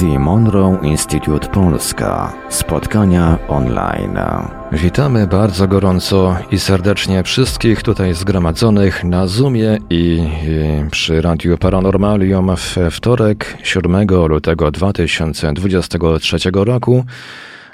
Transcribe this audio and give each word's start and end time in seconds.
The 0.00 0.18
Monroe 0.18 0.78
Institute 0.82 1.48
Polska. 1.48 2.32
Spotkania 2.48 3.38
online. 3.48 4.18
Witamy 4.72 5.26
bardzo 5.26 5.68
gorąco 5.68 6.36
i 6.50 6.58
serdecznie 6.58 7.22
wszystkich 7.22 7.82
tutaj 7.82 8.14
zgromadzonych 8.14 9.04
na 9.04 9.26
Zoomie 9.26 9.78
i 9.90 10.22
przy 10.90 11.20
Radiu 11.20 11.58
Paranormalium 11.58 12.56
w 12.56 12.76
wtorek 12.90 13.58
7 13.62 14.06
lutego 14.28 14.70
2023 14.70 16.36
roku. 16.54 17.04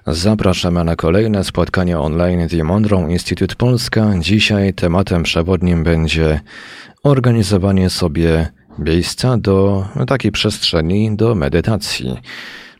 Zapraszamy 0.06 0.84
na 0.84 0.96
kolejne 0.96 1.44
spotkanie 1.44 1.98
online 1.98 2.48
The 2.48 2.64
Monroe 2.64 3.10
Institute 3.10 3.54
Polska. 3.54 4.06
Dzisiaj 4.18 4.74
tematem 4.74 5.22
przewodnim 5.22 5.84
będzie 5.84 6.40
organizowanie 7.02 7.90
sobie 7.90 8.59
miejsca 8.80 9.36
do 9.36 9.84
takiej 10.06 10.32
przestrzeni 10.32 11.16
do 11.16 11.34
medytacji. 11.34 12.16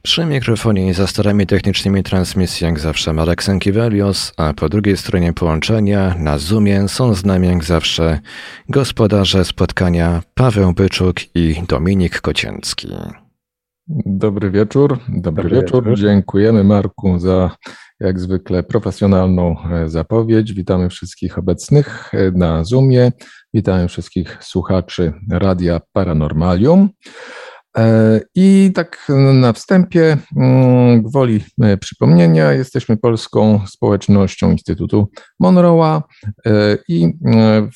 Przy 0.03 0.25
mikrofonie 0.25 0.89
i 0.89 0.95
za 0.95 1.07
starami 1.07 1.47
technicznymi 1.47 2.03
transmisji 2.03 2.65
jak 2.65 2.81
zawsze 2.81 3.13
Marek 3.13 3.43
Sankiewelios, 3.43 4.33
a 4.37 4.53
po 4.53 4.69
drugiej 4.69 4.97
stronie 4.97 5.33
połączenia 5.33 6.15
na 6.19 6.39
Zoomie 6.39 6.89
są 6.89 7.15
z 7.15 7.25
nami 7.25 7.49
jak 7.49 7.65
zawsze 7.65 8.21
gospodarze 8.69 9.45
spotkania 9.45 10.23
Paweł 10.35 10.73
Byczuk 10.73 11.17
i 11.35 11.63
Dominik 11.69 12.21
Kocięcki. 12.21 12.89
Dobry 14.07 14.51
wieczór. 14.51 14.99
Dobry, 15.09 15.43
Dobry 15.43 15.61
wieczór. 15.61 15.85
wieczór. 15.85 15.99
Dziękujemy 15.99 16.65
Marku 16.65 17.19
za 17.19 17.51
jak 18.01 18.21
zwykle 18.21 18.63
profesjonalną 18.63 19.57
e, 19.73 19.89
zapowiedź. 19.89 20.53
Witamy 20.53 20.89
wszystkich 20.89 21.39
obecnych 21.39 22.15
e, 22.15 22.31
na 22.31 22.65
Zoomie. 22.65 23.13
Witamy 23.55 23.89
wszystkich 23.89 24.39
słuchaczy 24.45 25.13
Radia 25.31 25.81
Paranormalium. 25.93 26.89
E, 27.79 28.21
I 28.35 28.71
tak 28.75 29.09
na 29.35 29.53
wstępie, 29.53 30.17
mm, 30.37 31.03
gwoli 31.03 31.41
przypomnienia, 31.81 32.53
jesteśmy 32.53 32.97
polską 32.97 33.67
społecznością 33.67 34.51
Instytutu 34.51 35.09
Monroe'a 35.43 36.03
i 36.89 37.13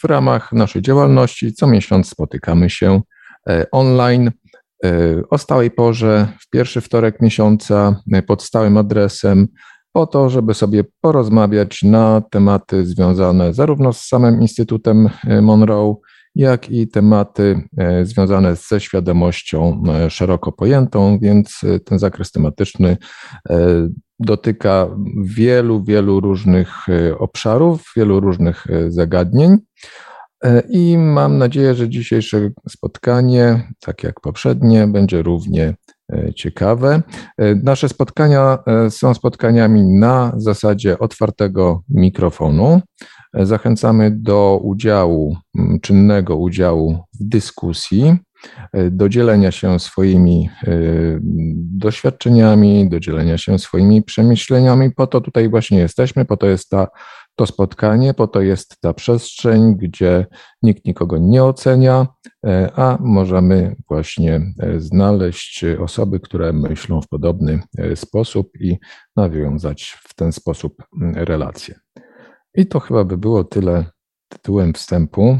w 0.02 0.04
ramach 0.04 0.52
naszej 0.52 0.82
działalności 0.82 1.52
co 1.52 1.66
miesiąc 1.66 2.08
spotykamy 2.08 2.70
się 2.70 3.00
online 3.72 4.30
o 5.30 5.38
stałej 5.38 5.70
porze, 5.70 6.28
w 6.40 6.50
pierwszy 6.50 6.80
wtorek 6.80 7.20
miesiąca, 7.20 8.00
pod 8.26 8.42
stałym 8.42 8.76
adresem 8.76 9.48
po 9.94 10.06
to, 10.06 10.30
żeby 10.30 10.54
sobie 10.54 10.84
porozmawiać 11.00 11.82
na 11.82 12.22
tematy 12.30 12.86
związane 12.86 13.54
zarówno 13.54 13.92
z 13.92 14.00
samym 14.00 14.40
Instytutem 14.40 15.08
e, 15.26 15.42
Monroe, 15.42 15.96
jak 16.34 16.70
i 16.70 16.88
tematy 16.88 17.68
e, 17.78 18.04
związane 18.06 18.56
ze 18.56 18.80
świadomością 18.80 19.82
e, 19.88 20.10
szeroko 20.10 20.52
pojętą, 20.52 21.18
więc 21.18 21.60
ten 21.84 21.98
zakres 21.98 22.32
tematyczny 22.32 22.96
dotyka 24.20 24.96
wielu, 25.24 25.84
wielu 25.84 26.20
różnych 26.20 26.86
obszarów, 27.18 27.92
wielu 27.96 28.20
różnych 28.20 28.66
zagadnień. 28.88 29.56
I 30.68 30.98
mam 30.98 31.38
nadzieję, 31.38 31.74
że 31.74 31.88
dzisiejsze 31.88 32.50
spotkanie, 32.68 33.72
tak 33.80 34.02
jak 34.02 34.20
poprzednie, 34.20 34.86
będzie 34.86 35.22
równie 35.22 35.74
ciekawe. 36.34 37.02
E, 37.38 37.54
nasze 37.54 37.88
spotkania 37.88 38.58
e, 38.66 38.90
są 38.90 39.14
spotkaniami 39.14 39.82
na 39.82 40.32
zasadzie 40.36 40.98
otwartego 40.98 41.82
mikrofonu. 41.88 42.80
Zachęcamy 43.34 44.10
do 44.10 44.60
udziału, 44.62 45.36
czynnego 45.82 46.36
udziału 46.36 46.98
w 47.20 47.24
dyskusji, 47.28 48.16
do 48.90 49.08
dzielenia 49.08 49.50
się 49.50 49.80
swoimi 49.80 50.50
doświadczeniami, 51.56 52.88
do 52.88 53.00
dzielenia 53.00 53.38
się 53.38 53.58
swoimi 53.58 54.02
przemyśleniami. 54.02 54.90
Po 54.90 55.06
to 55.06 55.20
tutaj 55.20 55.48
właśnie 55.48 55.78
jesteśmy, 55.78 56.24
po 56.24 56.36
to 56.36 56.46
jest 56.46 56.68
ta 56.68 56.88
to 57.36 57.46
spotkanie, 57.46 58.14
po 58.14 58.26
to 58.28 58.40
jest 58.40 58.80
ta 58.80 58.92
przestrzeń, 58.92 59.76
gdzie 59.76 60.26
nikt 60.62 60.84
nikogo 60.84 61.18
nie 61.18 61.44
ocenia, 61.44 62.06
e, 62.46 62.70
a 62.76 62.98
możemy 63.00 63.76
właśnie 63.88 64.40
e, 64.58 64.80
znaleźć 64.80 65.64
osoby, 65.80 66.20
które 66.20 66.52
myślą 66.52 67.00
w 67.00 67.08
podobny 67.08 67.60
e, 67.78 67.96
sposób 67.96 68.50
i 68.60 68.78
nawiązać 69.16 69.98
w 70.08 70.14
ten 70.14 70.32
sposób 70.32 70.82
relacje. 71.14 71.74
I 72.54 72.66
to 72.66 72.80
chyba 72.80 73.04
by 73.04 73.18
było 73.18 73.44
tyle 73.44 73.84
tytułem 74.28 74.72
wstępu. 74.72 75.38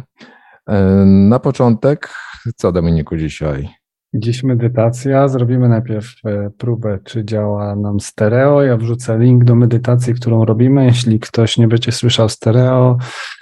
Na 1.07 1.39
początek, 1.39 2.15
co 2.57 2.73
Dominiku 2.73 3.17
dzisiaj? 3.17 3.84
Dziś 4.17 4.43
medytacja. 4.43 5.29
Zrobimy 5.29 5.69
najpierw 5.69 6.07
e, 6.25 6.51
próbę, 6.59 6.99
czy 7.05 7.25
działa 7.25 7.77
nam 7.77 8.01
stereo. 8.01 8.63
Ja 8.63 8.77
wrzucę 8.77 9.19
link 9.19 9.45
do 9.45 9.55
medytacji, 9.55 10.15
którą 10.15 10.45
robimy. 10.45 10.85
Jeśli 10.85 11.21
ktoś 11.21 11.59
nie 11.59 11.69
będzie 11.69 11.93
słyszał 11.93 12.29
stereo, 12.29 12.99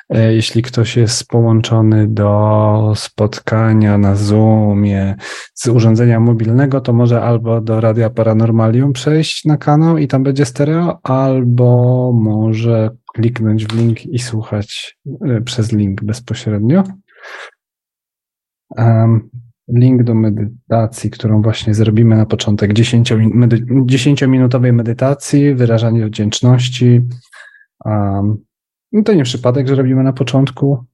e, 0.09 0.34
jeśli 0.34 0.62
ktoś 0.62 0.97
jest 0.97 1.28
połączony 1.28 2.09
do 2.09 2.93
spotkania 2.97 3.99
na 3.99 4.15
Zoomie 4.16 5.15
z 5.55 5.66
urządzenia 5.66 6.21
mobilnego, 6.21 6.81
to 6.81 6.93
może 6.93 7.22
albo 7.22 7.61
do 7.61 7.81
Radia 7.81 8.11
Paranormalium 8.11 8.93
przejść 8.93 9.44
na 9.44 9.56
kanał 9.56 9.99
i 9.99 10.09
tam 10.09 10.22
będzie 10.22 10.44
stereo, 10.44 11.00
albo 11.03 12.12
może 12.12 12.91
kliknąć 13.15 13.66
w 13.66 13.75
link 13.77 14.06
i 14.06 14.19
słuchać 14.19 14.99
e, 15.28 15.41
przez 15.41 15.72
link 15.72 16.05
bezpośrednio. 16.05 16.84
Link 19.69 20.03
do 20.03 20.15
medytacji, 20.15 21.11
którą 21.11 21.43
właśnie 21.43 21.75
zrobimy 21.75 22.17
na 22.17 22.27
początek, 22.27 22.73
10-minutowej 22.73 24.73
medytacji, 24.73 25.55
wyrażanie 25.55 26.06
wdzięczności. 26.06 27.09
Um, 27.84 28.45
to 29.05 29.15
nie 29.15 29.25
przypadek, 29.25 29.69
że 29.69 29.75
robimy 29.75 30.03
na 30.03 30.12
początku, 30.12 30.84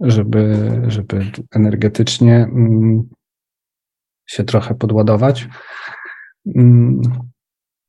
żeby, 0.00 0.72
żeby 0.86 1.30
energetycznie 1.50 2.34
mm, 2.34 3.08
się 4.26 4.44
trochę 4.44 4.74
podładować. 4.74 5.48
Mm, 6.56 7.00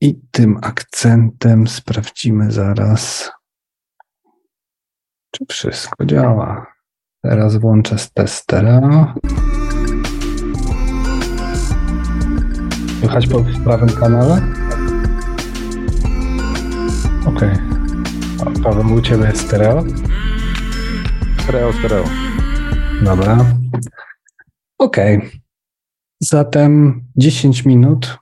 I 0.02 0.22
tym 0.32 0.58
akcentem 0.62 1.68
sprawdzimy 1.68 2.52
zaraz, 2.52 3.32
czy 5.32 5.46
wszystko 5.50 6.06
działa. 6.06 6.66
Teraz 7.24 7.58
włączę 7.58 7.96
test 8.14 8.36
stereo. 8.36 9.14
Słychać 13.06 13.28
po 13.28 13.44
prawym 13.64 13.90
kanale? 13.90 14.42
Okej. 17.26 17.52
Okay. 18.40 18.64
Paweł, 18.64 18.94
u 18.94 19.02
Ciebie 19.02 19.26
jest 19.26 19.48
stereo? 19.48 19.84
Stereo, 21.44 21.74
stereo. 21.74 22.04
Dobra. 23.04 23.46
Okej. 24.78 25.18
Okay. 25.18 25.30
Zatem 26.20 27.02
10 27.16 27.66
minut 27.66 28.18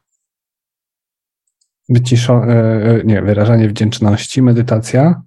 wyciszo, 1.90 2.46
e, 2.48 2.52
e, 2.86 3.04
nie, 3.04 3.22
wyrażanie 3.22 3.70
wdzięczności, 3.70 4.42
medytacja. 4.42 5.22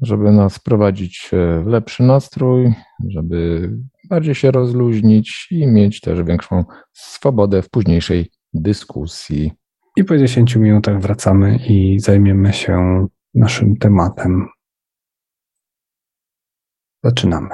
Żeby 0.00 0.32
nas 0.32 0.58
prowadzić 0.58 1.30
w 1.62 1.66
lepszy 1.66 2.02
nastrój, 2.02 2.74
żeby 3.08 3.70
bardziej 4.12 4.34
się 4.34 4.50
rozluźnić 4.50 5.48
i 5.50 5.66
mieć 5.66 6.00
też 6.00 6.22
większą 6.22 6.64
swobodę 6.92 7.62
w 7.62 7.70
późniejszej 7.70 8.30
dyskusji. 8.54 9.52
I 9.96 10.04
po 10.04 10.18
10 10.18 10.56
minutach 10.56 11.00
wracamy 11.00 11.58
i 11.68 12.00
zajmiemy 12.00 12.52
się 12.52 13.06
naszym 13.34 13.76
tematem. 13.76 14.48
Zaczynamy. 17.04 17.48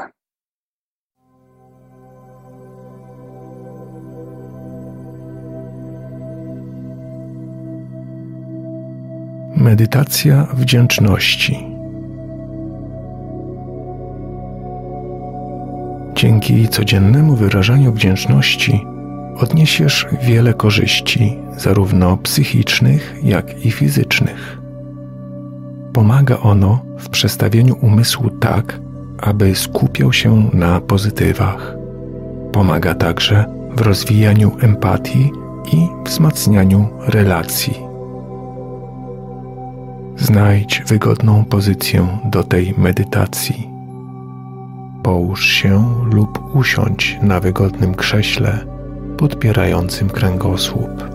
Medytacja 9.57 10.49
wdzięczności. 10.55 11.78
Dzięki 16.19 16.69
codziennemu 16.69 17.37
wyrażaniu 17.37 17.93
wdzięczności 17.93 18.87
odniesiesz 19.37 20.07
wiele 20.23 20.55
korzyści, 20.55 21.39
zarówno 21.57 22.17
psychicznych, 22.17 23.15
jak 23.23 23.65
i 23.67 23.71
fizycznych. 23.71 24.59
Pomaga 25.93 26.39
ono 26.39 26.83
w 26.99 27.09
przestawieniu 27.09 27.77
umysłu 27.81 28.31
tak, 28.31 28.81
aby 29.19 29.55
skupiał 29.55 30.13
się 30.13 30.51
na 30.53 30.81
pozytywach. 30.81 31.77
Pomaga 32.53 32.95
także 32.95 33.45
w 33.77 33.81
rozwijaniu 33.81 34.57
empatii 34.61 35.31
i 35.73 35.89
wzmacnianiu 36.07 36.89
relacji. 37.07 37.75
Znajdź 40.17 40.83
wygodną 40.87 41.45
pozycję 41.45 42.07
do 42.25 42.43
tej 42.43 42.75
medytacji 42.79 43.78
Połóż 45.09 45.47
się 45.47 45.95
lub 46.13 46.57
usiądź 46.57 47.19
na 47.23 47.41
wygodnym 47.41 47.95
krześle 47.95 48.59
podpierającym 49.19 50.09
kręgosłup. 50.09 51.11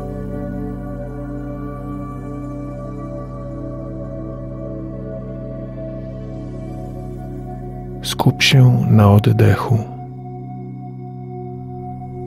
Skup 8.03 8.43
się 8.43 8.85
na 8.89 9.11
oddechu. 9.11 9.77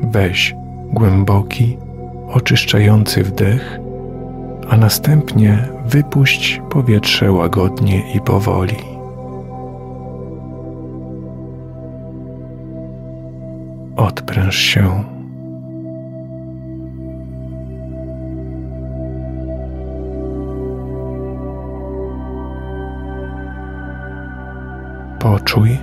Weź 0.03 0.55
głęboki, 0.93 1.79
oczyszczający 2.29 3.23
wdech, 3.23 3.79
a 4.69 4.77
następnie 4.77 5.69
wypuść 5.87 6.61
powietrze 6.71 7.33
łagodnie 7.33 8.13
i 8.15 8.21
powoli. 8.21 8.96
Odpręż 13.97 14.57
się. 14.57 15.05
Poczuj, 25.19 25.79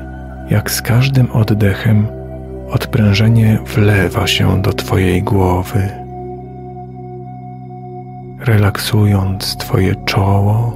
jak 0.50 0.72
z 0.72 0.82
każdym 0.82 1.32
oddechem 1.32 2.08
odprężenie 2.70 3.60
wlewa 3.76 4.28
się 4.28 4.62
do 4.62 4.74
Twojej 4.74 5.24
głowy, 5.24 5.90
relaksując 8.40 9.58
Twoje 9.58 9.96
czoło, 9.96 10.74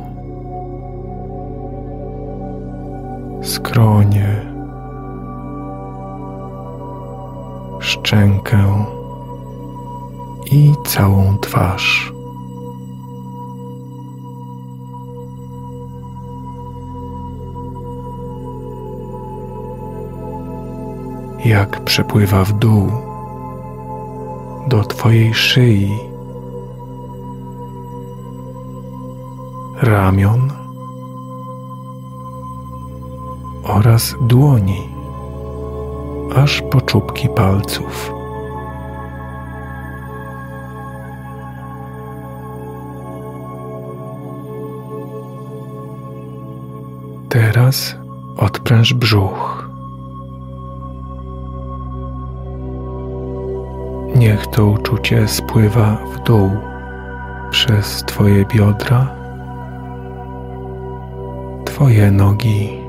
skronie, 3.41 4.36
szczękę 8.07 8.85
i 10.51 10.73
całą 10.85 11.37
twarz. 11.37 12.13
jak 21.45 21.83
przepływa 21.83 22.43
w 22.43 22.53
dół 22.53 22.87
do 24.67 24.83
Twojej 24.83 25.33
szyi, 25.33 25.97
ramion 29.81 30.51
oraz 33.63 34.15
dłoni, 34.21 34.96
aż 36.37 36.61
po 36.61 36.81
czubki 36.81 37.29
palców. 37.29 38.13
Teraz 47.29 47.95
odpręż 48.37 48.93
brzuch. 48.93 49.69
Niech 54.15 54.47
to 54.47 54.65
uczucie 54.65 55.27
spływa 55.27 55.97
w 56.13 56.23
dół 56.23 56.49
przez 57.51 58.03
Twoje 58.03 58.45
biodra, 58.45 59.15
Twoje 61.65 62.11
nogi, 62.11 62.86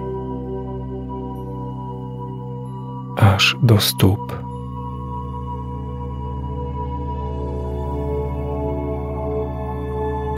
do 3.62 3.80
stóp. 3.80 4.38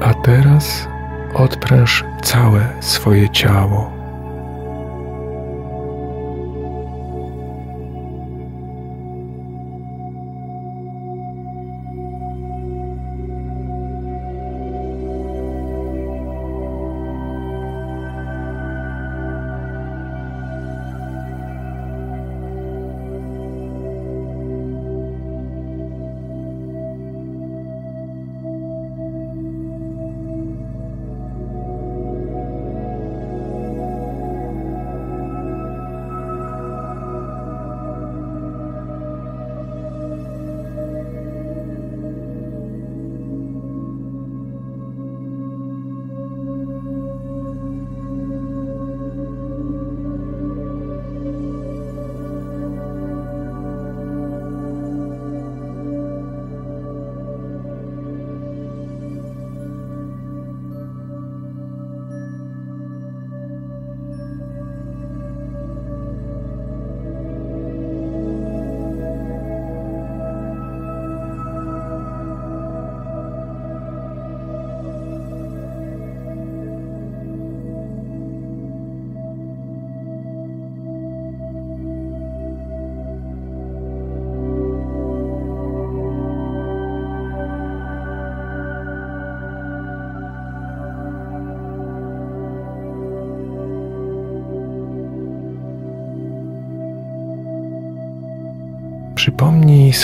A 0.03 0.15
teraz 0.15 0.89
odpręż 1.35 2.05
całe 2.23 2.73
swoje 2.81 3.31
ciało. 3.31 4.00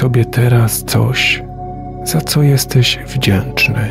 Sobie 0.07 0.25
teraz 0.25 0.85
coś, 0.85 1.43
za 2.05 2.21
co 2.21 2.43
jesteś 2.43 2.99
wdzięczny. 3.07 3.91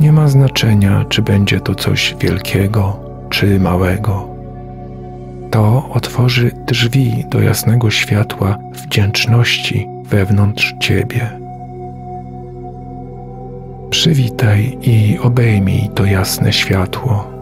Nie 0.00 0.12
ma 0.12 0.28
znaczenia, 0.28 1.04
czy 1.08 1.22
będzie 1.22 1.60
to 1.60 1.74
coś 1.74 2.14
wielkiego 2.20 3.00
czy 3.30 3.60
małego. 3.60 4.28
To 5.50 5.88
otworzy 5.90 6.50
drzwi 6.66 7.24
do 7.28 7.40
jasnego 7.40 7.90
światła 7.90 8.58
wdzięczności 8.72 9.88
wewnątrz 10.04 10.74
ciebie. 10.80 11.30
Przywitaj 13.90 14.78
i 14.82 15.18
obejmij 15.18 15.90
to 15.94 16.04
jasne 16.04 16.52
światło. 16.52 17.33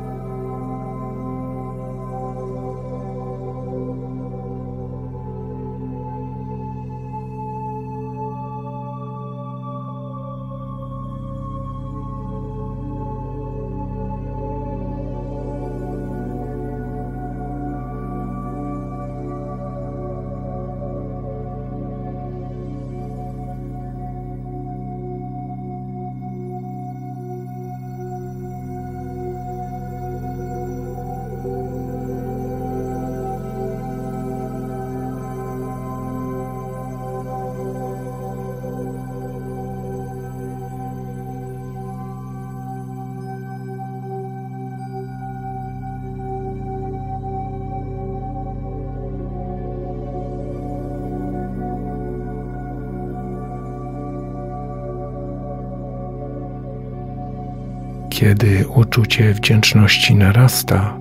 Uczucie 59.13 59.35
wdzięczności 59.35 60.15
narasta, 60.15 60.99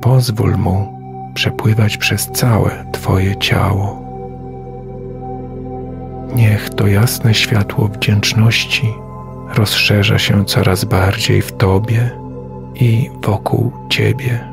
pozwól 0.00 0.56
mu 0.56 0.98
przepływać 1.34 1.96
przez 1.96 2.26
całe 2.26 2.84
Twoje 2.92 3.36
ciało. 3.36 4.02
Niech 6.34 6.70
to 6.70 6.86
jasne 6.86 7.34
światło 7.34 7.88
wdzięczności 7.88 8.94
rozszerza 9.54 10.18
się 10.18 10.44
coraz 10.44 10.84
bardziej 10.84 11.42
w 11.42 11.52
Tobie 11.52 12.10
i 12.74 13.10
wokół 13.22 13.72
Ciebie. 13.88 14.51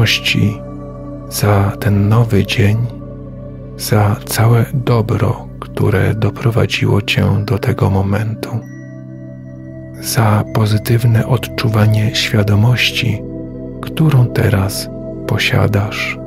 Wdzięczności 0.00 0.60
za 1.28 1.72
ten 1.80 2.08
nowy 2.08 2.46
dzień, 2.46 2.76
za 3.76 4.16
całe 4.26 4.64
dobro, 4.74 5.48
które 5.60 6.14
doprowadziło 6.14 7.02
Cię 7.02 7.44
do 7.44 7.58
tego 7.58 7.90
momentu, 7.90 8.50
za 10.00 10.44
pozytywne 10.54 11.26
odczuwanie 11.26 12.14
świadomości, 12.14 13.22
którą 13.82 14.26
teraz 14.26 14.88
posiadasz. 15.26 16.19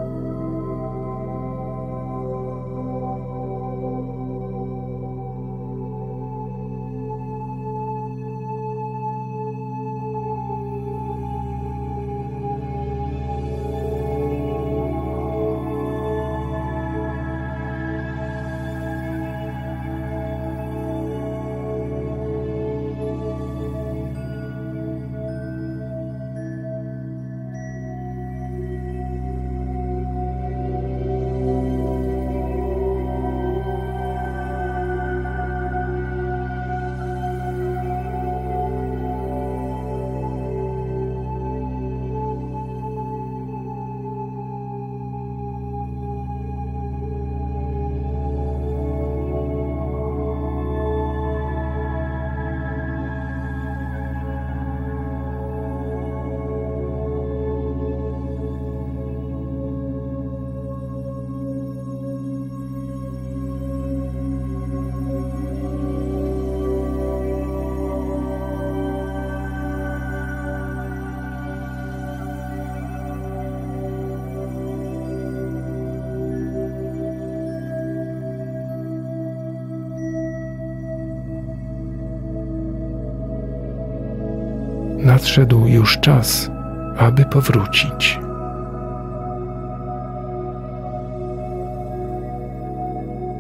Czas, 86.04 86.52
aby 86.98 87.26
powrócić. 87.26 88.20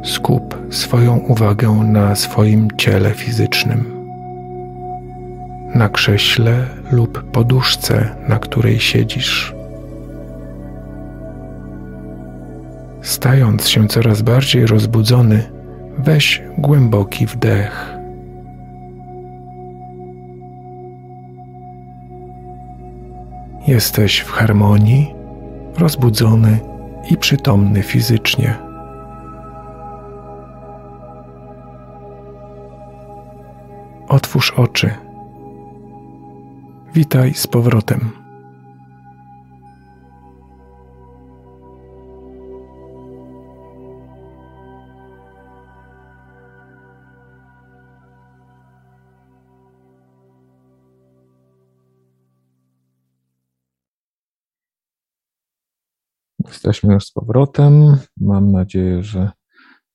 Skup 0.04 0.58
swoją 0.70 1.18
uwagę 1.18 1.70
na 1.70 2.16
swoim 2.16 2.68
ciele 2.78 3.12
fizycznym, 3.12 4.08
na 5.76 5.90
krześle 5.90 6.66
lub 6.92 7.32
poduszce, 7.32 8.16
na 8.28 8.40
której 8.40 8.80
siedzisz. 8.80 9.54
Stając 13.02 13.68
się 13.68 13.88
coraz 13.88 14.22
bardziej 14.22 14.66
rozbudzony, 14.66 15.44
weź 15.98 16.44
głęboki 16.58 17.26
wdech. 17.26 17.93
Jesteś 23.74 24.20
w 24.20 24.32
harmonii, 24.32 25.16
rozbudzony 25.78 26.60
i 27.10 27.18
przytomny 27.18 27.84
fizycznie. 27.84 28.58
Otwórz 34.08 34.52
oczy. 34.52 34.92
Witaj 36.94 37.34
z 37.34 37.48
powrotem. 37.48 38.23
Jesteśmy 56.74 56.94
już 56.94 57.06
z 57.06 57.12
powrotem. 57.12 57.98
Mam 58.18 58.52
nadzieję, 58.52 59.04
że 59.04 59.32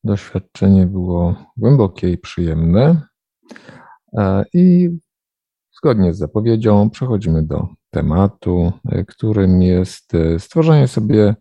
doświadczenie 0.05 0.87
było 0.87 1.35
głębokie 1.57 2.11
i 2.11 2.19
przyjemne. 2.19 3.03
E, 4.19 4.45
I 4.53 4.91
zgodnie 5.77 6.15
z 6.15 6.19
zapowiedzią 6.19 6.91
przechodzimy 6.91 7.43
do 7.43 7.69
tematu, 7.91 8.73
e, 8.89 9.05
którym 9.05 9.63
jest 9.63 10.15
e, 10.15 10.39
stworzenie 10.39 10.89
sobie 10.89 11.35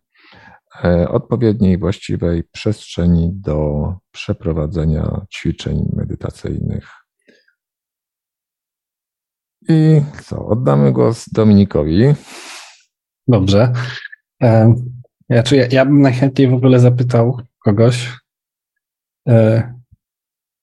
odpowiedniej, 1.10 1.78
właściwej 1.78 2.44
przestrzeni 2.44 3.32
do 3.34 3.94
przeprowadzenia 4.12 5.26
ćwiczeń 5.34 5.90
medytacyjnych. 5.96 6.90
I 9.70 10.02
co, 10.24 10.46
oddamy 10.46 10.92
głos 10.94 11.30
Dominikowi. 11.30 12.14
Dobrze. 13.28 13.74
Ja, 15.30 15.44
czy 15.44 15.56
ja, 15.56 15.68
ja 15.72 15.86
bym 15.86 16.02
najchętniej 16.02 16.48
w 16.48 16.54
ogóle 16.54 16.80
zapytał 16.80 17.42
kogoś 17.64 18.18
e, 19.28 19.74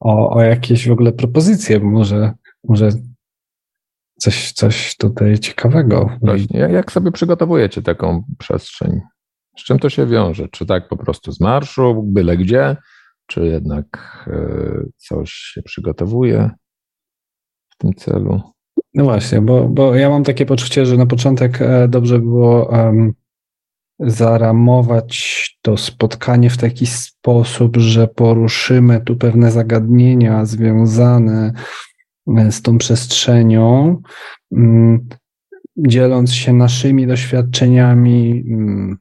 o, 0.00 0.30
o 0.30 0.42
jakieś 0.42 0.88
w 0.88 0.92
ogóle 0.92 1.12
propozycje, 1.12 1.80
może, 1.80 2.32
może 2.64 2.88
coś, 4.18 4.52
coś 4.52 4.96
tutaj 4.96 5.38
ciekawego. 5.38 6.18
Właśnie, 6.22 6.60
jak 6.60 6.92
sobie 6.92 7.12
przygotowujecie 7.12 7.82
taką 7.82 8.24
przestrzeń? 8.38 9.00
Z 9.58 9.64
czym 9.64 9.78
to 9.78 9.90
się 9.90 10.06
wiąże? 10.06 10.48
Czy 10.48 10.66
tak 10.66 10.88
po 10.88 10.96
prostu 10.96 11.32
z 11.32 11.40
marszu, 11.40 12.02
byle 12.02 12.36
gdzie? 12.36 12.76
czy 13.26 13.46
jednak 13.46 13.86
coś 14.96 15.30
się 15.30 15.62
przygotowuje 15.62 16.50
w 17.68 17.76
tym 17.76 17.94
celu? 17.94 18.40
No 18.94 19.04
właśnie, 19.04 19.40
bo, 19.40 19.68
bo 19.68 19.94
ja 19.94 20.10
mam 20.10 20.24
takie 20.24 20.46
poczucie, 20.46 20.86
że 20.86 20.96
na 20.96 21.06
początek 21.06 21.58
dobrze 21.88 22.18
było 22.18 22.68
um, 22.68 23.12
zaramować 24.04 25.58
to 25.62 25.76
spotkanie 25.76 26.50
w 26.50 26.56
taki 26.56 26.86
sposób, 26.86 27.76
że 27.76 28.08
poruszymy 28.08 29.00
tu 29.00 29.16
pewne 29.16 29.50
zagadnienia 29.50 30.44
związane 30.44 31.52
e, 32.36 32.52
z 32.52 32.62
tą 32.62 32.78
przestrzenią, 32.78 34.02
mm, 34.52 35.08
dzieląc 35.76 36.32
się 36.32 36.52
naszymi 36.52 37.06
doświadczeniami, 37.06 38.44
mm, 38.48 38.98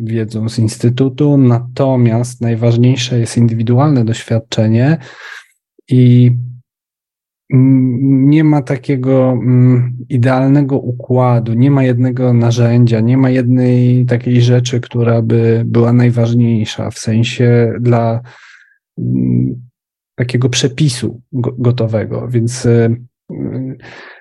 wiedzą 0.00 0.48
z 0.48 0.58
Instytutu, 0.58 1.38
natomiast 1.38 2.40
najważniejsze 2.40 3.18
jest 3.18 3.36
indywidualne 3.36 4.04
doświadczenie 4.04 4.98
i 5.88 6.32
nie 7.52 8.44
ma 8.44 8.62
takiego 8.62 9.40
idealnego 10.08 10.78
układu, 10.78 11.54
nie 11.54 11.70
ma 11.70 11.82
jednego 11.84 12.32
narzędzia, 12.32 13.00
nie 13.00 13.16
ma 13.16 13.30
jednej 13.30 14.06
takiej 14.06 14.42
rzeczy, 14.42 14.80
która 14.80 15.22
by 15.22 15.62
była 15.66 15.92
najważniejsza 15.92 16.90
w 16.90 16.98
sensie 16.98 17.72
dla 17.80 18.20
takiego 20.14 20.48
przepisu 20.48 21.20
gotowego, 21.32 22.28
więc 22.28 22.66
y, 22.66 22.96
y, 23.32 23.76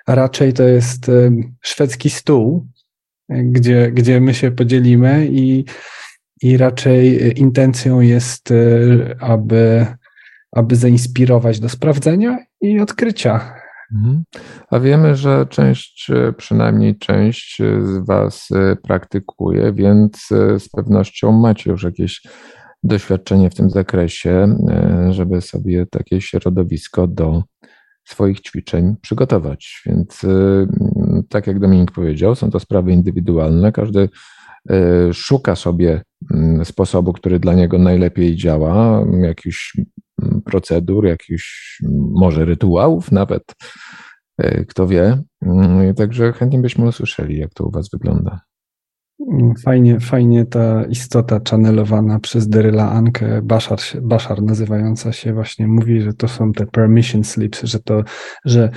raczej 0.08 0.54
to 0.54 0.64
jest 0.64 1.10
y, 1.10 1.32
szwedzki 1.62 2.10
stół, 2.10 2.68
gdzie, 3.30 3.92
gdzie 3.92 4.22
my 4.22 4.34
się 4.34 4.52
podzielimy 4.52 5.28
i, 5.32 5.66
i 6.42 6.58
raczej 6.58 7.34
intencją 7.40 8.02
jest, 8.02 8.54
aby 9.20 9.86
aby 10.52 10.76
zainspirować 10.76 11.60
do 11.60 11.70
sprawdzenia 11.70 12.38
i 12.62 12.80
odkrycia. 12.80 13.54
Mhm. 13.96 14.24
A 14.72 14.80
wiemy, 14.80 15.16
że 15.16 15.46
część, 15.50 16.12
przynajmniej 16.38 16.98
część 16.98 17.62
z 17.82 18.06
Was 18.06 18.48
e, 18.52 18.76
praktykuje, 18.76 19.74
więc 19.74 20.30
e, 20.32 20.60
z 20.60 20.70
pewnością 20.70 21.32
macie 21.32 21.72
już 21.72 21.84
jakieś 21.84 22.22
doświadczenie 22.84 23.50
w 23.50 23.56
tym 23.56 23.70
zakresie, 23.70 24.58
e, 24.70 25.14
żeby 25.14 25.42
sobie 25.42 25.86
takie 25.86 26.22
środowisko 26.22 27.08
do 27.08 27.44
swoich 28.04 28.42
ćwiczeń 28.42 28.96
przygotować. 29.02 29.82
Więc 29.86 30.26
tak 31.30 31.48
jak 31.48 31.60
Dominik 31.60 31.92
powiedział, 31.92 32.36
są 32.36 32.52
to 32.52 32.60
sprawy 32.60 32.92
indywidualne. 32.92 33.72
Każdy 33.72 34.10
szuka 35.14 35.56
sobie 35.56 36.02
sposobu, 36.64 37.14
który 37.14 37.40
dla 37.40 37.54
niego 37.54 37.78
najlepiej 37.78 38.36
działa, 38.36 39.06
jakiś 39.22 39.74
procedur, 40.46 41.06
jakichś 41.06 41.80
może 42.16 42.46
rytuałów 42.46 43.12
nawet, 43.12 43.44
e, 44.38 44.66
kto 44.66 44.88
wie. 44.88 45.24
Mm, 45.42 45.96
także 45.96 46.34
chętnie 46.34 46.60
byśmy 46.60 46.88
usłyszeli, 46.88 47.38
jak 47.38 47.54
to 47.54 47.66
u 47.66 47.72
Was 47.72 47.90
wygląda. 47.90 48.42
Fajnie, 49.64 50.00
fajnie 50.00 50.46
ta 50.46 50.86
istota 50.86 51.40
channelowana 51.50 52.20
przez 52.20 52.48
Deryla 52.48 52.92
Ankę, 52.92 53.42
Bashar, 53.42 53.80
Bashar 54.02 54.42
nazywająca 54.42 55.12
się 55.12 55.34
właśnie, 55.34 55.68
mówi, 55.68 56.02
że 56.02 56.14
to 56.14 56.28
są 56.28 56.54
te 56.54 56.66
permission 56.66 57.24
slips, 57.24 57.64
że 57.64 57.80
to, 57.80 58.04
że 58.46 58.70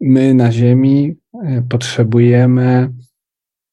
my 0.00 0.34
na 0.34 0.52
Ziemi 0.52 1.14
e, 1.44 1.62
potrzebujemy 1.68 2.92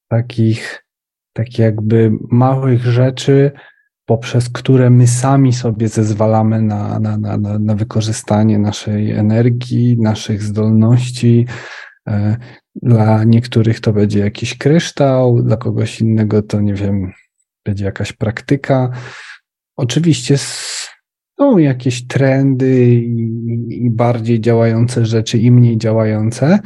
takich, 0.08 0.86
tak 1.34 1.60
jakby 1.60 2.12
małych 2.32 2.86
rzeczy, 2.86 3.52
poprzez 4.12 4.50
które 4.50 4.90
my 4.90 5.08
sami 5.08 5.54
sobie 5.54 5.88
zezwalamy 5.88 6.62
na, 6.62 7.00
na, 7.00 7.18
na, 7.18 7.38
na 7.60 7.76
wykorzystanie 7.76 8.60
naszej 8.60 9.12
energii, 9.12 9.98
naszych 10.00 10.44
zdolności. 10.44 11.48
E, 12.08 12.38
dla 12.76 13.24
niektórych 13.24 13.80
to 13.80 13.94
będzie 13.94 14.20
jakiś 14.20 14.58
kryształ, 14.58 15.44
dla 15.44 15.58
kogoś 15.58 16.02
innego 16.02 16.42
to 16.42 16.62
nie 16.62 16.74
wiem, 16.74 17.12
będzie 17.66 17.86
jakaś 17.86 18.14
praktyka. 18.14 18.92
Oczywiście 19.76 20.36
są 21.40 21.58
jakieś 21.58 22.08
trendy 22.08 22.86
i, 22.96 23.86
i 23.86 23.90
bardziej 23.90 24.42
działające 24.42 25.06
rzeczy, 25.06 25.38
i 25.38 25.52
mniej 25.52 25.78
działające. 25.78 26.60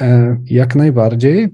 E, 0.00 0.36
jak 0.44 0.74
najbardziej. 0.74 1.48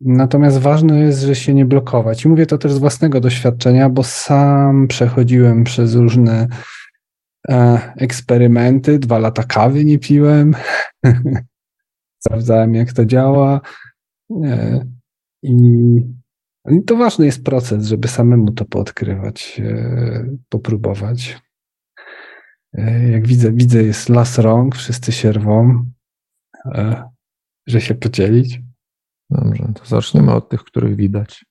Natomiast 0.00 0.58
ważne 0.58 0.98
jest, 0.98 1.20
że 1.20 1.34
się 1.34 1.54
nie 1.54 1.64
blokować. 1.64 2.24
I 2.24 2.28
mówię 2.28 2.46
to 2.46 2.58
też 2.58 2.72
z 2.72 2.78
własnego 2.78 3.20
doświadczenia, 3.20 3.88
bo 3.88 4.02
sam 4.02 4.88
przechodziłem 4.88 5.64
przez 5.64 5.94
różne 5.94 6.48
e, 7.48 7.78
eksperymenty. 7.96 8.98
Dwa 8.98 9.18
lata 9.18 9.42
kawy 9.42 9.84
nie 9.84 9.98
piłem. 9.98 10.54
Sprawdzałem, 12.24 12.74
jak 12.74 12.92
to 12.92 13.06
działa. 13.06 13.60
E, 14.44 14.86
I 15.42 16.82
to 16.86 16.96
ważny 16.96 17.26
jest 17.26 17.44
proces, 17.44 17.86
żeby 17.86 18.08
samemu 18.08 18.52
to 18.52 18.64
poodkrywać, 18.64 19.60
e, 19.64 20.26
popróbować. 20.48 21.40
E, 22.72 23.08
jak 23.08 23.26
widzę, 23.26 23.52
widzę, 23.52 23.82
jest 23.82 24.08
las 24.08 24.38
rąk, 24.38 24.76
wszyscy 24.76 25.12
się 25.12 25.32
rwą, 25.32 25.84
e, 26.74 27.02
że 27.66 27.80
się 27.80 27.94
podzielić. 27.94 28.65
Dobrze, 29.30 29.72
to 29.74 29.86
zaczniemy 29.86 30.34
od 30.34 30.48
tych, 30.48 30.64
których 30.64 30.96
widać. 30.96 31.44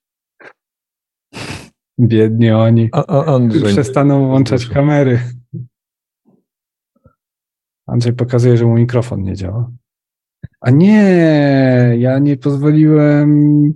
Biedni 2.00 2.52
oni. 2.52 2.90
A, 2.92 3.06
a 3.06 3.36
Andrzej. 3.36 3.74
Przestaną 3.74 4.28
włączać 4.28 4.66
kamery. 4.66 5.20
Andrzej 7.88 8.14
pokazuje, 8.14 8.58
że 8.58 8.66
mu 8.66 8.76
mikrofon 8.76 9.24
nie 9.24 9.36
działa. 9.36 9.72
A 10.62 10.72
nie, 10.72 11.02
ja 12.00 12.20
nie 12.20 12.38
pozwoliłem. 12.38 13.74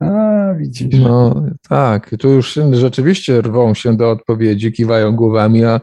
A, 0.00 0.54
widzisz. 0.54 1.00
No 1.00 1.42
tak, 1.68 2.14
tu 2.18 2.28
już 2.28 2.58
rzeczywiście 2.72 3.40
rwą 3.40 3.74
się 3.74 3.96
do 3.96 4.10
odpowiedzi, 4.10 4.72
kiwają 4.72 5.16
głowami, 5.16 5.64
a 5.64 5.80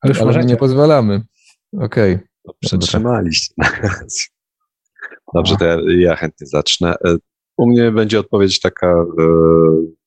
ale, 0.00 0.14
ale 0.20 0.44
nie 0.44 0.56
pozwalamy. 0.56 1.22
Okej. 1.72 2.14
Okay. 2.14 2.28
Przetrzymaliście. 2.60 3.54
Dobrze, 5.34 5.56
to 5.56 5.64
ja, 5.64 5.78
ja, 5.98 6.16
chętnie 6.16 6.46
zacznę. 6.46 6.94
E, 7.04 7.16
u 7.56 7.66
mnie 7.66 7.92
będzie 7.92 8.20
odpowiedź 8.20 8.60
taka 8.60 8.86
e, 8.86 9.04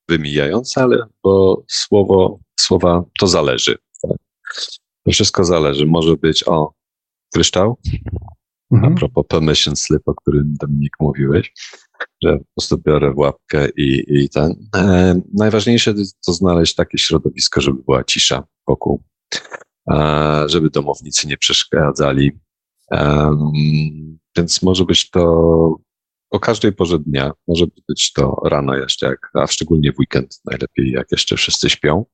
wymijająca, 0.10 0.82
ale 0.82 1.06
bo 1.24 1.64
słowo, 1.68 2.40
słowa 2.60 3.04
to 3.20 3.28
zależy. 3.28 3.78
Tak? 4.02 4.18
To 5.06 5.12
wszystko 5.12 5.44
zależy. 5.44 5.86
Może 5.86 6.18
być 6.18 6.48
o 6.48 6.74
kryształ, 7.34 7.78
mhm. 8.72 8.94
a 8.94 8.96
propos 8.96 9.26
permission 9.28 9.76
slip, 9.76 10.02
o 10.06 10.14
którym 10.16 10.56
Dominik 10.60 10.94
mówiłeś, 11.00 11.54
że 12.24 12.38
po 12.38 12.46
prostu 12.56 12.78
biorę 12.78 13.14
w 13.14 13.18
łapkę 13.18 13.70
i, 13.78 14.04
i 14.08 14.30
ten. 14.30 14.68
E, 14.76 15.22
najważniejsze 15.34 15.94
to 16.26 16.34
znaleźć 16.34 16.76
takie 16.76 16.98
środowisko, 16.98 17.62
żeby 17.62 17.84
była 17.84 18.04
cisza 18.04 18.44
wokół, 18.68 19.04
e, 19.92 20.44
żeby 20.48 20.70
domownicy 20.70 21.28
nie 21.28 21.38
przeszkadzali. 21.38 22.32
Więc 24.38 24.62
może 24.62 24.86
być 24.86 25.10
to 25.10 25.22
o 26.32 26.40
każdej 26.40 26.74
porze 26.74 27.00
dnia, 27.00 27.32
może 27.48 27.66
być 27.88 28.14
to 28.14 28.42
rano 28.46 28.76
jeszcze, 28.76 29.06
jak, 29.06 29.30
a 29.34 29.48
szczególnie 29.48 29.92
w 29.94 30.00
weekend 30.00 30.42
najlepiej, 30.46 30.92
jak 30.92 31.12
jeszcze 31.12 31.36
wszyscy 31.38 31.70
śpią. 31.70 32.06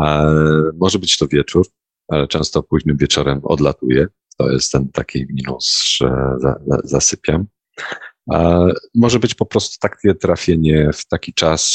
E, 0.00 0.32
może 0.80 0.98
być 0.98 1.18
to 1.18 1.28
wieczór, 1.28 1.66
ale 2.08 2.28
często 2.28 2.62
późnym 2.62 2.96
wieczorem 2.96 3.40
odlatuję. 3.42 4.06
To 4.38 4.50
jest 4.50 4.72
ten 4.72 4.88
taki 4.88 5.26
minus, 5.30 5.82
że 5.96 6.10
za, 6.38 6.60
za, 6.66 6.80
zasypiam. 6.84 7.46
E, 8.32 8.68
może 8.94 9.18
być 9.18 9.34
po 9.34 9.46
prostu 9.46 9.76
takie 9.80 10.14
trafienie 10.14 10.90
w 10.94 11.06
taki 11.08 11.34
czas, 11.34 11.70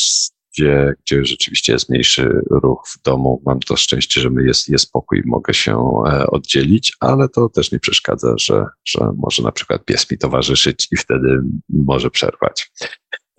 gdzie, 0.54 0.94
gdzie 1.06 1.26
rzeczywiście 1.26 1.74
jest 1.74 1.90
mniejszy 1.90 2.42
ruch 2.50 2.84
w 2.88 3.02
domu. 3.02 3.42
Mam 3.46 3.60
to 3.60 3.76
szczęście, 3.76 4.22
że 4.22 4.30
my 4.30 4.44
jest, 4.44 4.70
jest 4.70 4.88
spokój, 4.88 5.22
mogę 5.26 5.54
się 5.54 5.72
e, 6.08 6.28
oddzielić, 6.28 6.94
ale 7.00 7.30
to 7.30 7.50
też 7.50 7.72
nie 7.72 7.80
przeszkadza, 7.80 8.34
że, 8.38 8.66
że 8.86 9.12
może 9.18 9.44
na 9.44 9.52
przykład 9.52 9.86
pies 9.86 10.12
mi 10.12 10.18
towarzyszyć 10.18 10.88
i 10.92 10.98
wtedy 10.98 11.42
może 11.70 12.10
przerwać. 12.10 12.72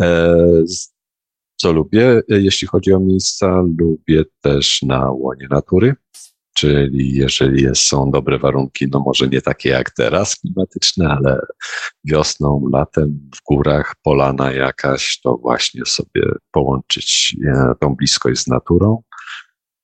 E, 0.01 0.37
co 1.57 1.73
lubię, 1.73 2.23
jeśli 2.29 2.69
chodzi 2.69 2.93
o 2.93 3.01
miejsca, 3.01 3.63
lubię 3.79 4.25
też 4.41 4.83
na 4.83 5.11
łonie 5.11 5.47
natury. 5.51 5.95
Czyli 6.55 7.15
jeżeli 7.15 7.63
jest, 7.63 7.83
są 7.83 8.11
dobre 8.11 8.39
warunki, 8.39 8.89
no 8.93 9.01
może 9.01 9.29
nie 9.29 9.43
takie 9.43 9.69
jak 9.69 9.91
teraz 9.91 10.37
klimatyczne, 10.37 11.09
ale 11.09 11.41
wiosną, 12.05 12.69
latem 12.73 13.31
w 13.37 13.43
górach, 13.49 13.95
polana 14.03 14.53
jakaś, 14.53 15.21
to 15.21 15.37
właśnie 15.37 15.87
sobie 15.87 16.23
połączyć 16.51 17.37
e, 17.47 17.75
tą 17.81 17.97
bliskość 17.97 18.41
z 18.41 18.47
naturą, 18.47 19.03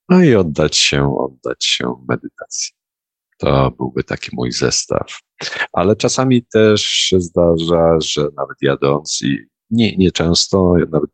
no 0.09 0.23
i 0.23 0.35
oddać 0.35 0.77
się, 0.77 1.19
oddać 1.19 1.65
się 1.65 1.95
medytacji. 2.09 2.73
To 3.39 3.71
byłby 3.71 4.05
taki 4.05 4.31
mój 4.33 4.53
zestaw. 4.53 5.21
Ale 5.73 5.97
czasami 5.97 6.47
też 6.47 6.83
się 6.83 7.21
zdarza, 7.21 8.01
że 8.01 8.23
nawet 8.23 8.57
jadąc 8.63 9.23
i 9.23 9.39
nie, 9.71 9.97
nie 9.97 10.13
często, 10.13 10.75
nawet 10.93 11.11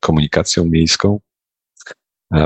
komunikacją 0.00 0.64
miejską, 0.64 1.20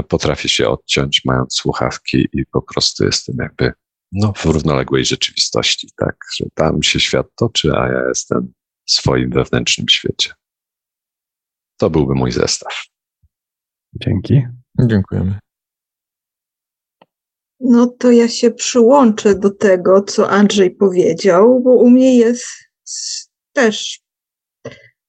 potrafię 0.08 0.48
się 0.48 0.68
odciąć, 0.68 1.22
mając 1.24 1.54
słuchawki 1.54 2.28
i 2.32 2.46
po 2.46 2.62
prostu 2.62 3.04
jestem 3.04 3.36
jakby 3.38 3.72
no, 4.12 4.32
w 4.36 4.44
równoległej 4.44 5.04
rzeczywistości, 5.04 5.88
tak, 5.96 6.16
że 6.36 6.44
tam 6.54 6.82
się 6.82 7.00
świat 7.00 7.26
toczy, 7.34 7.72
a 7.76 7.88
ja 7.88 8.08
jestem 8.08 8.52
w 8.86 8.92
swoim 8.92 9.30
wewnętrznym 9.30 9.88
świecie. 9.88 10.32
To 11.76 11.90
byłby 11.90 12.14
mój 12.14 12.32
zestaw. 12.32 12.82
Dzięki. 13.92 14.42
Dziękujemy. 14.80 15.38
No 17.60 17.86
to 17.86 18.10
ja 18.10 18.28
się 18.28 18.50
przyłączę 18.50 19.34
do 19.34 19.50
tego, 19.50 20.02
co 20.02 20.30
Andrzej 20.30 20.70
powiedział, 20.70 21.60
bo 21.60 21.70
u 21.70 21.90
mnie 21.90 22.16
jest 22.16 22.46
też 23.52 24.00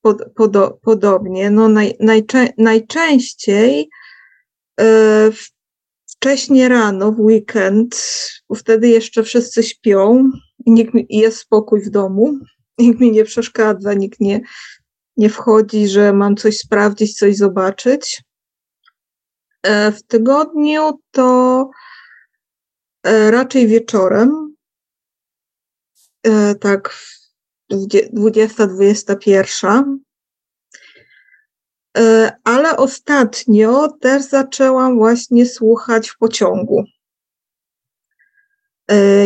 pod, 0.02 0.18
pod, 0.36 0.80
podobnie. 0.82 1.50
No 1.50 1.70
naj, 1.70 1.96
najczę, 2.00 2.48
najczęściej 2.58 3.82
e, 3.82 3.88
wcześnie 6.08 6.70
rano, 6.70 7.12
w 7.12 7.20
weekend, 7.20 7.96
bo 8.50 8.56
wtedy 8.56 8.88
jeszcze 8.88 9.24
wszyscy 9.24 9.64
śpią 9.64 10.32
i, 10.66 10.72
nikt, 10.72 10.94
i 11.10 11.18
jest 11.18 11.38
spokój 11.38 11.82
w 11.82 11.90
domu, 11.90 12.40
nikt 12.78 13.00
mi 13.00 13.12
nie 13.12 13.24
przeszkadza, 13.24 13.94
nikt 13.94 14.20
nie, 14.20 14.42
nie 15.18 15.30
wchodzi, 15.30 15.88
że 15.88 16.14
mam 16.14 16.36
coś 16.36 16.58
sprawdzić, 16.58 17.18
coś 17.18 17.38
zobaczyć. 17.38 18.24
E, 19.64 19.92
w 19.92 20.04
tygodniu 20.04 21.00
to 21.12 21.70
e, 23.04 23.32
raczej 23.32 23.68
wieczorem, 23.68 24.56
e, 26.24 26.56
tak 26.56 26.98
20-21. 27.72 29.98
Ale 32.44 32.78
ostatnio 32.78 33.88
też 34.02 34.24
zaczęłam 34.24 34.98
właśnie 34.98 35.46
słuchać 35.46 36.10
w 36.10 36.18
pociągu. 36.18 36.84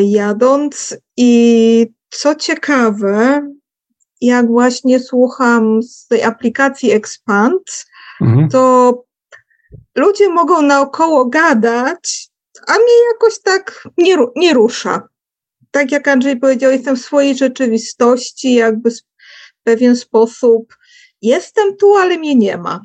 Jadąc 0.03 0.97
i 1.17 1.87
co 2.09 2.35
ciekawe, 2.35 3.47
jak 4.21 4.47
właśnie 4.47 4.99
słucham 4.99 5.83
z 5.83 6.07
tej 6.07 6.23
aplikacji 6.23 6.91
Expand, 6.91 7.85
mhm. 8.21 8.49
to 8.49 8.93
ludzie 9.95 10.29
mogą 10.29 10.61
naokoło 10.61 11.25
gadać, 11.25 12.29
a 12.67 12.73
mnie 12.73 13.07
jakoś 13.13 13.41
tak 13.41 13.87
nie, 13.97 14.17
nie 14.35 14.53
rusza. 14.53 15.07
Tak 15.71 15.91
jak 15.91 16.07
Andrzej 16.07 16.39
powiedział, 16.39 16.71
jestem 16.71 16.95
w 16.95 17.01
swojej 17.01 17.37
rzeczywistości, 17.37 18.53
jakby 18.53 18.91
w 18.91 19.01
pewien 19.63 19.95
sposób 19.95 20.75
jestem 21.21 21.77
tu, 21.77 21.95
ale 21.95 22.17
mnie 22.17 22.35
nie 22.35 22.57
ma. 22.57 22.81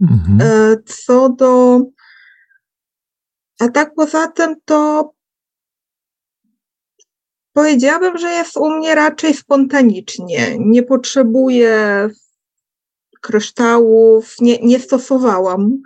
Mhm. 0.00 0.40
E, 0.40 0.76
co 0.86 1.28
do. 1.28 1.82
A 3.60 3.68
tak 3.68 3.94
poza 3.94 4.28
tym 4.28 4.54
to 4.64 5.12
powiedziałabym, 7.52 8.18
że 8.18 8.30
jest 8.30 8.56
u 8.56 8.70
mnie 8.70 8.94
raczej 8.94 9.34
spontanicznie. 9.34 10.56
Nie 10.58 10.82
potrzebuję 10.82 12.08
kryształów, 13.20 14.34
nie, 14.40 14.58
nie 14.58 14.80
stosowałam. 14.80 15.82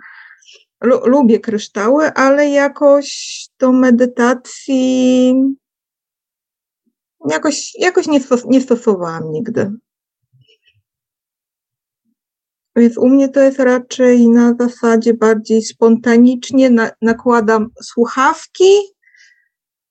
lubię 0.81 1.39
kryształy, 1.39 2.13
ale 2.13 2.49
jakoś 2.49 3.37
do 3.59 3.71
medytacji 3.71 5.35
jakoś, 7.29 7.75
jakoś 7.79 8.07
nie, 8.07 8.19
stos 8.19 8.45
nie 8.45 8.61
stosowałam 8.61 9.31
nigdy. 9.31 9.71
Więc 12.75 12.97
u 12.97 13.09
mnie 13.09 13.29
to 13.29 13.39
jest 13.39 13.59
raczej 13.59 14.29
na 14.29 14.55
zasadzie 14.59 15.13
bardziej 15.13 15.61
spontanicznie. 15.61 16.69
Na, 16.69 16.91
nakładam 17.01 17.69
słuchawki, 17.83 18.71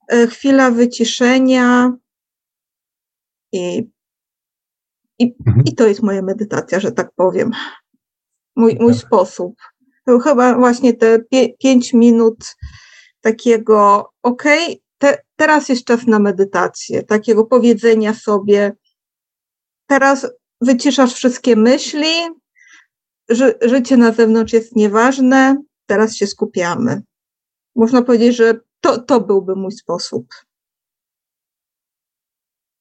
e, 0.09 0.27
chwila 0.27 0.71
wyciszenia 0.71 1.93
i 3.53 3.95
i, 5.19 5.35
mhm. 5.47 5.65
I 5.67 5.75
to 5.75 5.87
jest 5.87 6.03
moja 6.03 6.23
medytacja, 6.23 6.81
że 6.81 6.93
tak 6.93 7.11
powiem. 7.17 7.51
Mój, 8.57 8.77
mój 8.81 8.93
tak. 8.93 9.03
sposób. 9.03 9.55
To 10.07 10.19
chyba 10.19 10.59
właśnie 10.59 10.95
te 10.95 11.19
pie, 11.19 11.49
pięć 11.59 11.93
minut 11.93 12.57
takiego, 13.21 14.11
okej, 14.23 14.65
okay, 14.65 14.77
te, 14.99 15.23
teraz 15.37 15.69
jest 15.69 15.85
czas 15.85 16.07
na 16.07 16.19
medytację, 16.19 17.03
takiego 17.03 17.45
powiedzenia 17.45 18.15
sobie, 18.15 18.73
teraz 19.87 20.27
wyciszasz 20.61 21.15
wszystkie 21.15 21.57
myśli, 21.57 22.13
ży, 23.29 23.55
życie 23.63 23.97
na 23.97 24.13
zewnątrz 24.13 24.53
jest 24.53 24.77
nieważne, 24.77 25.63
teraz 25.87 26.17
się 26.17 26.27
skupiamy. 26.27 27.03
Można 27.77 28.03
powiedzieć, 28.03 28.37
że 28.37 28.61
to, 28.81 28.99
to 28.99 29.21
byłby 29.21 29.57
mój 29.57 29.73
sposób. 29.73 30.27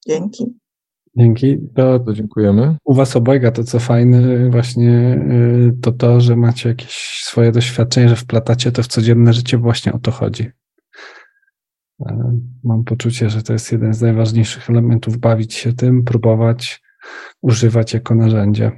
Dzięki. 0.08 0.45
Dzięki. 1.17 1.58
To 1.75 2.13
dziękujemy. 2.13 2.77
U 2.84 2.93
Was 2.93 3.15
obojga 3.15 3.51
to 3.51 3.63
co 3.63 3.79
fajne 3.79 4.49
właśnie 4.49 5.21
y, 5.32 5.77
to 5.82 5.91
to, 5.91 6.21
że 6.21 6.36
macie 6.36 6.69
jakieś 6.69 7.21
swoje 7.23 7.51
doświadczenie, 7.51 8.10
że 8.10 8.15
wplatacie 8.15 8.71
to 8.71 8.84
w 8.84 8.88
codzienne 8.88 9.34
życie, 9.34 9.58
właśnie 9.58 9.93
o 9.93 9.99
to 9.99 10.12
chodzi. 10.12 10.51
E, 12.06 12.39
mam 12.63 12.84
poczucie, 12.84 13.29
że 13.29 13.43
to 13.43 13.53
jest 13.53 13.71
jeden 13.71 13.93
z 13.93 14.01
najważniejszych 14.01 14.69
elementów, 14.69 15.17
bawić 15.17 15.53
się 15.53 15.73
tym, 15.73 16.03
próbować 16.03 16.82
używać 17.41 17.93
jako 17.93 18.15
narzędzie. 18.15 18.71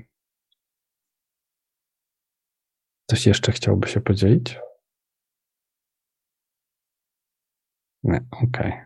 Coś 3.10 3.28
jeszcze 3.28 3.52
chciałby 3.52 3.88
się 3.88 4.02
podzielić? 4.02 4.60
Nie, 8.04 8.26
okej. 8.32 8.72
Okay. 8.72 8.86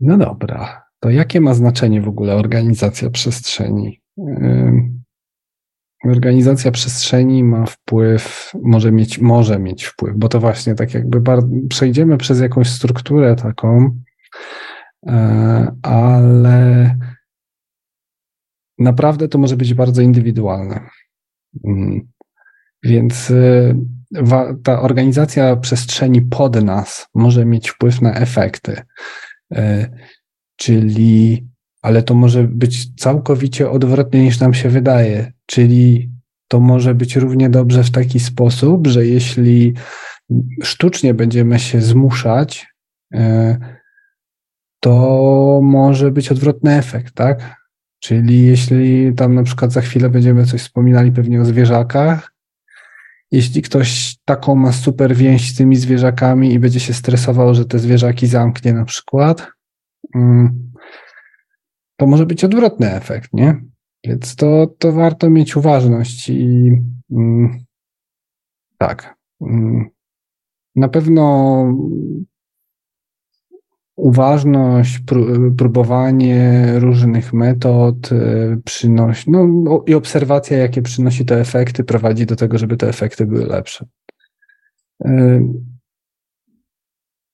No 0.00 0.18
dobra, 0.18 0.82
to 1.00 1.10
jakie 1.10 1.40
ma 1.40 1.54
znaczenie 1.54 2.00
w 2.00 2.08
ogóle 2.08 2.34
organizacja 2.34 3.10
przestrzeni? 3.10 4.02
Organizacja 6.04 6.70
przestrzeni 6.70 7.44
ma 7.44 7.66
wpływ, 7.66 8.52
może 8.62 8.92
mieć, 8.92 9.18
może 9.18 9.58
mieć 9.58 9.84
wpływ, 9.84 10.16
bo 10.16 10.28
to 10.28 10.40
właśnie 10.40 10.74
tak 10.74 10.94
jakby 10.94 11.22
przejdziemy 11.68 12.18
przez 12.18 12.40
jakąś 12.40 12.70
strukturę 12.70 13.36
taką, 13.36 14.00
e, 15.06 15.76
ale 15.82 16.96
naprawdę 18.78 19.28
to 19.28 19.38
może 19.38 19.56
być 19.56 19.74
bardzo 19.74 20.02
indywidualne. 20.02 20.90
Mm. 21.64 22.08
Więc 22.82 23.30
y, 23.30 23.76
ta 24.64 24.80
organizacja 24.80 25.56
przestrzeni 25.56 26.22
pod 26.22 26.64
nas 26.64 27.08
może 27.14 27.44
mieć 27.44 27.70
wpływ 27.70 28.00
na 28.00 28.14
efekty. 28.14 28.82
E, 29.54 29.90
czyli, 30.56 31.46
ale 31.82 32.02
to 32.02 32.14
może 32.14 32.44
być 32.44 32.94
całkowicie 32.94 33.70
odwrotnie 33.70 34.24
niż 34.24 34.40
nam 34.40 34.54
się 34.54 34.68
wydaje, 34.68 35.32
czyli 35.46 36.10
to 36.48 36.60
może 36.60 36.94
być 36.94 37.16
równie 37.16 37.50
dobrze 37.50 37.84
w 37.84 37.90
taki 37.90 38.20
sposób, 38.20 38.86
że 38.86 39.06
jeśli 39.06 39.74
sztucznie 40.62 41.14
będziemy 41.14 41.58
się 41.58 41.80
zmuszać, 41.80 42.66
e, 43.14 43.58
to 44.80 45.60
może 45.62 46.10
być 46.10 46.32
odwrotny 46.32 46.74
efekt, 46.74 47.14
tak? 47.14 47.61
Czyli 48.02 48.46
jeśli 48.46 49.14
tam 49.14 49.34
na 49.34 49.42
przykład 49.42 49.72
za 49.72 49.80
chwilę 49.80 50.10
będziemy 50.10 50.46
coś 50.46 50.60
wspominali 50.60 51.12
pewnie 51.12 51.40
o 51.40 51.44
zwierzakach, 51.44 52.32
jeśli 53.30 53.62
ktoś 53.62 54.16
taką 54.24 54.54
ma 54.54 54.72
super 54.72 55.16
więź 55.16 55.50
z 55.50 55.56
tymi 55.56 55.76
zwierzakami 55.76 56.52
i 56.52 56.58
będzie 56.58 56.80
się 56.80 56.94
stresował, 56.94 57.54
że 57.54 57.64
te 57.64 57.78
zwierzaki 57.78 58.26
zamknie 58.26 58.72
na 58.72 58.84
przykład, 58.84 59.48
mm, 60.14 60.72
to 61.96 62.06
może 62.06 62.26
być 62.26 62.44
odwrotny 62.44 62.92
efekt, 62.92 63.32
nie? 63.32 63.60
Więc 64.04 64.36
to, 64.36 64.66
to 64.78 64.92
warto 64.92 65.30
mieć 65.30 65.56
uważność 65.56 66.28
i 66.28 66.72
mm, 67.10 67.64
tak. 68.78 69.16
Mm, 69.40 69.90
na 70.76 70.88
pewno 70.88 71.64
uważność, 73.96 75.00
próbowanie 75.58 76.72
różnych 76.78 77.32
metod 77.32 78.12
e, 78.12 78.56
przynosi, 78.64 79.30
no 79.30 79.84
i 79.86 79.94
obserwacja, 79.94 80.58
jakie 80.58 80.82
przynosi 80.82 81.24
to 81.24 81.34
efekty, 81.34 81.84
prowadzi 81.84 82.26
do 82.26 82.36
tego, 82.36 82.58
żeby 82.58 82.76
te 82.76 82.88
efekty 82.88 83.26
były 83.26 83.46
lepsze. 83.46 83.86
E, 85.04 85.42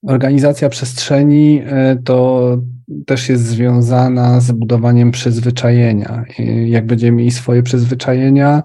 organizacja 0.07 0.68
przestrzeni 0.68 1.62
e, 1.66 1.97
to 2.05 2.59
też 3.07 3.29
jest 3.29 3.47
związana 3.47 4.40
z 4.40 4.53
budowaniem 4.53 5.11
przyzwyczajenia. 5.11 6.25
Jak 6.66 6.87
będziemy 6.87 7.16
mieli 7.16 7.31
swoje 7.31 7.62
przyzwyczajenia, 7.62 8.62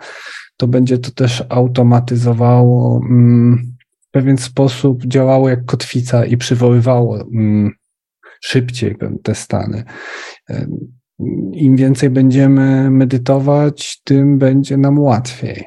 to 0.57 0.67
będzie 0.67 0.97
to 0.97 1.11
też 1.11 1.43
automatyzowało 1.49 3.01
mm, 3.09 3.73
w 3.99 4.11
pewien 4.11 4.37
sposób 4.37 5.05
działało 5.05 5.49
jak 5.49 5.65
kotwica 5.65 6.25
i 6.25 6.37
przywoływało 6.37 7.21
mm, 7.21 7.71
szybciej 8.43 8.95
te 9.23 9.35
stany. 9.35 9.83
Im 11.53 11.75
więcej 11.75 12.09
będziemy 12.09 12.91
medytować, 12.91 14.01
tym 14.03 14.37
będzie 14.37 14.77
nam 14.77 14.99
łatwiej. 14.99 15.65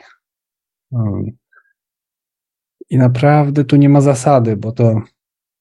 I 2.91 2.99
naprawdę 2.99 3.65
tu 3.65 3.77
nie 3.77 3.89
ma 3.89 4.01
zasady, 4.01 4.57
bo 4.57 4.73
to 4.73 5.01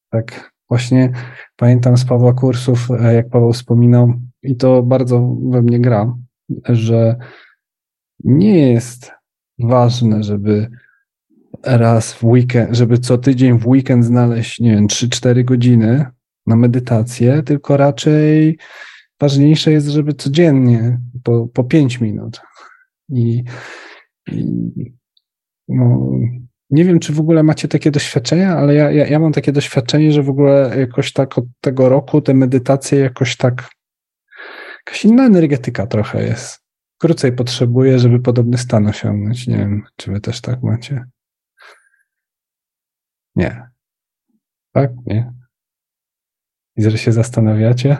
tak 0.10 0.52
właśnie 0.70 1.12
pamiętam 1.56 1.98
z 1.98 2.06
Pawła 2.06 2.34
kursów, 2.34 2.92
e, 2.92 3.14
jak 3.14 3.30
Paweł 3.30 3.54
wspominał, 3.54 4.14
i 4.44 4.56
to 4.56 4.84
bardzo 4.84 5.36
we 5.50 5.62
mnie 5.62 5.80
gra, 5.80 6.16
że 6.70 7.16
nie 8.24 8.72
jest 8.72 9.12
ważne, 9.60 10.24
żeby 10.24 10.70
raz 11.64 12.14
w 12.14 12.24
weekend, 12.24 12.76
żeby 12.76 12.98
co 12.98 13.18
tydzień 13.18 13.60
w 13.60 13.68
weekend 13.68 14.06
znaleźć, 14.06 14.60
nie 14.60 14.72
wiem, 14.72 14.88
3-4 14.88 15.44
godziny 15.44 16.06
na 16.48 16.56
medytację, 16.56 17.44
tylko 17.44 17.78
raczej 17.78 18.58
ważniejsze 19.20 19.72
jest, 19.72 19.88
żeby 19.88 20.14
codziennie 20.14 21.00
po, 21.24 21.48
po 21.48 21.64
5 21.64 22.02
minut. 22.02 22.42
I, 23.10 23.44
i 24.32 24.46
no, 25.68 26.10
nie 26.70 26.86
wiem, 26.86 27.00
czy 27.00 27.14
w 27.14 27.20
ogóle 27.20 27.44
macie 27.44 27.68
takie 27.68 27.92
doświadczenia, 27.92 28.58
ale 28.58 28.74
ja, 28.74 28.92
ja, 28.92 29.08
ja 29.08 29.20
mam 29.20 29.34
takie 29.34 29.52
doświadczenie, 29.52 30.12
że 30.12 30.24
w 30.24 30.30
ogóle 30.30 30.76
jakoś 30.80 31.14
tak 31.14 31.38
od 31.38 31.46
tego 31.62 31.90
roku 31.90 32.22
te 32.22 32.34
medytacje 32.34 33.00
jakoś 33.00 33.38
tak, 33.38 33.70
jakaś 34.86 35.06
inna 35.06 35.26
energetyka 35.26 35.88
trochę 35.88 36.24
jest. 36.24 36.66
Krócej 36.98 37.34
potrzebuję, 37.34 38.00
żeby 38.00 38.20
podobny 38.20 38.58
stan 38.58 38.88
osiągnąć. 38.88 39.48
Nie 39.48 39.58
wiem, 39.58 39.84
czy 39.96 40.12
wy 40.12 40.22
też 40.22 40.42
tak 40.42 40.64
macie. 40.64 41.06
Nie. 43.36 43.70
Tak? 44.72 44.92
Nie. 45.06 45.34
I 46.78 46.84
że 46.84 46.98
się 46.98 47.12
zastanawiacie? 47.12 47.98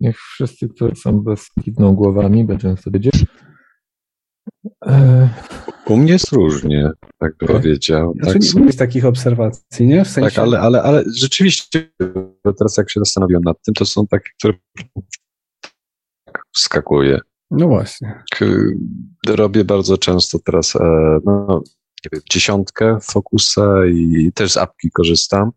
Niech 0.00 0.18
wszyscy, 0.18 0.68
którzy 0.68 0.96
są 0.96 1.20
bez 1.20 1.50
kiwną 1.64 1.94
głowami, 1.94 2.44
będziemy 2.44 2.76
wtedy 2.76 2.98
wiedzieć. 2.98 3.26
E, 4.86 5.28
u 5.86 5.96
mnie 5.96 6.12
jest 6.12 6.32
różnie, 6.32 6.90
tak 7.18 7.36
bym 7.36 7.48
okay. 7.48 7.60
powiedział. 7.60 8.14
Znaczy, 8.22 8.38
tak, 8.38 8.54
nie 8.54 8.66
jest 8.66 8.78
takich 8.78 9.04
obserwacji, 9.04 9.86
nie? 9.86 10.04
W 10.04 10.08
sensie... 10.08 10.30
Tak, 10.30 10.38
ale, 10.38 10.60
ale, 10.60 10.82
ale 10.82 11.04
rzeczywiście, 11.16 11.90
teraz 12.44 12.76
jak 12.76 12.90
się 12.90 13.00
zastanawiam 13.00 13.42
nad 13.42 13.62
tym, 13.62 13.74
to 13.74 13.86
są 13.86 14.06
takie, 14.06 14.30
które 14.38 14.54
wskakuje. 16.56 17.20
No 17.50 17.68
właśnie. 17.68 18.22
Robię 19.28 19.64
bardzo 19.64 19.98
często 19.98 20.38
teraz 20.38 20.76
e, 20.76 21.18
no, 21.24 21.62
dziesiątkę 22.30 22.98
fokusa 23.02 23.86
i 23.86 24.32
też 24.34 24.52
z 24.52 24.56
apki 24.56 24.90
korzystam 24.90 25.50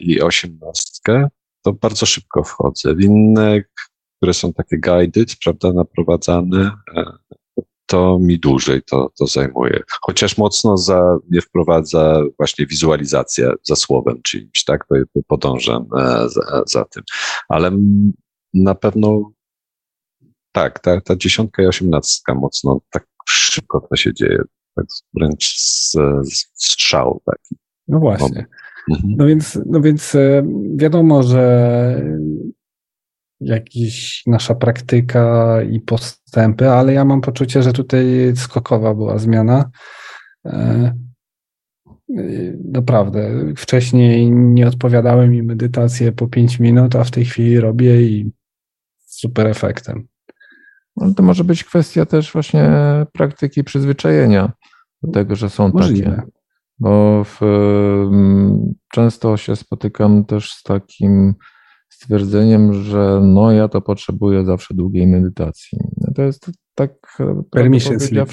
i 0.00 0.20
osiemnastkę. 0.20 1.28
To 1.62 1.72
bardzo 1.72 2.06
szybko 2.06 2.44
wchodzę. 2.44 2.94
W 2.94 3.00
inne, 3.00 3.62
które 4.16 4.34
są 4.34 4.52
takie 4.52 4.78
guided, 4.78 5.36
prawda, 5.44 5.72
naprowadzane, 5.72 6.70
to 7.86 8.18
mi 8.20 8.38
dłużej 8.38 8.82
to, 8.82 9.10
to 9.18 9.26
zajmuje. 9.26 9.82
Chociaż 10.02 10.38
mocno 10.38 10.76
za, 10.76 11.18
mnie 11.30 11.40
wprowadza 11.40 12.22
właśnie 12.36 12.66
wizualizacja 12.66 13.52
za 13.62 13.76
słowem 13.76 14.22
czyimś, 14.22 14.64
tak? 14.64 14.86
To, 14.88 14.94
to 15.14 15.20
podążam 15.26 15.86
e, 15.98 16.28
za, 16.28 16.62
za, 16.66 16.84
tym. 16.84 17.02
Ale 17.48 17.70
na 18.54 18.74
pewno 18.74 19.32
tak, 20.52 20.78
ta, 20.78 21.00
ta 21.00 21.16
dziesiątka 21.16 21.62
i 21.62 21.66
osiemnastka 21.66 22.34
mocno 22.34 22.80
tak 22.90 23.06
szybko 23.28 23.86
to 23.90 23.96
się 23.96 24.14
dzieje. 24.14 24.42
Tak 24.74 24.86
wręcz 25.14 25.56
z, 25.58 25.92
z 26.22 26.50
strzał 26.54 27.22
taki. 27.24 27.56
No 27.88 27.98
właśnie. 27.98 28.46
Mhm. 28.90 29.14
No 29.18 29.26
więc, 29.26 29.58
no 29.66 29.80
więc 29.80 30.14
e, 30.14 30.46
wiadomo, 30.76 31.22
że 31.22 32.02
jakiś 33.40 34.22
nasza 34.26 34.54
praktyka 34.54 35.56
i 35.62 35.80
postępy, 35.80 36.70
ale 36.70 36.92
ja 36.92 37.04
mam 37.04 37.20
poczucie, 37.20 37.62
że 37.62 37.72
tutaj 37.72 38.32
skokowa 38.36 38.94
była 38.94 39.18
zmiana. 39.18 39.70
E, 40.46 40.94
naprawdę. 42.64 43.30
Wcześniej 43.56 44.30
nie 44.30 44.68
odpowiadały 44.68 45.28
mi 45.28 45.42
medytacje 45.42 46.12
po 46.12 46.28
5 46.28 46.60
minut, 46.60 46.96
a 46.96 47.04
w 47.04 47.10
tej 47.10 47.24
chwili 47.24 47.60
robię 47.60 48.02
i 48.02 48.32
super 48.98 49.46
efektem. 49.46 50.06
No 50.96 51.14
to 51.14 51.22
może 51.22 51.44
być 51.44 51.64
kwestia 51.64 52.06
też 52.06 52.32
właśnie 52.32 52.70
praktyki 53.12 53.64
przyzwyczajenia 53.64 54.52
do 55.02 55.12
tego, 55.12 55.36
że 55.36 55.50
są 55.50 55.68
Możliwe. 55.68 56.10
takie. 56.10 56.35
Bo 56.78 57.24
w, 57.24 57.40
często 58.92 59.36
się 59.36 59.56
spotykam 59.56 60.24
też 60.24 60.52
z 60.52 60.62
takim 60.62 61.34
stwierdzeniem, 61.88 62.72
że 62.72 63.20
no 63.22 63.52
ja 63.52 63.68
to 63.68 63.80
potrzebuję 63.80 64.44
zawsze 64.44 64.74
długiej 64.74 65.06
medytacji. 65.06 65.78
No 65.96 66.12
to 66.14 66.22
jest 66.22 66.50
tak 66.74 66.92
Permission 67.50 68.00
sleep. 68.00 68.28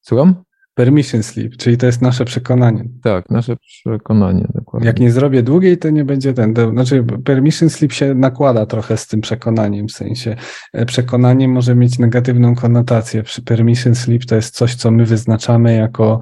Słucham? 0.00 0.34
Permission 0.74 1.22
sleep, 1.22 1.56
czyli 1.56 1.76
to 1.76 1.86
jest 1.86 2.02
nasze 2.02 2.24
przekonanie. 2.24 2.84
Tak, 3.02 3.30
nasze 3.30 3.56
przekonanie. 3.56 4.48
Dokładnie. 4.54 4.86
Jak 4.86 5.00
nie 5.00 5.10
zrobię 5.12 5.42
długiej, 5.42 5.78
to 5.78 5.90
nie 5.90 6.04
będzie 6.04 6.34
ten. 6.34 6.54
To, 6.54 6.70
znaczy, 6.70 7.04
permission 7.24 7.70
sleep 7.70 7.92
się 7.92 8.14
nakłada 8.14 8.66
trochę 8.66 8.96
z 8.96 9.06
tym 9.06 9.20
przekonaniem, 9.20 9.88
w 9.88 9.92
sensie 9.92 10.36
e, 10.72 10.86
przekonanie 10.86 11.48
może 11.48 11.74
mieć 11.74 11.98
negatywną 11.98 12.54
konotację. 12.54 13.22
Przy 13.22 13.42
permission 13.42 13.94
sleep 13.94 14.24
to 14.24 14.36
jest 14.36 14.54
coś, 14.54 14.74
co 14.74 14.90
my 14.90 15.06
wyznaczamy 15.06 15.76
jako, 15.76 16.20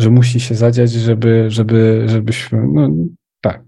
że 0.00 0.10
musi 0.10 0.40
się 0.40 0.54
zadziać, 0.54 0.92
żeby, 0.92 1.50
żeby, 1.50 2.04
żebyśmy, 2.06 2.68
no 2.72 2.88
tak, 3.40 3.64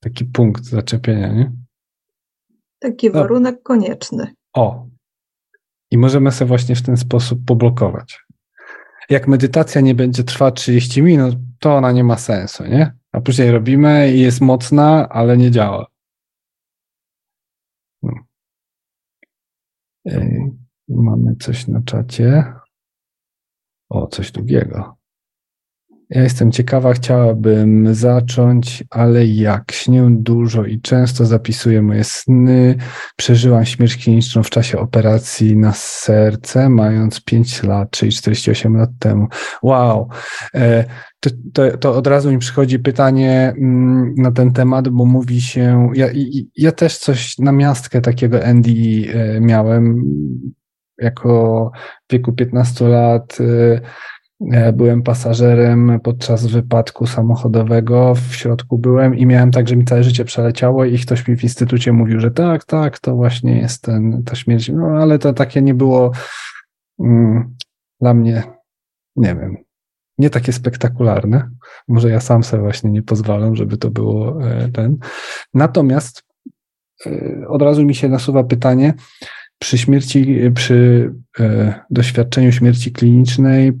taki 0.00 0.24
punkt 0.24 0.64
zaczepienia, 0.64 1.32
nie? 1.32 1.52
Taki 2.78 3.06
no. 3.06 3.12
warunek 3.12 3.62
konieczny. 3.62 4.34
O. 4.52 4.86
I 5.90 5.98
możemy 5.98 6.32
sobie 6.32 6.48
właśnie 6.48 6.76
w 6.76 6.82
ten 6.82 6.96
sposób 6.96 7.44
poblokować. 7.46 8.26
Jak 9.10 9.28
medytacja 9.28 9.80
nie 9.80 9.94
będzie 9.94 10.24
trwała 10.24 10.50
30 10.50 11.02
minut, 11.02 11.36
to 11.58 11.76
ona 11.76 11.92
nie 11.92 12.04
ma 12.04 12.18
sensu, 12.18 12.64
nie? 12.64 12.92
A 13.12 13.20
później 13.20 13.50
robimy 13.50 14.12
i 14.12 14.20
jest 14.20 14.40
mocna, 14.40 15.08
ale 15.08 15.36
nie 15.36 15.50
działa. 15.50 15.86
No. 18.02 18.12
Mamy 20.88 21.36
coś 21.36 21.68
na 21.68 21.82
czacie. 21.82 22.52
O, 23.88 24.06
coś 24.06 24.32
długiego. 24.32 24.96
Ja 26.10 26.22
jestem 26.22 26.52
ciekawa, 26.52 26.92
chciałabym 26.92 27.94
zacząć, 27.94 28.84
ale 28.90 29.26
jak? 29.26 29.72
Śnię 29.72 30.08
dużo 30.10 30.64
i 30.64 30.80
często 30.80 31.24
zapisuję 31.24 31.82
moje 31.82 32.04
sny. 32.04 32.76
Przeżyłam 33.16 33.64
śmierć 33.64 33.96
kliniczną 33.96 34.42
w 34.42 34.50
czasie 34.50 34.78
operacji 34.78 35.56
na 35.56 35.72
serce, 35.72 36.68
mając 36.68 37.20
5 37.20 37.62
lat, 37.62 37.90
czyli 37.90 38.12
48 38.12 38.76
lat 38.76 38.90
temu. 38.98 39.26
Wow. 39.62 40.08
E, 40.54 40.84
to, 41.20 41.30
to, 41.52 41.78
to 41.78 41.94
od 41.94 42.06
razu 42.06 42.32
mi 42.32 42.38
przychodzi 42.38 42.78
pytanie 42.78 43.54
mm, 43.58 44.14
na 44.16 44.32
ten 44.32 44.52
temat, 44.52 44.88
bo 44.88 45.04
mówi 45.04 45.40
się, 45.40 45.90
ja, 45.94 46.06
ja 46.56 46.72
też 46.72 46.98
coś 46.98 47.38
na 47.38 47.52
miastkę 47.52 48.00
takiego 48.00 48.44
Andy 48.44 49.04
e, 49.14 49.40
miałem 49.40 50.02
jako 50.98 51.70
w 52.08 52.12
wieku 52.12 52.32
15 52.32 52.88
lat 52.88 53.38
e, 53.40 53.80
E, 54.52 54.72
byłem 54.72 55.02
pasażerem 55.02 56.00
podczas 56.02 56.46
wypadku 56.46 57.06
samochodowego, 57.06 58.14
w 58.14 58.34
środku 58.34 58.78
byłem 58.78 59.14
i 59.14 59.26
miałem 59.26 59.50
tak, 59.50 59.68
że 59.68 59.76
mi 59.76 59.84
całe 59.84 60.04
życie 60.04 60.24
przeleciało 60.24 60.84
i 60.84 60.98
ktoś 60.98 61.28
mi 61.28 61.36
w 61.36 61.42
instytucie 61.42 61.92
mówił, 61.92 62.20
że 62.20 62.30
tak, 62.30 62.64
tak, 62.64 62.98
to 62.98 63.14
właśnie 63.14 63.58
jest 63.58 63.82
ten, 63.82 64.22
ta 64.24 64.34
śmierć. 64.34 64.68
No 64.68 64.86
ale 64.86 65.18
to 65.18 65.32
takie 65.32 65.62
nie 65.62 65.74
było 65.74 66.12
mm, 67.00 67.56
dla 68.00 68.14
mnie, 68.14 68.42
nie 69.16 69.34
wiem, 69.34 69.56
nie 70.18 70.30
takie 70.30 70.52
spektakularne. 70.52 71.50
Może 71.88 72.10
ja 72.10 72.20
sam 72.20 72.44
sobie 72.44 72.62
właśnie 72.62 72.90
nie 72.90 73.02
pozwalam, 73.02 73.56
żeby 73.56 73.76
to 73.76 73.90
było 73.90 74.48
e, 74.50 74.68
ten. 74.68 74.96
Natomiast 75.54 76.24
e, 77.06 77.48
od 77.48 77.62
razu 77.62 77.84
mi 77.84 77.94
się 77.94 78.08
nasuwa 78.08 78.44
pytanie, 78.44 78.94
przy 79.58 79.78
śmierci, 79.78 80.50
przy 80.54 81.12
doświadczeniu 81.90 82.52
śmierci 82.52 82.92
klinicznej 82.92 83.72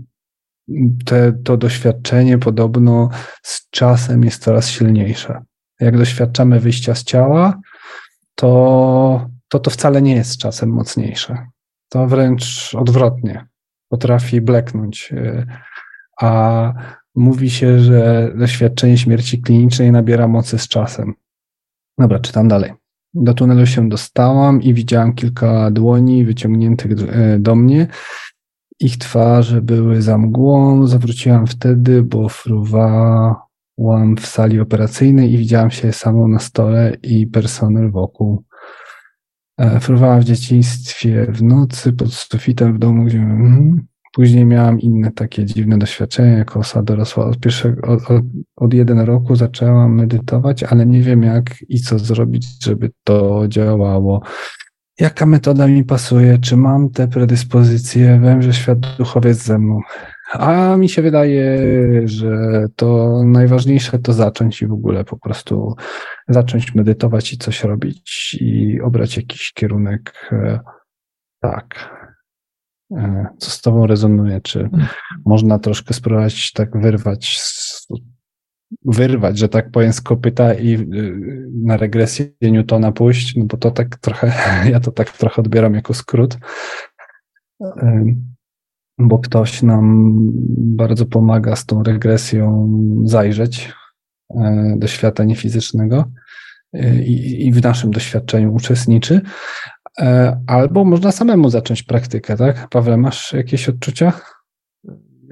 te, 1.04 1.32
to 1.32 1.56
doświadczenie 1.56 2.38
podobno 2.38 3.08
z 3.42 3.70
czasem 3.70 4.24
jest 4.24 4.42
coraz 4.42 4.68
silniejsze. 4.68 5.42
Jak 5.80 5.98
doświadczamy 5.98 6.60
wyjścia 6.60 6.94
z 6.94 7.04
ciała, 7.04 7.60
to 8.34 9.28
to, 9.48 9.58
to 9.58 9.70
wcale 9.70 10.02
nie 10.02 10.14
jest 10.14 10.38
czasem 10.38 10.70
mocniejsze. 10.70 11.46
To 11.88 12.06
wręcz 12.06 12.74
odwrotnie. 12.74 13.46
Potrafi 13.88 14.40
bleknąć. 14.40 15.12
Y, 15.12 15.46
a 16.20 16.72
mówi 17.14 17.50
się, 17.50 17.80
że 17.80 18.32
doświadczenie 18.36 18.98
śmierci 18.98 19.42
klinicznej 19.42 19.92
nabiera 19.92 20.28
mocy 20.28 20.58
z 20.58 20.68
czasem. 20.68 21.14
Dobra, 21.98 22.18
czytam 22.18 22.48
dalej. 22.48 22.72
Do 23.18 23.34
tunelu 23.34 23.66
się 23.66 23.88
dostałam 23.88 24.62
i 24.62 24.74
widziałam 24.74 25.14
kilka 25.14 25.70
dłoni 25.70 26.24
wyciągniętych 26.24 26.92
y, 26.92 27.38
do 27.38 27.54
mnie 27.54 27.88
ich 28.80 28.98
twarze 28.98 29.62
były 29.62 30.02
za 30.02 30.18
mgłą. 30.18 30.86
Zawróciłam 30.86 31.46
wtedy, 31.46 32.02
bo 32.02 32.28
fruwałam 32.28 33.36
w 34.18 34.26
sali 34.26 34.60
operacyjnej 34.60 35.32
i 35.32 35.38
widziałam 35.38 35.70
się 35.70 35.92
samą 35.92 36.28
na 36.28 36.38
stole 36.38 36.96
i 37.02 37.26
personel 37.26 37.90
wokół. 37.90 38.44
E, 39.58 39.80
fruwałam 39.80 40.20
w 40.20 40.24
dzieciństwie 40.24 41.26
w 41.28 41.42
nocy 41.42 41.92
pod 41.92 42.12
sufitem 42.12 42.74
w 42.74 42.78
domu, 42.78 43.04
gdzie 43.04 43.18
mhm. 43.18 43.86
Później 44.16 44.44
miałam 44.44 44.80
inne 44.80 45.12
takie 45.12 45.44
dziwne 45.44 45.78
doświadczenia 45.78 46.38
jako 46.38 46.60
osoba 46.60 46.82
dorosła. 46.82 47.26
Od, 47.26 47.40
pierwszego, 47.40 47.92
od, 47.92 48.02
od, 48.56 48.74
jeden 48.74 49.00
roku 49.00 49.36
zaczęłam 49.36 49.94
medytować, 49.94 50.62
ale 50.62 50.86
nie 50.86 51.02
wiem 51.02 51.22
jak 51.22 51.44
i 51.68 51.80
co 51.80 51.98
zrobić, 51.98 52.64
żeby 52.64 52.90
to 53.04 53.44
działało. 53.48 54.22
Jaka 55.00 55.26
metoda 55.26 55.66
mi 55.66 55.84
pasuje? 55.84 56.38
Czy 56.38 56.56
mam 56.56 56.90
te 56.90 57.08
predyspozycje? 57.08 58.20
Wiem, 58.22 58.42
że 58.42 58.52
świat 58.52 58.78
duchowy 58.98 59.28
jest 59.28 59.44
ze 59.44 59.58
mną. 59.58 59.80
A 60.32 60.76
mi 60.76 60.88
się 60.88 61.02
wydaje, 61.02 61.58
że 62.04 62.66
to 62.76 63.20
najważniejsze 63.24 63.98
to 63.98 64.12
zacząć 64.12 64.62
i 64.62 64.66
w 64.66 64.72
ogóle 64.72 65.04
po 65.04 65.18
prostu 65.18 65.74
zacząć 66.28 66.74
medytować 66.74 67.32
i 67.32 67.38
coś 67.38 67.64
robić 67.64 68.36
i 68.40 68.80
obrać 68.80 69.16
jakiś 69.16 69.52
kierunek. 69.52 70.28
E, 70.32 70.60
tak. 71.40 71.95
E, 72.92 73.26
co 73.38 73.50
z 73.50 73.60
Tobą 73.60 73.86
rezonuje? 73.86 74.40
Czy 74.40 74.70
można 75.26 75.58
troszkę 75.58 75.94
spróbować 75.94 76.52
tak 76.52 76.80
wyrwać, 76.80 77.40
wyrwać, 78.84 79.38
że 79.38 79.48
tak 79.48 79.70
powiem, 79.70 79.92
z 79.92 80.00
kopyta 80.00 80.54
i 80.54 80.74
y, 80.74 81.48
na 81.64 81.76
regresję 81.76 82.26
Newtona 82.42 82.92
pójść? 82.92 83.36
No 83.36 83.44
bo 83.44 83.56
to 83.56 83.70
tak 83.70 83.96
trochę, 83.96 84.32
ja 84.72 84.80
to 84.80 84.92
tak 84.92 85.10
trochę 85.10 85.42
odbieram 85.42 85.74
jako 85.74 85.94
skrót 85.94 86.38
bo 88.98 89.18
ktoś 89.18 89.62
nam 89.62 90.16
bardzo 90.58 91.06
pomaga 91.06 91.56
z 91.56 91.66
tą 91.66 91.82
regresją 91.82 92.68
zajrzeć 93.04 93.72
e, 94.30 94.74
do 94.78 94.86
świata 94.86 95.24
niefizycznego 95.24 96.04
e, 96.72 97.02
i, 97.02 97.46
i 97.46 97.52
w 97.52 97.62
naszym 97.62 97.90
doświadczeniu 97.90 98.54
uczestniczy. 98.54 99.20
E, 100.00 100.40
albo 100.46 100.84
można 100.84 101.12
samemu 101.12 101.50
zacząć 101.50 101.82
praktykę, 101.82 102.36
tak? 102.36 102.68
Pawle, 102.68 102.96
masz 102.96 103.32
jakieś 103.32 103.68
odczucia? 103.68 104.12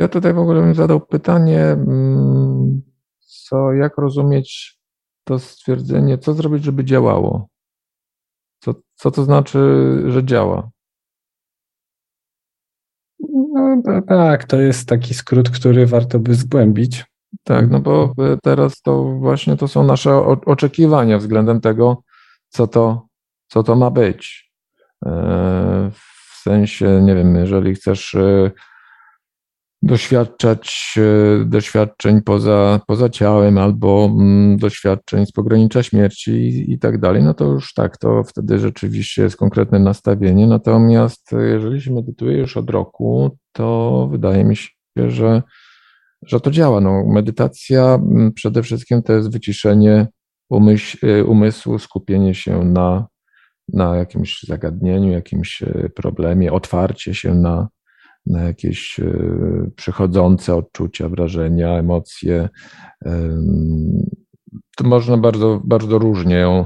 Ja 0.01 0.09
tutaj 0.09 0.35
w 0.35 0.39
ogóle 0.39 0.61
bym 0.61 0.75
zadał 0.75 1.01
pytanie, 1.01 1.61
mm, 1.61 2.83
co, 3.21 3.73
jak 3.73 3.99
rozumieć 3.99 4.79
to 5.25 5.39
stwierdzenie, 5.39 6.19
co 6.19 6.35
zrobić, 6.35 6.65
żeby 6.65 6.85
działało? 6.85 7.49
Co, 8.61 8.75
co 8.95 9.11
to 9.11 9.25
znaczy, 9.25 9.59
że 10.07 10.25
działa? 10.25 10.71
No, 13.53 13.83
tak, 14.09 14.45
to 14.45 14.61
jest 14.61 14.89
taki 14.89 15.15
skrót, 15.15 15.51
który 15.51 15.87
warto 15.87 16.19
by 16.19 16.35
zgłębić. 16.35 17.05
Tak, 17.43 17.71
no 17.71 17.81
bo 17.81 18.15
e, 18.19 18.37
teraz 18.43 18.83
to 18.83 19.05
właśnie 19.05 19.57
to 19.57 19.69
są 19.69 19.85
nasze 19.85 20.17
oczekiwania 20.27 21.19
względem 21.19 21.61
tego, 21.61 22.03
co 22.49 22.67
to, 22.67 23.07
co 23.49 23.63
to 23.63 23.77
ma 23.77 23.91
być. 23.91 24.54
E, 25.05 25.91
w 25.93 26.43
sensie, 26.43 27.03
nie 27.03 27.15
wiem, 27.15 27.37
jeżeli 27.37 27.75
chcesz 27.75 28.15
e, 28.15 28.51
doświadczać 29.83 30.95
doświadczeń 31.47 32.23
poza, 32.23 32.81
poza 32.87 33.09
ciałem 33.09 33.59
albo 33.59 34.11
mm, 34.13 34.57
doświadczeń 34.57 35.27
z 35.27 35.33
pogranicza 35.33 35.83
śmierci 35.83 36.31
i, 36.31 36.73
i 36.73 36.79
tak 36.79 36.99
dalej, 36.99 37.23
no 37.23 37.35
to 37.35 37.45
już 37.45 37.75
tak, 37.75 37.99
to 37.99 38.23
wtedy 38.25 38.59
rzeczywiście 38.59 39.23
jest 39.23 39.37
konkretne 39.37 39.79
nastawienie. 39.79 40.47
Natomiast 40.47 41.31
jeżeli 41.53 41.81
się 41.81 41.93
medytuje 41.93 42.39
już 42.39 42.57
od 42.57 42.71
roku, 42.71 43.37
to 43.53 44.09
wydaje 44.11 44.45
mi 44.45 44.57
się, 44.57 44.69
że, 44.97 45.43
że 46.23 46.41
to 46.41 46.51
działa. 46.51 46.81
No, 46.81 47.05
medytacja 47.07 47.95
mm, 47.95 48.33
przede 48.33 48.63
wszystkim 48.63 49.03
to 49.03 49.13
jest 49.13 49.33
wyciszenie 49.33 50.07
umysłu, 51.27 51.79
skupienie 51.79 52.35
się 52.35 52.65
na, 52.65 53.07
na 53.73 53.97
jakimś 53.97 54.43
zagadnieniu, 54.43 55.13
jakimś 55.13 55.63
y, 55.63 55.91
problemie, 55.95 56.53
otwarcie 56.53 57.15
się 57.15 57.35
na, 57.35 57.69
na 58.27 58.43
jakieś 58.43 58.99
y, 58.99 59.71
przychodzące 59.77 60.57
odczucia, 60.57 61.09
wrażenia, 61.09 61.79
emocje. 61.79 62.49
To 64.77 64.85
można 64.85 65.17
bardzo, 65.17 65.61
bardzo 65.65 65.99
różnie 65.99 66.37
ją 66.37 66.65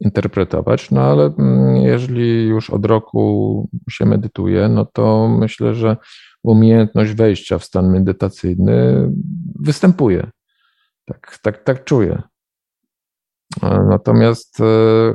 interpretować, 0.00 0.90
no 0.90 1.00
ale 1.00 1.24
mm, 1.38 1.76
jeżeli 1.76 2.46
już 2.46 2.70
od 2.70 2.86
roku 2.86 3.68
się 3.90 4.06
medytuje, 4.06 4.68
no 4.68 4.84
to 4.84 5.28
myślę, 5.28 5.74
że 5.74 5.96
umiejętność 6.42 7.12
wejścia 7.12 7.58
w 7.58 7.64
stan 7.64 7.90
medytacyjny 7.90 9.08
występuje. 9.60 10.30
Tak, 11.04 11.38
tak, 11.42 11.64
tak 11.64 11.84
czuję. 11.84 12.22
Natomiast 13.88 14.60
e, 14.60 14.64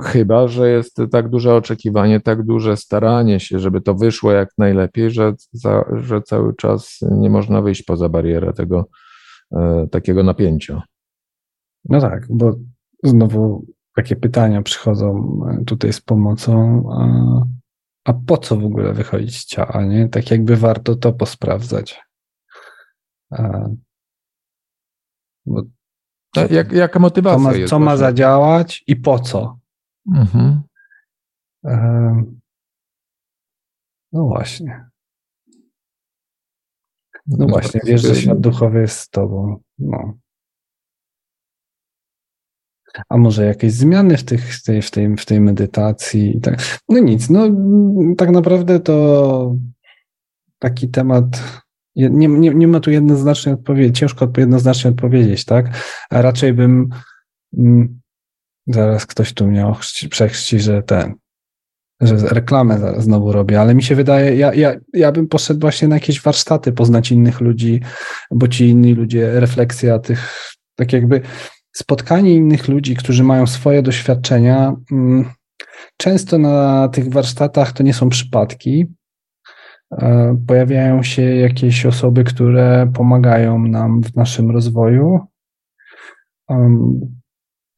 chyba, 0.02 0.48
że 0.48 0.70
jest 0.70 0.98
tak 1.12 1.30
duże 1.30 1.56
oczekiwanie, 1.56 2.20
tak 2.20 2.44
duże 2.44 2.78
staranie 2.78 3.40
się, 3.40 3.60
żeby 3.60 3.82
to 3.82 3.94
wyszło 3.94 4.32
jak 4.32 4.50
najlepiej, 4.58 5.12
że, 5.12 5.34
za, 5.52 5.86
że 5.94 6.22
cały 6.22 6.56
czas 6.56 7.00
nie 7.02 7.30
można 7.30 7.62
wyjść 7.62 7.84
poza 7.84 8.10
barierę 8.10 8.54
tego 8.54 8.88
e, 9.52 9.88
takiego 9.92 10.24
napięcia. 10.24 10.82
No 11.90 12.02
tak, 12.02 12.28
bo 12.30 12.56
znowu 13.04 13.66
takie 13.96 14.16
pytania 14.16 14.62
przychodzą 14.62 15.40
e, 15.50 15.66
tutaj 15.66 15.94
z 15.94 16.02
pomocą. 16.02 16.84
A, 16.92 17.44
a 18.06 18.14
po 18.14 18.38
co 18.38 18.56
w 18.56 18.66
ogóle 18.66 18.94
wychodzić 18.94 19.38
z 19.38 19.46
ciała? 19.46 19.86
Nie? 19.86 20.10
Tak 20.10 20.32
jakby 20.32 20.56
warto 20.56 20.96
to 20.96 21.14
posprawdzać. 21.14 22.02
A, 23.32 23.70
bo 25.46 25.64
jak, 26.42 26.72
jaka 26.72 27.00
motywacja 27.00 27.38
co 27.38 27.44
ma, 27.44 27.54
jest? 27.54 27.70
Co 27.70 27.80
ma 27.80 27.98
zadziałać 27.98 28.84
i 28.88 28.96
po 28.96 29.20
co? 29.20 29.60
Mhm. 30.16 30.62
E, 31.66 32.24
no 34.12 34.26
właśnie. 34.26 34.86
No, 37.28 37.38
no 37.40 37.48
właśnie, 37.48 37.82
wiesz, 37.86 38.02
że 38.02 38.16
świat 38.16 38.40
duchowy 38.40 38.82
jest 38.82 39.00
z 39.00 39.10
tobą. 39.10 39.60
No. 39.80 40.14
A 43.10 43.18
może 43.18 43.46
jakieś 43.46 43.74
zmiany 43.74 44.18
w, 44.18 44.24
tych, 44.24 44.56
w, 44.56 44.64
tej, 44.64 44.82
w, 44.82 44.92
tej, 44.92 45.16
w 45.18 45.26
tej 45.26 45.42
medytacji? 45.42 46.40
Tak. 46.42 46.80
No 46.90 47.00
nic, 47.00 47.30
no 47.30 47.48
tak 48.18 48.30
naprawdę 48.30 48.80
to 48.80 49.56
taki 50.60 50.90
temat 50.90 51.26
nie, 51.96 52.28
nie, 52.28 52.50
nie 52.50 52.68
ma 52.68 52.80
tu 52.80 52.92
jednoznacznej 52.92 53.56
odpowiedzi, 53.56 53.94
ciężko 53.94 54.28
jednoznacznie 54.38 54.90
odpowiedzieć, 54.92 55.46
tak? 55.46 55.66
A 56.10 56.22
raczej 56.22 56.54
bym 56.54 56.90
mm, 57.58 58.00
zaraz 58.68 59.06
ktoś 59.06 59.34
tu 59.34 59.48
miał 59.48 59.76
przechrzci, 60.10 60.60
że 60.60 60.84
ten, 60.84 61.14
że 62.02 62.16
reklamę 62.18 63.02
znowu 63.02 63.32
robię, 63.32 63.62
ale 63.62 63.76
mi 63.76 63.84
się 63.84 63.96
wydaje, 63.96 64.36
ja, 64.36 64.54
ja, 64.54 64.76
ja 64.94 65.12
bym 65.12 65.28
poszedł 65.28 65.60
właśnie 65.60 65.88
na 65.88 65.96
jakieś 65.96 66.22
warsztaty, 66.22 66.72
poznać 66.72 67.12
innych 67.12 67.42
ludzi, 67.42 67.82
bo 68.32 68.48
ci 68.48 68.70
inni 68.70 68.94
ludzie, 68.94 69.40
refleksja 69.40 70.00
tych, 70.00 70.54
tak 70.76 70.94
jakby 70.94 71.22
spotkanie 71.72 72.36
innych 72.36 72.68
ludzi, 72.68 72.96
którzy 72.96 73.24
mają 73.24 73.48
swoje 73.48 73.82
doświadczenia. 73.82 74.76
Mm, 74.92 75.26
często 75.98 76.38
na 76.38 76.88
tych 76.88 77.10
warsztatach 77.10 77.72
to 77.72 77.84
nie 77.84 77.94
są 77.94 78.10
przypadki. 78.10 78.86
E, 79.92 80.38
pojawiają 80.48 81.04
się 81.04 81.22
jakieś 81.22 81.86
osoby, 81.86 82.24
które 82.24 82.92
pomagają 82.94 83.60
nam 83.60 84.04
w 84.04 84.16
naszym 84.16 84.52
rozwoju. 84.52 85.20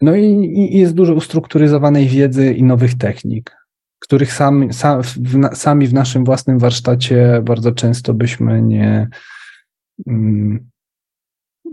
No 0.02 0.16
i, 0.16 0.24
i 0.24 0.80
jest 0.80 0.94
dużo 0.94 1.14
ustrukturyzowanej 1.14 2.08
wiedzy 2.08 2.54
i 2.54 2.64
nowych 2.64 2.98
technik, 2.98 3.56
których 4.00 4.34
sami, 4.34 4.74
sam, 4.74 5.04
w, 5.04 5.56
sami 5.56 5.88
w 5.88 5.94
naszym 5.94 6.26
własnym 6.26 6.60
warsztacie 6.60 7.42
bardzo 7.44 7.72
często 7.72 8.14
byśmy 8.14 8.62
nie, 8.62 9.08
mm, 10.08 10.70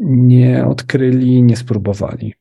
nie 0.00 0.66
odkryli, 0.66 1.42
nie 1.42 1.56
spróbowali. 1.56 2.34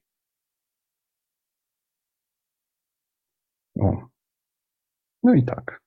O. 3.80 4.08
No 5.24 5.34
i 5.34 5.44
tak. 5.44 5.82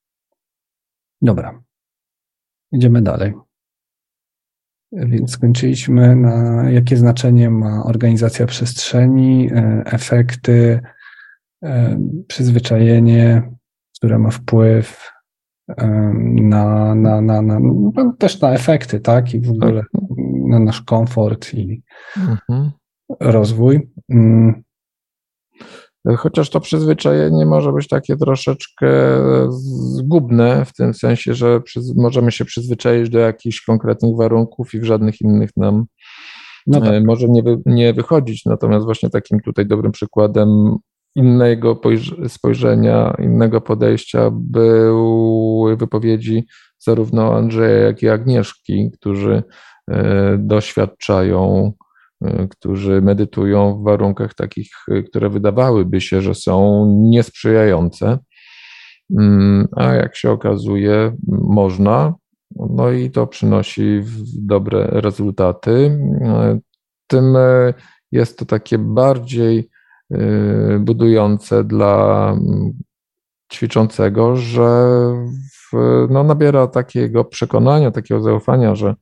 Dobra. 1.22 1.65
Idziemy 2.72 3.02
dalej. 3.02 3.34
Więc 4.92 5.30
skończyliśmy 5.30 6.16
na 6.16 6.64
jakie 6.70 6.96
znaczenie 6.96 7.50
ma 7.50 7.84
organizacja 7.84 8.46
przestrzeni, 8.46 9.50
e, 9.52 9.82
efekty, 9.86 10.80
e, 11.64 11.98
przyzwyczajenie, 12.28 13.52
które 13.98 14.18
ma 14.18 14.30
wpływ 14.30 15.10
e, 15.68 15.86
na, 16.42 16.94
na, 16.94 17.20
na, 17.20 17.42
na 17.42 17.60
no 17.60 18.12
też 18.18 18.40
na 18.40 18.52
efekty, 18.52 19.00
tak? 19.00 19.34
I 19.34 19.40
w 19.40 19.50
ogóle 19.50 19.82
tak 19.92 20.02
na 20.48 20.58
nasz 20.58 20.82
komfort 20.82 21.54
i 21.54 21.82
mhm. 22.16 22.70
rozwój. 23.20 23.90
Chociaż 26.16 26.50
to 26.50 26.60
przyzwyczajenie 26.60 27.46
może 27.46 27.72
być 27.72 27.88
takie 27.88 28.16
troszeczkę 28.16 28.88
zgubne, 29.96 30.64
w 30.64 30.72
tym 30.72 30.94
sensie, 30.94 31.34
że 31.34 31.60
możemy 31.96 32.32
się 32.32 32.44
przyzwyczaić 32.44 33.10
do 33.10 33.18
jakichś 33.18 33.60
konkretnych 33.60 34.16
warunków 34.16 34.74
i 34.74 34.80
w 34.80 34.84
żadnych 34.84 35.20
innych 35.20 35.50
nam 35.56 35.84
no 36.66 36.80
tak. 36.80 36.92
E, 36.92 37.00
może 37.00 37.28
nie, 37.28 37.42
wy, 37.42 37.62
nie 37.66 37.92
wychodzić. 37.92 38.44
Natomiast 38.44 38.84
właśnie 38.84 39.10
takim 39.10 39.40
tutaj 39.40 39.66
dobrym 39.66 39.92
przykładem 39.92 40.76
innego 41.14 41.80
spojrzenia, 42.28 43.16
innego 43.18 43.60
podejścia 43.60 44.30
były 44.32 45.76
wypowiedzi 45.76 46.46
zarówno 46.78 47.34
Andrzeja, 47.34 47.78
jak 47.78 48.02
i 48.02 48.08
Agnieszki, 48.08 48.90
którzy 48.94 49.42
e, 49.90 50.36
doświadczają, 50.38 51.72
którzy 52.50 53.02
medytują 53.02 53.78
w 53.78 53.84
warunkach 53.84 54.34
takich, 54.34 54.70
które 55.10 55.30
wydawałyby 55.30 56.00
się, 56.00 56.20
że 56.22 56.34
są 56.34 56.86
niesprzyjające. 56.98 58.18
Mm, 59.18 59.68
a 59.76 59.94
jak 59.94 60.16
się 60.16 60.30
okazuje, 60.30 61.16
można, 61.28 62.14
no 62.56 62.90
i 62.90 63.10
to 63.10 63.26
przynosi 63.26 64.02
dobre 64.38 64.86
rezultaty. 64.86 65.98
Tym 67.06 67.36
jest 68.12 68.38
to 68.38 68.44
takie 68.44 68.78
bardziej 68.78 69.68
y, 70.14 70.78
budujące 70.80 71.64
dla 71.64 72.28
mm, 72.32 72.72
ćwiczącego, 73.52 74.36
że 74.36 74.88
w, 75.52 75.72
no, 76.10 76.24
nabiera 76.24 76.66
takiego 76.66 77.24
przekonania, 77.24 77.90
takiego 77.90 78.22
zaufania, 78.22 78.74
że 78.74 78.94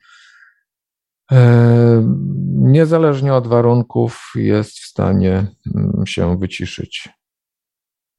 niezależnie 2.54 3.34
od 3.34 3.46
warunków 3.46 4.32
jest 4.34 4.78
w 4.78 4.86
stanie 4.86 5.46
mm, 5.74 6.06
się 6.06 6.38
wyciszyć. 6.38 7.08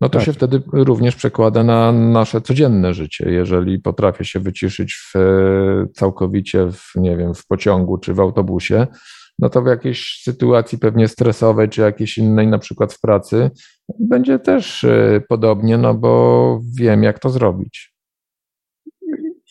No 0.01 0.09
to 0.09 0.19
tak. 0.19 0.25
się 0.25 0.33
wtedy 0.33 0.61
również 0.73 1.15
przekłada 1.15 1.63
na 1.63 1.91
nasze 1.91 2.41
codzienne 2.41 2.93
życie. 2.93 3.31
Jeżeli 3.31 3.79
potrafię 3.79 4.25
się 4.25 4.39
wyciszyć 4.39 4.93
w, 4.93 5.13
całkowicie 5.93 6.71
w, 6.71 6.91
nie 6.95 7.17
wiem, 7.17 7.33
w 7.33 7.47
pociągu 7.47 7.97
czy 7.97 8.13
w 8.13 8.19
autobusie, 8.19 8.87
no 9.39 9.49
to 9.49 9.61
w 9.61 9.67
jakiejś 9.67 10.21
sytuacji 10.23 10.77
pewnie 10.77 11.07
stresowej 11.07 11.69
czy 11.69 11.81
jakiejś 11.81 12.17
innej, 12.17 12.47
na 12.47 12.59
przykład 12.59 12.93
w 12.93 12.99
pracy, 12.99 13.51
będzie 13.99 14.39
też 14.39 14.83
e, 14.83 15.21
podobnie, 15.29 15.77
no 15.77 15.93
bo 15.93 16.61
wiem, 16.79 17.03
jak 17.03 17.19
to 17.19 17.29
zrobić. 17.29 17.95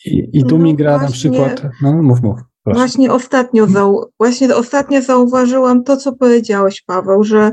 I, 0.05 0.29
i 0.33 0.43
tu 0.43 0.57
no 0.57 0.63
mi 0.63 0.75
gra 0.75 0.99
właśnie, 0.99 1.31
na 1.31 1.37
przykład. 1.37 1.71
No, 1.81 1.93
mów, 1.93 2.21
mów. 2.21 2.39
Proszę. 2.65 2.79
Właśnie 2.79 3.13
ostatnio, 3.13 3.67
zau, 3.67 4.11
właśnie 4.19 4.55
ostatnio 4.55 5.01
zauważyłam 5.01 5.83
to, 5.83 5.97
co 5.97 6.13
powiedziałeś, 6.13 6.81
Paweł, 6.81 7.23
że 7.23 7.51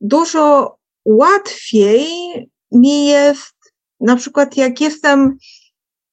dużo 0.00 0.76
łatwiej 1.04 2.06
mi 2.72 3.06
jest, 3.06 3.54
na 4.00 4.16
przykład 4.16 4.56
jak 4.56 4.80
jestem 4.80 5.36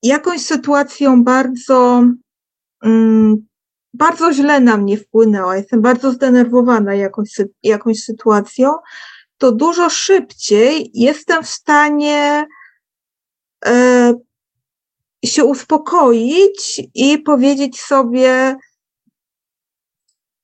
jakąś 0.03 0.41
sytuacją 0.41 1.23
bardzo 1.23 2.03
mm, 2.83 3.47
bardzo 3.93 4.33
źle 4.33 4.59
na 4.59 4.77
mnie 4.77 4.97
wpłynęła, 4.97 5.57
jestem 5.57 5.81
bardzo 5.81 6.11
zdenerwowana 6.11 6.95
jakąś, 6.95 7.41
jakąś 7.63 8.03
sytuacją, 8.03 8.71
to 9.37 9.51
dużo 9.51 9.89
szybciej 9.89 10.91
jestem 10.93 11.43
w 11.43 11.49
stanie 11.49 12.45
e, 13.65 14.13
się 15.24 15.45
uspokoić 15.45 16.82
i 16.95 17.17
powiedzieć 17.17 17.82
sobie, 17.82 18.55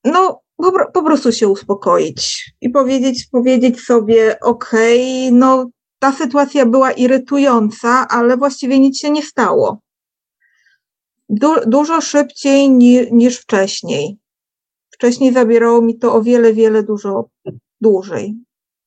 no 0.03 0.41
po, 0.57 0.71
po 0.93 1.03
prostu 1.03 1.32
się 1.32 1.47
uspokoić 1.47 2.51
i 2.61 2.69
powiedzieć, 2.69 3.27
powiedzieć 3.32 3.82
sobie, 3.82 4.39
okej, 4.39 5.27
okay, 5.27 5.39
no 5.39 5.69
ta 5.99 6.11
sytuacja 6.11 6.65
była 6.65 6.91
irytująca, 6.91 8.07
ale 8.07 8.38
właściwie 8.38 8.80
nic 8.80 8.99
się 8.99 9.09
nie 9.11 9.23
stało 9.23 9.82
du 11.30 11.47
dużo 11.67 12.01
szybciej 12.01 12.71
ni 12.71 13.11
niż 13.11 13.38
wcześniej. 13.38 14.17
Wcześniej 14.89 15.34
zabierało 15.34 15.82
mi 15.82 15.97
to 15.97 16.13
o 16.13 16.21
wiele, 16.21 16.53
wiele 16.53 16.84
dużo 16.84 17.30
dłużej. 17.82 18.36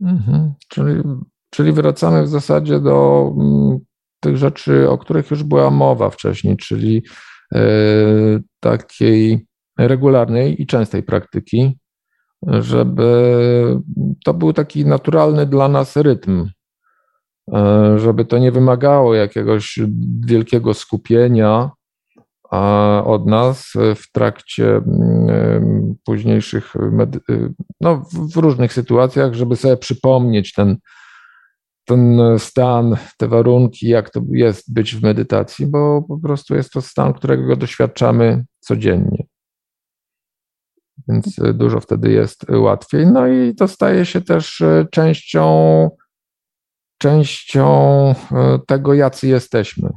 Mhm. 0.00 0.54
Czyli, 0.68 1.02
czyli 1.50 1.72
wracamy 1.72 2.22
w 2.22 2.28
zasadzie 2.28 2.80
do 2.80 3.28
mm, 3.36 3.78
tych 4.22 4.36
rzeczy, 4.36 4.90
o 4.90 4.98
których 4.98 5.30
już 5.30 5.42
była 5.42 5.70
mowa 5.70 6.10
wcześniej, 6.10 6.56
czyli 6.56 7.02
y, 7.54 8.42
takiej 8.60 9.46
regularnej 9.78 10.62
i 10.62 10.66
częstej 10.66 11.02
praktyki, 11.02 11.78
żeby 12.46 13.80
to 14.24 14.34
był 14.34 14.52
taki 14.52 14.86
naturalny 14.86 15.46
dla 15.46 15.68
nas 15.68 15.96
rytm, 15.96 16.48
e, 17.54 17.98
żeby 17.98 18.24
to 18.24 18.38
nie 18.38 18.52
wymagało 18.52 19.14
jakiegoś 19.14 19.78
wielkiego 20.26 20.74
skupienia, 20.74 21.70
od 23.04 23.26
nas 23.26 23.72
w 23.96 24.12
trakcie 24.12 24.80
późniejszych, 26.04 26.74
no, 27.80 28.04
w 28.34 28.36
różnych 28.36 28.72
sytuacjach, 28.72 29.34
żeby 29.34 29.56
sobie 29.56 29.76
przypomnieć 29.76 30.52
ten, 30.52 30.76
ten 31.92 32.20
stan, 32.38 32.96
te 33.16 33.28
warunki, 33.28 33.88
jak 33.88 34.10
to 34.10 34.20
jest 34.30 34.72
być 34.72 34.96
w 34.96 35.02
medytacji, 35.02 35.66
bo 35.66 36.02
po 36.02 36.18
prostu 36.18 36.54
jest 36.54 36.72
to 36.72 36.82
stan, 36.82 37.12
którego 37.12 37.56
doświadczamy 37.56 38.44
codziennie. 38.60 39.26
Więc 41.08 41.36
dużo 41.54 41.80
wtedy 41.80 42.12
jest 42.12 42.50
łatwiej. 42.50 43.06
No 43.06 43.28
i 43.28 43.54
to 43.54 43.68
staje 43.68 44.06
się 44.06 44.20
też 44.20 44.62
częścią, 44.90 45.90
częścią 46.98 48.14
tego, 48.66 48.94
jacy 48.94 49.28
jesteśmy. 49.28 49.90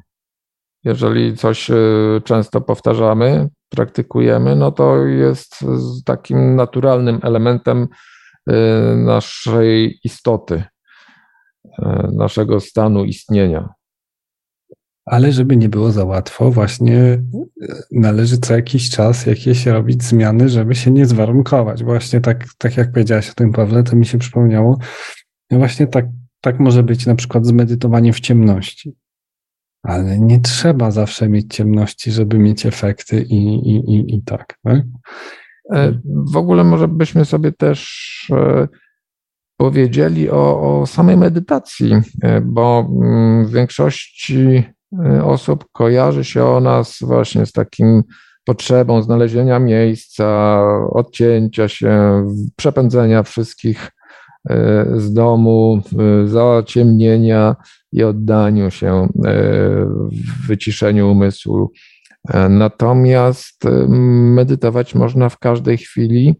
Jeżeli 0.85 1.37
coś 1.37 1.69
e, 1.69 1.75
często 2.23 2.61
powtarzamy, 2.61 3.49
praktykujemy, 3.69 4.55
no 4.55 4.71
to 4.71 5.05
jest 5.05 5.55
takim 6.05 6.55
naturalnym 6.55 7.19
elementem 7.23 7.87
e, 8.47 8.55
naszej 8.95 9.99
istoty, 10.03 10.55
e, 10.55 10.67
naszego 12.13 12.59
stanu 12.59 13.05
istnienia. 13.05 13.69
Ale 15.05 15.31
żeby 15.31 15.57
nie 15.57 15.69
było 15.69 15.91
za 15.91 16.05
łatwo, 16.05 16.51
właśnie 16.51 17.23
należy 17.91 18.37
co 18.37 18.53
jakiś 18.53 18.89
czas 18.89 19.25
jakieś 19.25 19.65
robić 19.65 20.03
zmiany, 20.03 20.49
żeby 20.49 20.75
się 20.75 20.91
nie 20.91 21.05
zwarunkować. 21.05 21.83
Właśnie 21.83 22.21
tak, 22.21 22.45
tak 22.57 22.77
jak 22.77 22.91
powiedziałaś 22.91 23.29
o 23.29 23.33
tym, 23.33 23.51
Pawle, 23.51 23.83
to 23.83 23.95
mi 23.95 24.05
się 24.05 24.17
przypomniało. 24.17 24.77
Właśnie 25.51 25.87
tak, 25.87 26.05
tak 26.41 26.59
może 26.59 26.83
być 26.83 27.05
na 27.05 27.15
przykład 27.15 27.45
z 27.45 27.51
medytowaniem 27.51 28.13
w 28.13 28.19
ciemności. 28.19 28.95
Ale 29.83 30.19
nie 30.19 30.39
trzeba 30.39 30.91
zawsze 30.91 31.29
mieć 31.29 31.55
ciemności, 31.55 32.11
żeby 32.11 32.39
mieć 32.39 32.65
efekty 32.65 33.21
i, 33.21 33.35
i, 33.69 33.95
i, 33.95 34.15
i 34.15 34.23
tak. 34.23 34.59
tak? 34.63 34.83
E, 35.73 35.99
w 36.33 36.37
ogóle 36.37 36.63
może 36.63 36.87
byśmy 36.87 37.25
sobie 37.25 37.51
też 37.51 38.27
e, 38.31 38.67
powiedzieli 39.57 40.29
o, 40.29 40.79
o 40.81 40.85
samej 40.85 41.17
medytacji, 41.17 41.93
e, 42.23 42.41
bo 42.41 42.87
mm, 43.01 43.45
w 43.45 43.51
większości 43.51 44.63
osób 45.23 45.65
kojarzy 45.71 46.23
się 46.23 46.43
o 46.43 46.59
nas 46.59 46.97
właśnie 47.01 47.45
z 47.45 47.51
takim 47.51 48.03
potrzebą 48.45 49.01
znalezienia 49.01 49.59
miejsca, 49.59 50.59
odcięcia 50.89 51.67
się, 51.67 52.23
przepędzenia 52.55 53.23
wszystkich 53.23 53.91
z 54.95 55.13
domu, 55.13 55.81
zaciemnienia 56.25 57.55
i 57.91 58.03
oddaniu 58.03 58.71
się 58.71 59.07
wyciszeniu 60.47 61.11
umysłu. 61.11 61.71
Natomiast 62.49 63.63
medytować 63.89 64.95
można 64.95 65.29
w 65.29 65.39
każdej 65.39 65.77
chwili 65.77 66.35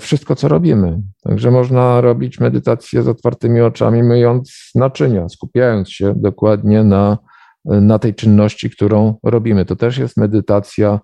wszystko, 0.00 0.36
co 0.36 0.48
robimy. 0.48 1.02
Także 1.22 1.50
można 1.50 2.00
robić 2.00 2.40
medytację 2.40 3.02
z 3.02 3.08
otwartymi 3.08 3.60
oczami, 3.60 4.02
myjąc 4.02 4.70
naczynia, 4.74 5.28
skupiając 5.28 5.90
się 5.90 6.14
dokładnie 6.16 6.84
na, 6.84 7.18
na 7.64 7.98
tej 7.98 8.14
czynności, 8.14 8.70
którą 8.70 9.14
robimy. 9.22 9.64
To 9.64 9.76
też 9.76 9.98
jest 9.98 10.16
medytacja, 10.16 11.00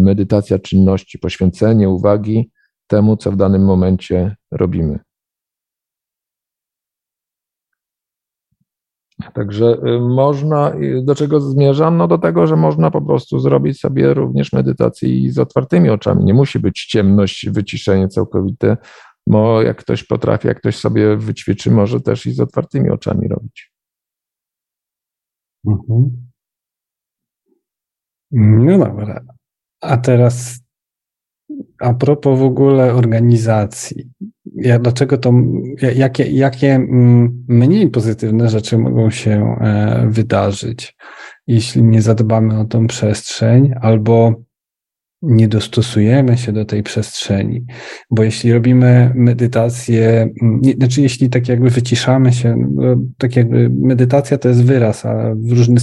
medytacja 0.00 0.58
czynności, 0.58 1.18
poświęcenie 1.18 1.88
uwagi 1.88 2.50
temu, 2.86 3.16
co 3.16 3.32
w 3.32 3.36
danym 3.36 3.64
momencie 3.64 4.36
robimy. 4.50 4.98
Także 9.34 9.78
y, 9.86 10.00
można, 10.00 10.72
do 11.02 11.14
czego 11.14 11.40
zmierzam? 11.40 11.96
No 11.96 12.08
do 12.08 12.18
tego, 12.18 12.46
że 12.46 12.56
można 12.56 12.90
po 12.90 13.02
prostu 13.02 13.38
zrobić 13.38 13.80
sobie 13.80 14.14
również 14.14 14.52
medytację 14.52 15.32
z 15.32 15.38
otwartymi 15.38 15.90
oczami. 15.90 16.24
Nie 16.24 16.34
musi 16.34 16.58
być 16.58 16.86
ciemność, 16.86 17.48
wyciszenie 17.50 18.08
całkowite, 18.08 18.76
bo 19.26 19.62
jak 19.62 19.76
ktoś 19.76 20.04
potrafi, 20.04 20.48
jak 20.48 20.58
ktoś 20.58 20.76
sobie 20.76 21.16
wyćwiczy, 21.16 21.70
może 21.70 22.00
też 22.00 22.26
i 22.26 22.32
z 22.32 22.40
otwartymi 22.40 22.90
oczami 22.90 23.28
robić. 23.28 23.72
Mhm. 25.66 26.30
No 28.32 28.78
dobra. 28.78 29.20
A 29.80 29.96
teraz 29.96 30.60
a 31.80 31.94
propos 31.94 32.38
w 32.38 32.42
ogóle 32.42 32.94
organizacji 32.94 34.10
ja, 34.60 34.78
dlaczego 34.78 35.18
to, 35.18 35.32
jakie, 35.94 36.24
jakie 36.24 36.86
mniej 37.48 37.90
pozytywne 37.90 38.48
rzeczy 38.48 38.78
mogą 38.78 39.10
się 39.10 39.56
e, 39.60 40.06
wydarzyć, 40.10 40.96
jeśli 41.46 41.82
nie 41.82 42.02
zadbamy 42.02 42.58
o 42.58 42.64
tą 42.64 42.86
przestrzeń, 42.86 43.74
albo 43.80 44.34
nie 45.22 45.48
dostosujemy 45.48 46.38
się 46.38 46.52
do 46.52 46.64
tej 46.64 46.82
przestrzeni, 46.82 47.64
bo 48.10 48.22
jeśli 48.22 48.52
robimy 48.52 49.12
medytację, 49.14 50.30
nie, 50.42 50.72
znaczy 50.72 51.02
jeśli 51.02 51.30
tak 51.30 51.48
jakby 51.48 51.70
wyciszamy 51.70 52.32
się, 52.32 52.56
no, 52.74 52.96
tak 53.18 53.36
jakby 53.36 53.70
medytacja 53.70 54.38
to 54.38 54.48
jest 54.48 54.64
wyraz, 54.64 55.06
a 55.06 55.34
różny, 55.50 55.80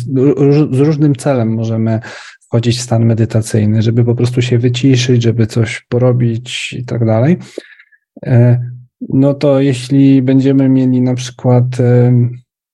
z 0.71 0.79
różnym 0.79 1.15
celem 1.15 1.53
możemy 1.53 1.99
wchodzić 2.47 2.77
w 2.77 2.81
stan 2.81 3.05
medytacyjny, 3.05 3.81
żeby 3.81 4.05
po 4.05 4.15
prostu 4.15 4.41
się 4.41 4.57
wyciszyć, 4.57 5.23
żeby 5.23 5.47
coś 5.47 5.85
porobić 5.89 6.73
i 6.73 6.85
tak 6.85 7.05
dalej. 7.05 7.37
E, 8.25 8.61
no 9.09 9.33
to 9.33 9.61
jeśli 9.61 10.21
będziemy 10.21 10.69
mieli 10.69 11.01
na 11.01 11.13
przykład 11.13 11.65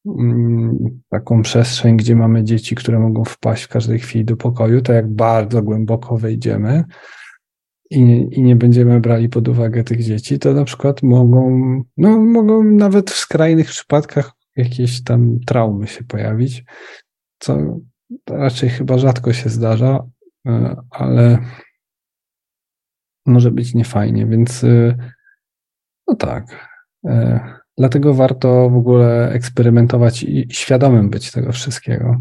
Mm, 0.05 1.01
taką 1.09 1.41
przestrzeń, 1.41 1.97
gdzie 1.97 2.15
mamy 2.15 2.43
dzieci, 2.43 2.75
które 2.75 2.99
mogą 2.99 3.23
wpaść 3.23 3.63
w 3.63 3.67
każdej 3.67 3.99
chwili 3.99 4.25
do 4.25 4.37
pokoju, 4.37 4.81
to 4.81 4.93
jak 4.93 5.09
bardzo 5.09 5.63
głęboko 5.63 6.17
wejdziemy 6.17 6.83
i 7.89 8.03
nie, 8.03 8.23
i 8.23 8.41
nie 8.41 8.55
będziemy 8.55 8.99
brali 8.99 9.29
pod 9.29 9.47
uwagę 9.47 9.83
tych 9.83 10.03
dzieci, 10.03 10.39
to 10.39 10.53
na 10.53 10.63
przykład 10.63 11.03
mogą, 11.03 11.81
no 11.97 12.19
mogą 12.19 12.63
nawet 12.63 13.11
w 13.11 13.15
skrajnych 13.15 13.67
przypadkach 13.67 14.31
jakieś 14.55 15.03
tam 15.03 15.39
traumy 15.45 15.87
się 15.87 16.03
pojawić, 16.03 16.63
co 17.39 17.79
raczej 18.29 18.69
chyba 18.69 18.97
rzadko 18.97 19.33
się 19.33 19.49
zdarza, 19.49 20.05
e, 20.47 20.75
ale 20.89 21.37
może 23.25 23.51
być 23.51 23.73
niefajnie, 23.73 24.25
więc 24.25 24.63
e, 24.63 24.97
no 26.07 26.15
tak. 26.15 26.69
E, 27.05 27.39
Dlatego 27.77 28.13
warto 28.13 28.69
w 28.69 28.75
ogóle 28.75 29.31
eksperymentować 29.31 30.23
i 30.23 30.47
świadomym 30.51 31.09
być 31.09 31.31
tego 31.31 31.51
wszystkiego. 31.51 32.15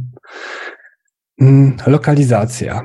Mm, 1.40 1.72
lokalizacja. 1.86 2.82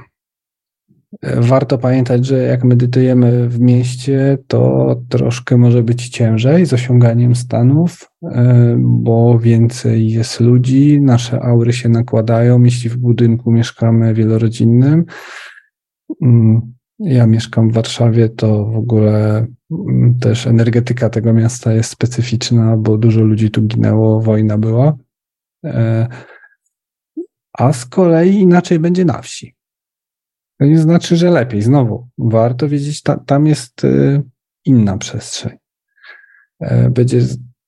Warto 1.23 1.77
pamiętać, 1.77 2.25
że 2.25 2.37
jak 2.37 2.63
medytujemy 2.63 3.49
w 3.49 3.59
mieście, 3.59 4.37
to 4.47 4.95
troszkę 5.09 5.57
może 5.57 5.83
być 5.83 6.09
ciężej 6.09 6.65
z 6.65 6.73
osiąganiem 6.73 7.35
stanów, 7.35 8.09
e, 8.23 8.75
bo 8.79 9.39
więcej 9.39 10.09
jest 10.09 10.39
ludzi, 10.39 11.01
nasze 11.01 11.43
aury 11.43 11.73
się 11.73 11.89
nakładają, 11.89 12.63
jeśli 12.63 12.89
w 12.89 12.97
budynku 12.97 13.51
mieszkamy 13.51 14.13
wielorodzinnym. 14.13 15.05
Mm, 16.21 16.73
ja 16.99 17.27
mieszkam 17.27 17.69
w 17.69 17.73
Warszawie, 17.73 18.29
to 18.29 18.65
w 18.65 18.77
ogóle 18.77 19.47
też 20.21 20.47
energetyka 20.47 21.09
tego 21.09 21.33
miasta 21.33 21.73
jest 21.73 21.91
specyficzna, 21.91 22.77
bo 22.77 22.97
dużo 22.97 23.21
ludzi 23.21 23.51
tu 23.51 23.61
ginęło, 23.61 24.21
wojna 24.21 24.57
była. 24.57 24.97
E, 25.65 26.07
a 27.53 27.73
z 27.73 27.85
kolei 27.85 28.35
inaczej 28.35 28.79
będzie 28.79 29.05
na 29.05 29.21
wsi. 29.21 29.55
To 30.59 30.65
nie 30.65 30.79
znaczy, 30.79 31.15
że 31.15 31.29
lepiej. 31.29 31.61
Znowu, 31.61 32.07
warto 32.17 32.69
wiedzieć, 32.69 33.01
ta, 33.01 33.17
tam 33.17 33.47
jest 33.47 33.85
e, 33.85 34.21
inna 34.65 34.97
przestrzeń. 34.97 35.57
E, 36.59 36.89
będzie 36.89 37.21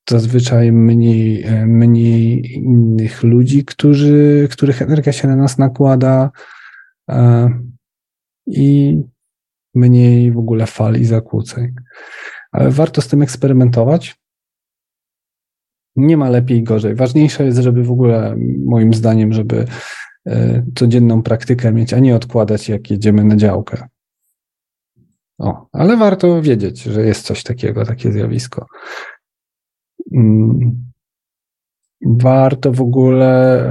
zazwyczaj 0.10 0.72
mniej, 0.72 1.46
mniej 1.66 2.54
innych 2.54 3.24
ludzi, 3.24 3.66
którzy, 3.66 4.48
których 4.52 4.82
energia 4.82 5.14
się 5.14 5.28
na 5.28 5.36
nas 5.36 5.58
nakłada 5.58 6.32
i 8.48 8.98
mniej 9.76 10.32
w 10.32 10.38
ogóle 10.38 10.66
fal 10.66 10.96
i 10.96 11.06
zakłóceń. 11.06 11.76
Ale 12.52 12.72
warto 12.72 13.02
z 13.02 13.08
tym 13.08 13.22
eksperymentować. 13.22 14.20
Nie 15.96 16.18
ma 16.18 16.30
lepiej 16.30 16.58
i 16.58 16.64
gorzej. 16.64 16.96
Ważniejsze 16.96 17.46
jest, 17.46 17.58
żeby 17.58 17.84
w 17.84 17.92
ogóle, 17.92 18.36
moim 18.66 18.94
zdaniem, 18.94 19.34
żeby 19.34 19.66
e, 20.28 20.66
codzienną 20.76 21.24
praktykę 21.24 21.72
mieć, 21.72 21.94
a 21.94 22.00
nie 22.00 22.16
odkładać, 22.16 22.70
jak 22.70 22.92
jedziemy 22.92 23.24
na 23.24 23.36
działkę. 23.36 23.88
O, 25.38 25.68
ale 25.72 25.98
warto 25.98 26.42
wiedzieć, 26.42 26.84
że 26.84 27.06
jest 27.06 27.26
coś 27.26 27.44
takiego, 27.44 27.86
takie 27.86 28.12
zjawisko. 28.12 28.66
Mm. 30.14 30.92
Warto 32.02 32.72
w 32.72 32.82
ogóle 32.82 33.64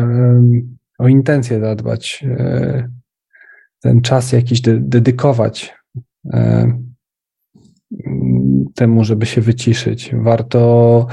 o 0.98 1.08
intencje 1.08 1.60
zadbać, 1.60 2.24
e, 2.38 2.88
ten 3.80 4.00
czas 4.00 4.32
jakiś 4.32 4.60
dedykować 4.60 5.77
temu, 8.74 9.04
żeby 9.04 9.26
się 9.26 9.40
wyciszyć. 9.40 10.10
Warto 10.14 11.06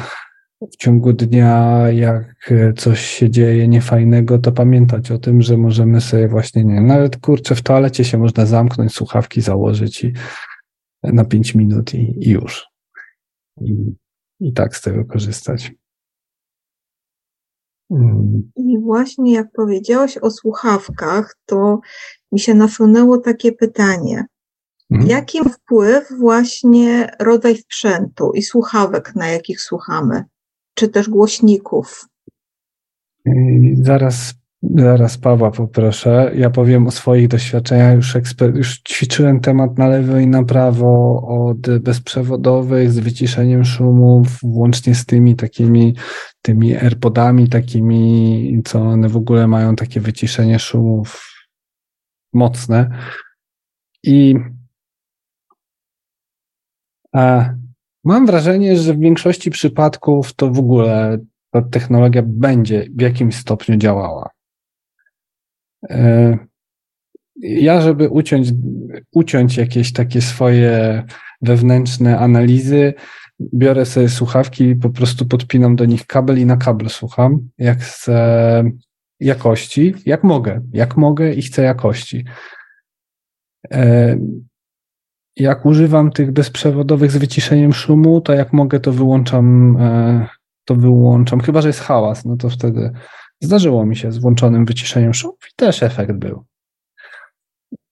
w 0.74 0.76
ciągu 0.78 1.14
dnia, 1.14 1.86
jak 1.92 2.54
coś 2.78 3.00
się 3.00 3.30
dzieje 3.30 3.68
niefajnego, 3.68 4.40
to 4.40 4.52
pamiętać 4.52 5.12
o 5.12 5.18
tym, 5.18 5.42
że 5.42 5.58
możemy 5.58 6.02
sobie 6.02 6.28
właśnie, 6.28 6.64
nie 6.64 6.82
nawet 6.82 7.18
kurczę, 7.18 7.56
w 7.56 7.62
toalecie 7.62 8.04
się 8.04 8.18
można 8.18 8.46
zamknąć, 8.46 8.94
słuchawki 8.94 9.42
założyć 9.42 10.04
i 10.04 10.14
na 11.04 11.26
pięć 11.26 11.56
minut 11.56 11.94
i, 11.94 12.28
i 12.28 12.30
już. 12.30 12.68
I, 13.62 13.96
I 14.40 14.54
tak 14.54 14.76
z 14.76 14.82
tego 14.82 15.06
korzystać. 15.06 15.72
Mm. 17.92 18.52
I 18.56 18.80
właśnie 18.80 19.34
jak 19.34 19.48
powiedziałeś 19.52 20.18
o 20.18 20.32
słuchawkach, 20.32 21.36
to 21.46 21.80
mi 22.32 22.40
się 22.40 22.54
nasunęło 22.54 23.18
takie 23.18 23.52
pytanie. 23.52 24.26
Mhm. 24.92 25.10
Jaki 25.10 25.40
wpływ 25.50 26.08
właśnie 26.20 27.12
rodzaj 27.20 27.58
sprzętu 27.58 28.32
i 28.34 28.42
słuchawek, 28.42 29.16
na 29.16 29.28
jakich 29.28 29.62
słuchamy, 29.62 30.24
czy 30.74 30.88
też 30.88 31.10
głośników? 31.10 32.06
Zaraz, 33.82 34.34
zaraz 34.62 35.18
Pawła 35.18 35.52
poproszę. 35.52 36.32
Ja 36.36 36.50
powiem 36.50 36.88
o 36.88 36.92
swoich 36.92 37.28
doświadczeniach. 37.28 37.96
Już, 37.96 38.16
eksper- 38.16 38.56
już 38.56 38.82
ćwiczyłem 38.82 39.40
temat 39.40 39.78
na 39.78 39.88
lewo 39.88 40.18
i 40.18 40.28
na 40.28 40.44
prawo 40.44 41.22
od 41.28 41.80
bezprzewodowych 41.80 42.92
z 42.92 43.00
wyciszeniem 43.00 43.66
szumów, 43.66 44.28
włącznie 44.44 44.96
z 44.96 45.06
tymi 45.06 45.36
takimi 45.36 45.96
tymi 46.42 46.76
AirPodami, 46.76 47.50
takimi, 47.50 48.62
co 48.66 48.82
one 48.82 49.10
w 49.10 49.18
ogóle 49.18 49.48
mają 49.48 49.76
takie 49.76 50.00
wyciszenie 50.00 50.60
szumów 50.60 51.34
mocne. 52.34 52.90
I 54.04 54.36
Mam 58.04 58.26
wrażenie, 58.26 58.78
że 58.78 58.94
w 58.94 59.00
większości 59.00 59.52
przypadków 59.52 60.34
to 60.34 60.52
w 60.52 60.60
ogóle 60.60 61.18
ta 61.52 61.62
technologia 61.62 62.22
będzie 62.26 62.88
w 62.96 63.02
jakimś 63.02 63.36
stopniu 63.36 63.78
działała. 63.78 64.30
E, 65.90 66.38
ja, 67.40 67.82
żeby 67.82 68.10
uciąć, 68.10 68.48
uciąć 69.12 69.58
jakieś 69.58 69.94
takie 69.94 70.22
swoje 70.22 71.04
wewnętrzne 71.42 72.20
analizy, 72.20 72.94
biorę 73.54 73.86
sobie 73.86 74.10
słuchawki, 74.10 74.76
po 74.76 74.90
prostu 74.90 75.26
podpinam 75.26 75.76
do 75.76 75.86
nich 75.86 76.06
kabel 76.06 76.40
i 76.40 76.46
na 76.46 76.58
kabel 76.58 76.90
słucham, 76.90 77.50
jak 77.58 77.80
chcę 77.80 78.64
jakości, 79.20 79.94
jak 80.06 80.24
mogę, 80.24 80.62
jak 80.74 80.98
mogę 80.98 81.34
i 81.34 81.42
chcę 81.42 81.64
jakości. 81.64 82.26
E, 85.40 85.44
jak 85.44 85.66
używam 85.66 86.12
tych 86.12 86.32
bezprzewodowych 86.32 87.12
z 87.12 87.18
wyciszeniem 87.18 87.74
szumu, 87.74 88.22
to 88.22 88.34
jak 88.34 88.54
mogę, 88.54 88.80
to 88.80 88.92
wyłączam, 88.92 89.78
e, 89.80 90.28
to 90.66 90.76
wyłączam. 90.76 91.42
Chyba, 91.42 91.62
że 91.62 91.70
jest 91.70 91.80
hałas, 91.80 92.26
no 92.26 92.38
to 92.38 92.50
wtedy 92.50 92.92
zdarzyło 93.42 93.86
mi 93.86 93.96
się 93.96 94.12
z 94.12 94.18
włączonym 94.18 94.66
wyciszeniem 94.66 95.14
szumów 95.14 95.40
i 95.52 95.56
też 95.56 95.84
efekt 95.84 96.12
był. 96.12 96.46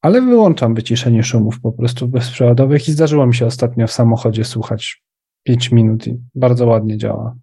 Ale 0.01 0.21
wyłączam 0.21 0.75
wyciszenie 0.75 1.23
szumów 1.23 1.61
po 1.61 1.71
prostu 1.71 2.07
bezprzewodowych 2.07 2.87
i 2.87 2.91
zdarzyło 2.91 3.27
mi 3.27 3.35
się 3.35 3.45
ostatnio 3.45 3.87
w 3.87 3.91
samochodzie 3.91 4.45
słuchać 4.45 5.03
5 5.43 5.71
minut 5.71 6.07
i 6.07 6.17
bardzo 6.35 6.67
ładnie 6.67 6.97
działa. 6.97 7.35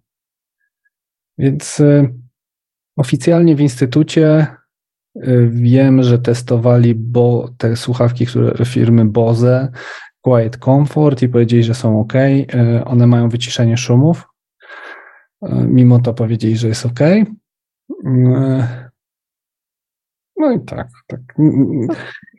Więc 1.37 1.79
y, 1.79 2.13
oficjalnie 2.97 3.55
w 3.55 3.61
instytucie 3.61 4.47
wiem, 5.49 6.03
że 6.03 6.19
testowali 6.19 6.95
bo 6.95 7.49
te 7.57 7.75
słuchawki 7.75 8.25
które, 8.25 8.65
firmy 8.65 9.05
Bose, 9.05 9.71
Quiet 10.21 10.57
Comfort 10.57 11.21
i 11.21 11.29
powiedzieli, 11.29 11.63
że 11.63 11.73
są 11.73 11.99
ok. 11.99 12.13
Y, 12.15 12.85
one 12.85 13.07
mają 13.07 13.29
wyciszenie 13.29 13.77
szumów. 13.77 14.27
Y, 15.43 15.47
mimo 15.51 15.99
to 15.99 16.13
powiedzieli, 16.13 16.57
że 16.57 16.67
jest 16.67 16.85
ok. 16.85 16.99
No 20.37 20.51
i 20.51 20.65
tak, 20.65 20.87
tak. 21.07 21.19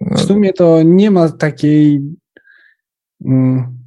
W 0.01 0.21
sumie 0.21 0.53
to 0.53 0.83
nie 0.83 1.11
ma 1.11 1.29
takiej. 1.29 2.01
Mm, 3.25 3.79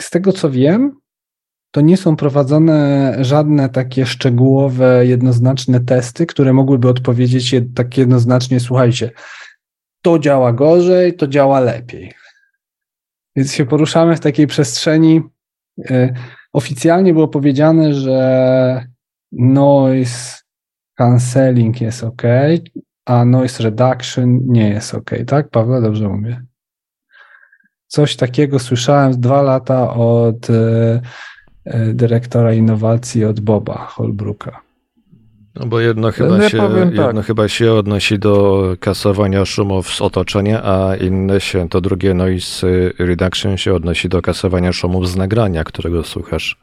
z 0.00 0.10
tego 0.10 0.32
co 0.32 0.50
wiem, 0.50 0.96
to 1.70 1.80
nie 1.80 1.96
są 1.96 2.16
prowadzone 2.16 3.16
żadne 3.20 3.68
takie 3.68 4.06
szczegółowe, 4.06 5.06
jednoznaczne 5.06 5.80
testy, 5.80 6.26
które 6.26 6.52
mogłyby 6.52 6.88
odpowiedzieć 6.88 7.54
tak 7.74 7.98
jednoznacznie, 7.98 8.60
słuchajcie, 8.60 9.10
to 10.02 10.18
działa 10.18 10.52
gorzej, 10.52 11.16
to 11.16 11.26
działa 11.26 11.60
lepiej. 11.60 12.12
Więc 13.36 13.52
się 13.52 13.66
poruszamy 13.66 14.16
w 14.16 14.20
takiej 14.20 14.46
przestrzeni. 14.46 15.22
E, 15.90 16.14
oficjalnie 16.52 17.12
było 17.12 17.28
powiedziane, 17.28 17.94
że 17.94 18.86
noise 19.32 20.38
cancelling 20.94 21.80
jest 21.80 22.04
ok, 22.04 22.22
a 23.04 23.24
noise 23.24 23.62
reduction 23.62 24.40
nie 24.46 24.68
jest 24.68 24.94
ok, 24.94 25.10
tak? 25.26 25.50
Paweł, 25.50 25.82
dobrze 25.82 26.08
mówię. 26.08 26.42
Coś 27.86 28.16
takiego 28.16 28.58
słyszałem 28.58 29.20
dwa 29.20 29.42
lata 29.42 29.94
od 29.94 30.50
e, 30.50 31.00
dyrektora 31.94 32.54
innowacji 32.54 33.24
od 33.24 33.40
Boba 33.40 33.86
Holbrooka. 33.90 34.68
No 35.60 35.66
bo 35.66 35.80
jedno 35.80 36.12
chyba, 36.12 36.48
się, 36.48 36.58
jedno 36.94 37.12
tak. 37.12 37.26
chyba 37.26 37.48
się 37.48 37.72
odnosi 37.72 38.18
do 38.18 38.62
kasowania 38.80 39.44
szumów 39.44 39.88
z 39.88 40.00
otoczenia, 40.00 40.64
a 40.64 40.96
inne 40.96 41.40
się, 41.40 41.68
to 41.68 41.80
drugie 41.80 42.14
noise 42.14 42.66
reduction 42.98 43.56
się 43.56 43.74
odnosi 43.74 44.08
do 44.08 44.22
kasowania 44.22 44.72
szumów 44.72 45.08
z 45.08 45.16
nagrania, 45.16 45.64
którego 45.64 46.02
słuchasz. 46.04 46.60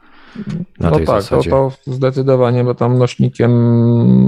Na 0.80 0.90
no 0.90 0.96
tej 0.98 1.06
tak, 1.06 1.22
zasadzie. 1.22 1.50
To, 1.50 1.72
to 1.86 1.94
zdecydowanie, 1.94 2.64
bo 2.64 2.76
tam 2.76 2.98
nośnikiem 2.98 3.52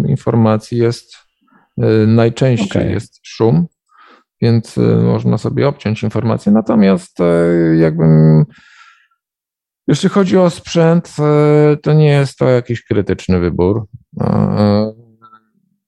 informacji 0.08 0.78
jest 0.78 1.16
y, 1.78 2.08
najczęściej 2.08 2.82
okay. 2.82 2.94
jest 2.94 3.20
szum, 3.24 3.68
więc 4.42 4.78
y, 4.78 4.82
można 4.98 5.38
sobie 5.38 5.68
obciąć 5.68 6.04
informacje. 6.04 6.52
Natomiast 6.52 7.20
y, 7.20 7.78
jakbym 7.78 8.46
jeśli 9.88 10.10
chodzi 10.10 10.38
o 10.38 10.50
sprzęt, 10.50 11.16
to 11.84 11.94
nie 11.94 12.10
jest 12.10 12.38
to 12.38 12.50
jakiś 12.50 12.84
krytyczny 12.84 13.40
wybór. 13.40 13.86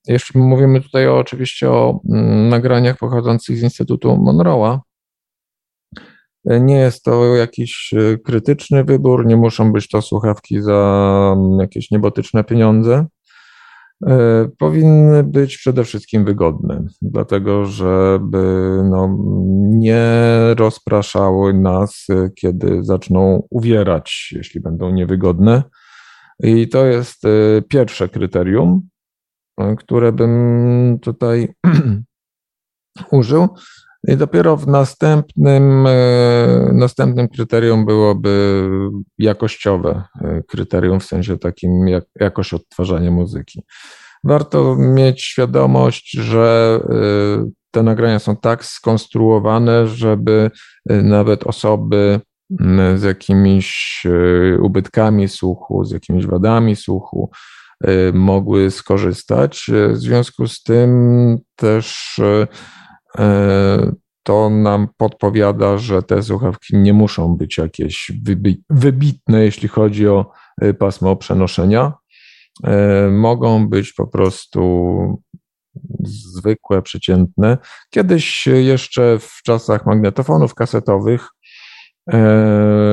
Jeśli 0.07 0.41
mówimy 0.41 0.81
tutaj 0.81 1.07
o, 1.07 1.17
oczywiście 1.17 1.69
o 1.69 2.01
mm, 2.09 2.49
nagraniach 2.49 2.97
pochodzących 2.97 3.57
z 3.57 3.63
Instytutu 3.63 4.09
Monroe'a, 4.09 4.79
nie 6.45 6.75
jest 6.75 7.03
to 7.03 7.35
jakiś 7.35 7.93
e, 7.93 8.17
krytyczny 8.17 8.83
wybór, 8.83 9.25
nie 9.25 9.35
muszą 9.37 9.71
być 9.71 9.87
to 9.87 10.01
słuchawki 10.01 10.61
za 10.61 11.33
mm, 11.37 11.59
jakieś 11.59 11.91
niebotyczne 11.91 12.43
pieniądze. 12.43 13.05
E, 14.07 14.47
powinny 14.57 15.23
być 15.23 15.57
przede 15.57 15.83
wszystkim 15.83 16.25
wygodne, 16.25 16.85
dlatego 17.01 17.65
żeby 17.65 18.43
no, 18.89 19.17
nie 19.69 20.07
rozpraszały 20.57 21.53
nas, 21.53 22.05
e, 22.09 22.29
kiedy 22.29 22.83
zaczną 22.83 23.47
uwierać, 23.49 24.33
jeśli 24.35 24.61
będą 24.61 24.89
niewygodne. 24.89 25.63
I 26.43 26.69
to 26.69 26.85
jest 26.85 27.23
pierwsze 27.69 28.09
kryterium, 28.09 28.81
które 29.77 30.11
bym 30.11 30.97
tutaj 31.01 31.53
użył. 33.11 33.47
I 34.07 34.17
dopiero 34.17 34.57
w 34.57 34.67
następnym, 34.67 35.87
e, 35.87 36.71
następnym 36.73 37.27
kryterium 37.27 37.85
byłoby 37.85 38.63
jakościowe 39.17 40.03
e, 40.21 40.43
kryterium, 40.47 40.99
w 40.99 41.05
sensie 41.05 41.37
takim 41.37 41.87
jak, 41.87 42.03
jakość 42.19 42.53
odtwarzania 42.53 43.11
muzyki. 43.11 43.63
Warto 44.23 44.75
mieć 44.75 45.23
świadomość, 45.23 46.11
że 46.11 46.79
e, 46.89 47.49
te 47.71 47.83
nagrania 47.83 48.19
są 48.19 48.35
tak 48.35 48.65
skonstruowane, 48.65 49.87
żeby 49.87 50.51
nawet 50.85 51.43
osoby 51.43 52.19
z 52.95 53.03
jakimiś 53.03 54.03
ubytkami 54.61 55.27
słuchu, 55.27 55.83
z 55.83 55.91
jakimiś 55.91 56.25
wadami 56.25 56.75
słuchu 56.75 57.31
mogły 58.13 58.71
skorzystać. 58.71 59.65
W 59.89 59.97
związku 59.97 60.47
z 60.47 60.63
tym 60.63 61.37
też 61.55 62.19
to 64.23 64.49
nam 64.49 64.87
podpowiada, 64.97 65.77
że 65.77 66.03
te 66.03 66.23
słuchawki 66.23 66.77
nie 66.77 66.93
muszą 66.93 67.37
być 67.37 67.57
jakieś 67.57 68.11
wybitne, 68.69 69.43
jeśli 69.43 69.67
chodzi 69.67 70.07
o 70.07 70.31
e, 70.61 70.73
pasmo 70.73 71.15
przenoszenia. 71.15 71.93
E, 72.63 73.07
mogą 73.11 73.69
być 73.69 73.93
po 73.93 74.07
prostu 74.07 75.23
zwykłe, 76.03 76.81
przeciętne. 76.81 77.57
Kiedyś 77.89 78.47
jeszcze 78.47 79.19
w 79.19 79.41
czasach 79.43 79.85
magnetofonów 79.85 80.55
kasetowych 80.55 81.27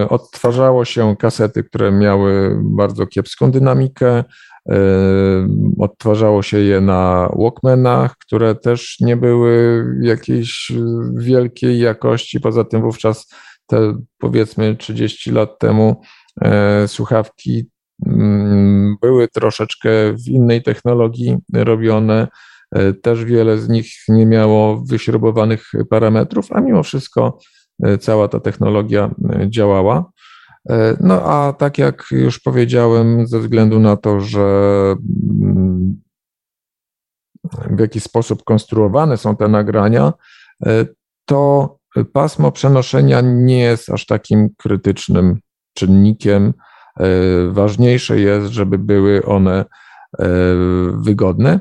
odtwarzało 0.08 0.84
się 0.84 1.16
kasety, 1.16 1.64
które 1.64 1.92
miały 1.92 2.58
bardzo 2.62 3.06
kiepską 3.06 3.50
dynamikę, 3.50 4.24
Odtwarzało 5.78 6.42
się 6.42 6.58
je 6.58 6.80
na 6.80 7.30
Walkmanach, 7.36 8.16
które 8.16 8.54
też 8.54 8.96
nie 9.00 9.16
były 9.16 9.84
jakiejś 10.00 10.72
wielkiej 11.16 11.78
jakości. 11.78 12.40
Poza 12.40 12.64
tym 12.64 12.82
wówczas 12.82 13.28
te 13.66 13.98
powiedzmy 14.18 14.76
30 14.76 15.30
lat 15.30 15.58
temu 15.58 16.00
e, 16.42 16.88
słuchawki 16.88 17.70
mm, 18.06 18.96
były 19.02 19.28
troszeczkę 19.28 19.88
w 20.12 20.28
innej 20.28 20.62
technologii 20.62 21.36
robione. 21.54 22.28
E, 22.72 22.92
też 22.92 23.24
wiele 23.24 23.58
z 23.58 23.68
nich 23.68 23.92
nie 24.08 24.26
miało 24.26 24.84
wyśrubowanych 24.88 25.72
parametrów, 25.90 26.52
a 26.52 26.60
mimo 26.60 26.82
wszystko 26.82 27.38
e, 27.82 27.98
cała 27.98 28.28
ta 28.28 28.40
technologia 28.40 29.10
działała. 29.48 30.10
E, 30.70 30.96
no 31.00 31.22
a 31.22 31.52
tak 31.52 31.78
jak 31.78 32.04
już 32.10 32.38
powiedziałem, 32.38 33.26
ze 33.26 33.40
względu 33.40 33.78
na 33.80 33.96
to, 33.96 34.20
że 34.20 34.44
mm, 35.42 36.02
w 37.70 37.80
jaki 37.80 38.00
sposób 38.00 38.44
konstruowane 38.44 39.16
są 39.16 39.36
te 39.36 39.48
nagrania, 39.48 40.12
e, 40.66 40.86
to 41.24 41.76
pasmo 42.12 42.52
przenoszenia 42.52 43.20
nie 43.20 43.60
jest 43.60 43.90
aż 43.90 44.06
takim 44.06 44.48
krytycznym 44.58 45.38
czynnikiem. 45.74 46.54
E, 47.00 47.04
ważniejsze 47.50 48.20
jest, 48.20 48.52
żeby 48.52 48.78
były 48.78 49.24
one 49.24 49.64
wygodne. 50.94 51.60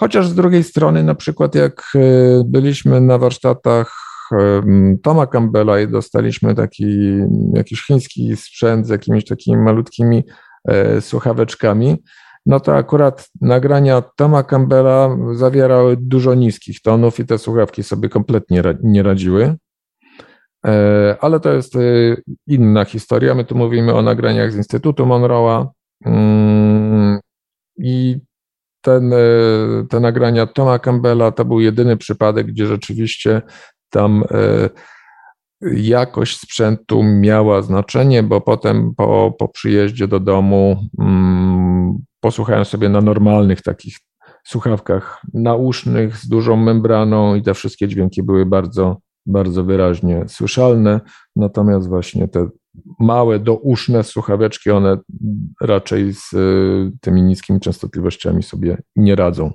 Chociaż 0.00 0.28
z 0.28 0.34
drugiej 0.34 0.64
strony, 0.64 1.02
na 1.04 1.14
przykład, 1.14 1.54
jak 1.54 1.92
byliśmy 2.44 3.00
na 3.00 3.18
warsztatach 3.18 4.05
Toma 5.02 5.26
Campbella 5.26 5.80
i 5.80 5.88
dostaliśmy 5.88 6.54
taki 6.54 7.18
jakiś 7.54 7.86
chiński 7.86 8.36
sprzęt 8.36 8.86
z 8.86 8.90
jakimiś 8.90 9.24
takimi 9.24 9.56
malutkimi 9.56 10.24
e, 10.68 11.00
słuchaweczkami, 11.00 12.02
no 12.46 12.60
to 12.60 12.76
akurat 12.76 13.30
nagrania 13.40 14.02
Toma 14.16 14.42
Campbella 14.42 15.16
zawierały 15.32 15.96
dużo 16.00 16.34
niskich 16.34 16.82
tonów 16.82 17.20
i 17.20 17.26
te 17.26 17.38
słuchawki 17.38 17.82
sobie 17.82 18.08
kompletnie 18.08 18.62
nie 18.82 19.02
radziły. 19.02 19.56
E, 20.66 21.16
ale 21.20 21.40
to 21.40 21.52
jest 21.52 21.76
e, 21.76 21.78
inna 22.46 22.84
historia. 22.84 23.34
My 23.34 23.44
tu 23.44 23.54
mówimy 23.54 23.94
o 23.94 24.02
nagraniach 24.02 24.52
z 24.52 24.56
Instytutu 24.56 25.06
Monroe'a 25.06 25.66
mm, 26.04 27.20
i 27.78 28.20
ten, 28.80 29.14
te 29.90 30.00
nagrania 30.00 30.46
Toma 30.46 30.78
Campbella 30.78 31.32
to 31.32 31.44
był 31.44 31.60
jedyny 31.60 31.96
przypadek, 31.96 32.46
gdzie 32.46 32.66
rzeczywiście 32.66 33.42
tam 33.90 34.24
e, 34.30 34.70
jakość 35.72 36.40
sprzętu 36.40 37.02
miała 37.02 37.62
znaczenie, 37.62 38.22
bo 38.22 38.40
potem 38.40 38.94
po, 38.96 39.34
po 39.38 39.48
przyjeździe 39.48 40.08
do 40.08 40.20
domu 40.20 40.76
mm, 41.00 41.98
posłuchałem 42.20 42.64
sobie 42.64 42.88
na 42.88 43.00
normalnych 43.00 43.62
takich 43.62 43.96
słuchawkach 44.44 45.22
nausznych 45.34 46.16
z 46.16 46.28
dużą 46.28 46.56
membraną 46.56 47.34
i 47.34 47.42
te 47.42 47.54
wszystkie 47.54 47.88
dźwięki 47.88 48.22
były 48.22 48.46
bardzo, 48.46 48.96
bardzo 49.26 49.64
wyraźnie 49.64 50.24
słyszalne. 50.28 51.00
Natomiast 51.36 51.88
właśnie 51.88 52.28
te 52.28 52.48
małe, 53.00 53.38
douszne 53.38 54.04
słuchaweczki, 54.04 54.70
one 54.70 54.98
raczej 55.60 56.12
z 56.12 56.34
e, 56.34 56.38
tymi 57.00 57.22
niskimi 57.22 57.60
częstotliwościami 57.60 58.42
sobie 58.42 58.82
nie 58.96 59.16
radzą. 59.16 59.52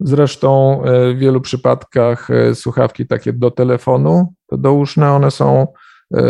Zresztą 0.00 0.82
e, 0.84 1.14
w 1.14 1.18
wielu 1.18 1.40
przypadkach 1.40 2.30
e, 2.30 2.54
słuchawki 2.54 3.06
takie 3.06 3.32
do 3.32 3.50
telefonu, 3.50 4.34
to 4.46 4.56
douszne, 4.56 5.12
one 5.12 5.30
są 5.30 5.66
e, 6.14 6.22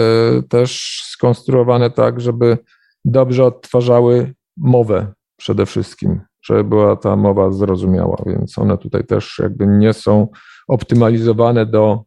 też 0.48 1.02
skonstruowane 1.04 1.90
tak, 1.90 2.20
żeby 2.20 2.58
dobrze 3.04 3.44
odtwarzały 3.44 4.34
mowę 4.56 5.12
przede 5.36 5.66
wszystkim, 5.66 6.20
żeby 6.44 6.64
była 6.64 6.96
ta 6.96 7.16
mowa 7.16 7.50
zrozumiała, 7.50 8.16
więc 8.26 8.58
one 8.58 8.78
tutaj 8.78 9.04
też 9.04 9.38
jakby 9.42 9.66
nie 9.66 9.92
są 9.92 10.28
optymalizowane 10.68 11.66
do 11.66 12.04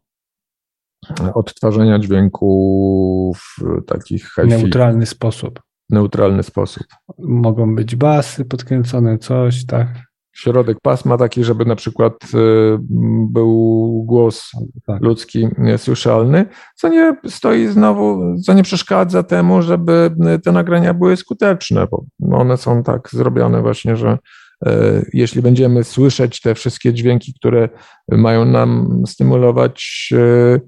odtwarzania 1.34 1.98
dźwięku 1.98 3.32
w 3.36 3.84
takich 3.86 4.22
hi 4.34 4.48
Neutralny 4.48 5.06
sposób. 5.06 5.60
Neutralny 5.90 6.42
sposób. 6.42 6.86
Mogą 7.18 7.74
być 7.74 7.96
basy 7.96 8.44
podkręcone, 8.44 9.18
coś, 9.18 9.66
tak? 9.66 10.07
Środek 10.38 10.78
pasma 10.82 11.18
taki, 11.18 11.44
żeby 11.44 11.64
na 11.64 11.76
przykład 11.76 12.14
y, 12.34 12.78
był 13.30 13.88
głos 14.06 14.52
tak. 14.86 15.02
ludzki 15.02 15.48
słyszalny, 15.76 16.46
co 16.74 16.88
nie 16.88 17.16
stoi 17.26 17.66
znowu, 17.66 18.34
co 18.42 18.52
nie 18.52 18.62
przeszkadza 18.62 19.22
temu, 19.22 19.62
żeby 19.62 20.10
te 20.44 20.52
nagrania 20.52 20.94
były 20.94 21.16
skuteczne, 21.16 21.86
bo 21.90 22.04
one 22.38 22.56
są 22.56 22.82
tak 22.82 23.08
zrobione 23.12 23.62
właśnie, 23.62 23.96
że 23.96 24.18
e, 24.66 25.02
jeśli 25.12 25.42
będziemy 25.42 25.84
słyszeć 25.84 26.40
te 26.40 26.54
wszystkie 26.54 26.94
dźwięki, 26.94 27.34
które 27.34 27.68
mają 28.08 28.44
nam 28.44 29.02
stymulować 29.06 30.08
e, 30.12 30.60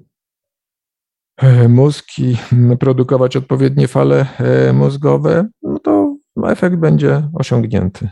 e, 1.37 1.67
mózg 1.67 2.05
i 2.17 2.37
produkować 2.79 3.37
odpowiednie 3.37 3.87
fale 3.87 4.25
mózgowe, 4.73 5.47
no 5.63 5.79
to 5.79 6.15
efekt 6.45 6.75
będzie 6.75 7.29
osiągnięty. 7.33 8.09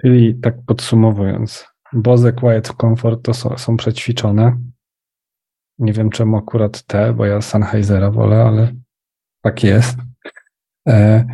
Czyli 0.00 0.40
tak 0.40 0.54
podsumowując, 0.66 1.66
Bose 1.92 2.32
Quiet 2.32 2.72
Comfort 2.80 3.22
to 3.22 3.34
są, 3.34 3.58
są 3.58 3.76
przećwiczone. 3.76 4.58
Nie 5.78 5.92
wiem 5.92 6.10
czemu 6.10 6.36
akurat 6.36 6.82
te, 6.82 7.12
bo 7.12 7.26
ja 7.26 7.40
Sennheisera 7.40 8.10
wolę, 8.10 8.42
ale 8.42 8.72
tak 9.42 9.64
jest. 9.64 9.98
E, 10.88 11.24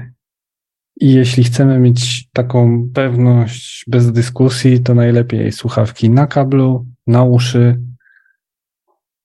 I 1.00 1.12
jeśli 1.12 1.44
chcemy 1.44 1.78
mieć 1.78 2.30
taką 2.30 2.88
pewność 2.94 3.84
bez 3.88 4.12
dyskusji, 4.12 4.80
to 4.80 4.94
najlepiej 4.94 5.52
słuchawki 5.52 6.10
na 6.10 6.26
kablu, 6.26 6.86
na 7.06 7.22
uszy. 7.22 7.80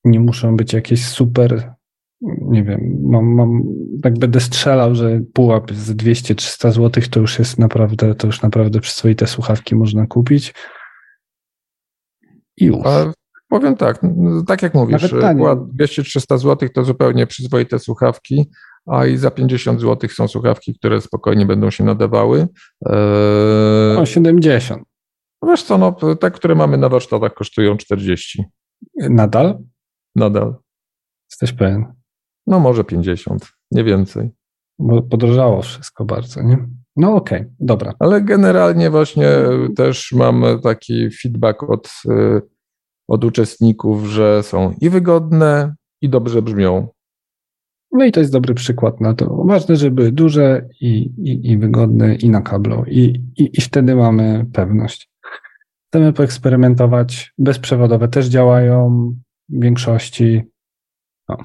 Nie 0.06 0.20
muszą 0.20 0.58
być 0.58 0.74
jakieś 0.74 1.06
super, 1.06 1.74
nie 2.42 2.64
wiem, 2.64 2.98
mam, 3.04 3.26
mam 3.26 3.64
tak 4.04 4.20
będę 4.20 4.40
strzelał, 4.40 4.96
że 4.96 5.20
pułap 5.34 5.72
z 5.72 5.92
200-300 5.92 6.72
zł 6.72 7.04
to 7.10 7.20
już 7.20 7.40
jest 7.40 7.60
naprawdę, 7.60 8.16
to 8.16 8.28
już 8.28 8.42
naprawdę 8.42 8.80
przyzwoite 8.80 9.28
słuchawki 9.28 9.76
można 9.76 10.08
kupić. 10.08 10.54
I 12.58 12.66
już. 12.66 12.86
A 12.86 13.14
powiem 13.50 13.76
tak, 13.76 14.02
tak 14.48 14.62
jak 14.62 14.74
mówisz, 14.74 15.10
pułap 15.38 15.60
200-300 15.60 16.38
zł 16.38 16.70
to 16.70 16.84
zupełnie 16.84 17.28
przyzwoite 17.28 17.80
słuchawki 17.80 18.50
a 18.88 19.06
i 19.06 19.18
za 19.18 19.32
50 19.32 19.82
zł 19.82 20.10
są 20.10 20.28
słuchawki, 20.28 20.76
które 20.80 21.02
spokojnie 21.02 21.46
będą 21.46 21.72
się 21.72 21.84
nadawały. 21.84 22.48
Eee, 22.86 23.98
o 23.98 24.06
70. 24.06 24.84
Wiesz 25.48 25.64
co, 25.64 25.78
no, 25.78 25.92
te, 26.16 26.32
które 26.32 26.56
mamy 26.56 26.78
na 26.78 26.90
warsztatach 26.90 27.34
kosztują 27.34 27.78
40. 27.78 28.44
Nadal? 28.96 29.58
Nadal. 30.16 30.56
Jesteś 31.32 31.54
pewien? 31.54 31.97
No 32.48 32.60
może 32.60 32.84
50, 32.84 33.52
nie 33.72 33.84
więcej. 33.84 34.32
Bo 34.80 35.02
podrożało 35.02 35.62
wszystko 35.62 36.06
bardzo, 36.06 36.42
nie? 36.42 36.68
No 36.96 37.16
okej, 37.16 37.40
okay, 37.40 37.52
dobra. 37.60 37.94
Ale 38.00 38.22
generalnie 38.22 38.90
właśnie 38.90 39.30
też 39.76 40.12
mam 40.12 40.44
taki 40.64 41.10
feedback 41.12 41.64
od, 41.64 41.92
y, 42.06 42.42
od 43.08 43.24
uczestników, 43.24 44.06
że 44.06 44.44
są 44.44 44.74
i 44.82 44.90
wygodne, 44.90 45.76
i 46.02 46.10
dobrze 46.10 46.42
brzmią. 46.42 46.88
No 47.92 48.06
i 48.06 48.12
to 48.12 48.20
jest 48.20 48.32
dobry 48.32 48.54
przykład 48.54 49.02
na 49.02 49.14
to. 49.14 49.44
Ważne, 49.46 49.76
żeby 49.76 50.12
duże 50.12 50.68
i, 50.82 51.12
i, 51.18 51.52
i 51.52 51.58
wygodne 51.58 52.16
i 52.16 52.30
na 52.30 52.42
kablu. 52.42 52.84
I, 52.88 53.24
i, 53.38 53.50
I 53.58 53.62
wtedy 53.62 53.96
mamy 53.96 54.46
pewność. 54.54 55.10
Chcemy 55.88 56.14
poeksperymentować. 56.14 57.34
Bezprzewodowe 57.38 58.08
też 58.08 58.28
działają 58.28 58.90
w 59.50 59.62
większości. 59.62 60.44
No. 61.30 61.38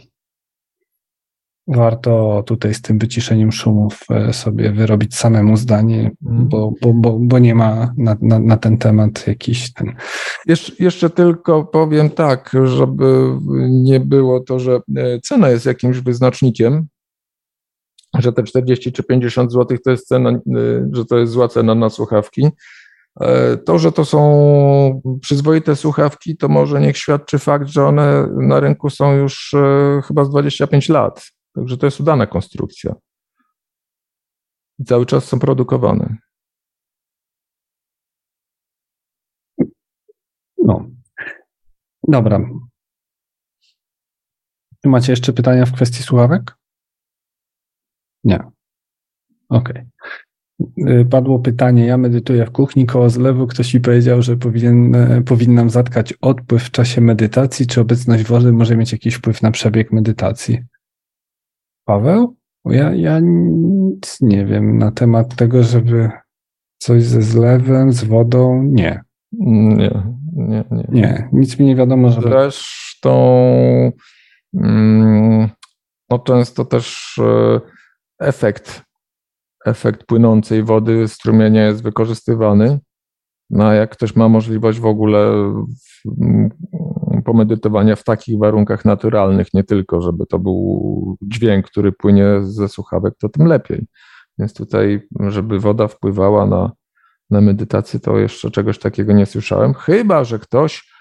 Warto 1.69 2.43
tutaj 2.47 2.75
z 2.75 2.83
tym 2.83 2.99
wyciszeniem 2.99 3.53
szumów 3.53 4.01
e, 4.11 4.33
sobie 4.33 4.73
wyrobić 4.73 5.17
samemu 5.17 5.57
zdanie, 5.57 6.11
mm. 6.27 6.49
bo, 6.49 6.73
bo, 6.83 6.93
bo, 6.95 7.19
bo 7.21 7.39
nie 7.39 7.55
ma 7.55 7.93
na, 7.97 8.17
na, 8.21 8.39
na 8.39 8.57
ten 8.57 8.79
temat 8.79 9.27
jakiś 9.27 9.73
ten. 9.73 9.95
Jeszcze, 10.47 10.73
jeszcze 10.79 11.11
tylko 11.11 11.65
powiem 11.65 12.11
tak, 12.11 12.53
żeby 12.65 13.39
nie 13.69 14.01
było 14.01 14.41
to, 14.41 14.59
że 14.59 14.81
e, 14.97 15.21
cena 15.21 15.49
jest 15.49 15.67
jakimś 15.67 15.99
wyznacznikiem, 15.99 16.87
że 18.19 18.33
te 18.33 18.43
40 18.43 18.93
czy 18.93 19.03
50 19.03 19.53
zł 19.53 19.79
to 19.85 19.91
jest 19.91 20.09
cena, 20.09 20.31
e, 20.31 20.41
że 20.93 21.05
to 21.05 21.19
jest 21.19 21.33
zła 21.33 21.49
cena 21.49 21.75
na 21.75 21.91
słuchawki. 21.91 22.49
To, 23.65 23.79
że 23.79 23.93
to 23.93 24.05
są 24.05 25.01
przyzwoite 25.21 25.77
słuchawki, 25.77 26.37
to 26.37 26.49
może 26.49 26.81
niech 26.81 26.97
świadczy 26.97 27.39
fakt, 27.39 27.69
że 27.69 27.87
one 27.87 28.29
na 28.41 28.61
rynku 28.61 28.91
są 28.91 29.17
już 29.17 29.55
chyba 30.07 30.25
z 30.25 30.31
25 30.31 30.89
lat. 30.89 31.33
Także 31.55 31.77
to 31.77 31.87
jest 31.87 32.01
udana 32.01 32.27
konstrukcja. 32.27 32.95
I 34.79 34.85
cały 34.85 35.07
czas 35.07 35.25
są 35.25 35.39
produkowane. 35.39 36.17
No. 40.59 40.91
Dobra. 42.09 42.41
Czy 44.83 44.89
macie 44.89 45.13
jeszcze 45.13 45.33
pytania 45.33 45.67
w 45.67 45.73
kwestii 45.73 46.03
słuchawek? 46.03 46.57
Nie. 48.25 48.39
Okej. 49.49 49.77
Okay. 49.79 51.05
Padło 51.05 51.39
pytanie, 51.39 51.87
ja 51.87 51.99
medytuję 51.99 52.47
w 52.47 52.51
kuchni 52.51 52.87
koło 52.87 53.11
zlewu. 53.11 53.47
Ktoś 53.47 53.75
mi 53.75 53.81
powiedział, 53.81 54.23
że 54.23 54.37
powinien, 54.37 54.95
e, 54.95 55.23
powinnam 55.23 55.71
zatkać 55.71 56.15
odpływ 56.21 56.63
w 56.63 56.71
czasie 56.71 57.01
medytacji. 57.01 57.67
Czy 57.67 57.81
obecność 57.81 58.25
wody 58.25 58.53
może 58.53 58.77
mieć 58.77 58.93
jakiś 58.93 59.15
wpływ 59.15 59.43
na 59.43 59.51
przebieg 59.51 59.93
medytacji? 59.93 60.59
Paweł? 61.85 62.37
Ja, 62.65 62.95
ja 62.95 63.21
nic 63.23 64.21
nie 64.21 64.47
wiem 64.47 64.79
na 64.79 64.91
temat 64.91 65.37
tego, 65.37 65.63
żeby 65.63 66.11
coś 66.79 67.03
ze 67.03 67.23
zlewem, 67.23 67.93
z 67.93 68.05
wodą. 68.05 68.63
Nie. 68.63 69.05
Nie, 69.33 70.03
nie, 70.33 70.65
nie. 70.71 70.85
Nie, 70.89 71.29
nic 71.33 71.59
mi 71.59 71.67
nie 71.67 71.77
wiadomo, 71.77 72.11
żeby... 72.11 72.29
Zresztą 72.29 73.13
mm, 74.55 75.49
no 76.11 76.19
często 76.19 76.65
też 76.65 77.19
e, 77.19 77.61
efekt, 78.21 78.83
efekt 79.67 80.07
płynącej 80.07 80.63
wody 80.63 81.09
strumienia 81.09 81.67
jest 81.67 81.83
wykorzystywany. 81.83 82.79
No 83.51 83.67
a 83.67 83.75
jak 83.75 83.91
ktoś 83.91 84.17
ma 84.17 84.29
możliwość 84.29 84.81
w 84.81 84.87
ogóle 84.87 85.53
pomedytowania 87.23 87.97
w 87.97 88.05
takich 88.05 88.39
warunkach 88.39 88.85
naturalnych, 88.85 89.55
nie 89.55 89.65
tylko, 89.65 90.01
żeby 90.01 90.27
to 90.27 90.39
był 90.39 91.17
dźwięk, 91.23 91.67
który 91.67 91.93
płynie 91.93 92.27
ze 92.43 92.69
słuchawek, 92.69 93.15
to 93.19 93.29
tym 93.29 93.47
lepiej. 93.47 93.87
Więc 94.39 94.55
tutaj, 94.55 95.09
żeby 95.29 95.61
woda 95.61 95.89
wpływała 95.89 96.47
na, 96.47 96.73
na 97.31 97.41
medytację, 97.41 98.01
to 98.01 98.19
jeszcze 98.19 98.51
czegoś 98.51 98.79
takiego 98.79 99.13
nie 99.13 99.27
słyszałem. 99.27 99.75
Chyba, 99.75 100.25
że 100.25 100.39
ktoś 100.39 100.93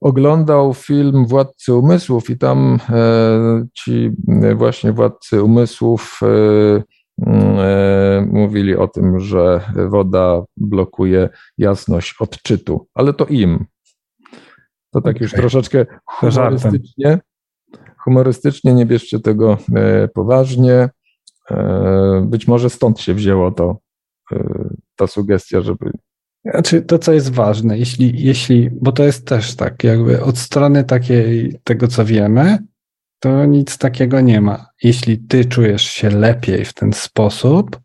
oglądał 0.00 0.74
film 0.74 1.26
Władcy 1.26 1.74
Umysłów 1.74 2.30
i 2.30 2.38
tam 2.38 2.78
e, 2.90 3.66
ci 3.72 4.10
właśnie 4.56 4.92
władcy 4.92 5.42
umysłów 5.42 6.20
e, 6.22 6.82
e, 7.26 8.26
mówili 8.32 8.76
o 8.76 8.88
tym, 8.88 9.20
że 9.20 9.60
woda 9.88 10.42
blokuje 10.56 11.28
jasność 11.58 12.14
odczytu, 12.20 12.86
ale 12.94 13.12
to 13.12 13.26
im, 13.26 13.64
to 14.92 15.00
tak 15.00 15.16
okay. 15.16 15.22
już 15.22 15.32
troszeczkę 15.32 15.86
humorystycznie. 16.06 17.18
Humorystycznie 18.04 18.74
nie 18.74 18.86
bierzcie 18.86 19.20
tego 19.20 19.58
e, 19.74 20.08
poważnie. 20.08 20.88
E, 21.50 22.26
być 22.26 22.48
może 22.48 22.70
stąd 22.70 23.00
się 23.00 23.14
wzięło 23.14 23.50
to, 23.50 23.76
e, 24.32 24.68
ta 24.96 25.06
sugestia, 25.06 25.60
żeby. 25.60 25.90
Znaczy, 26.44 26.82
to, 26.82 26.98
co 26.98 27.12
jest 27.12 27.32
ważne, 27.32 27.78
jeśli, 27.78 28.24
jeśli, 28.24 28.70
bo 28.70 28.92
to 28.92 29.04
jest 29.04 29.26
też 29.26 29.56
tak, 29.56 29.84
jakby 29.84 30.22
od 30.22 30.38
strony 30.38 30.84
takiej, 30.84 31.60
tego 31.64 31.88
co 31.88 32.04
wiemy, 32.04 32.58
to 33.18 33.44
nic 33.44 33.78
takiego 33.78 34.20
nie 34.20 34.40
ma. 34.40 34.66
Jeśli 34.82 35.18
ty 35.18 35.44
czujesz 35.44 35.82
się 35.82 36.10
lepiej 36.10 36.64
w 36.64 36.74
ten 36.74 36.92
sposób, 36.92 37.80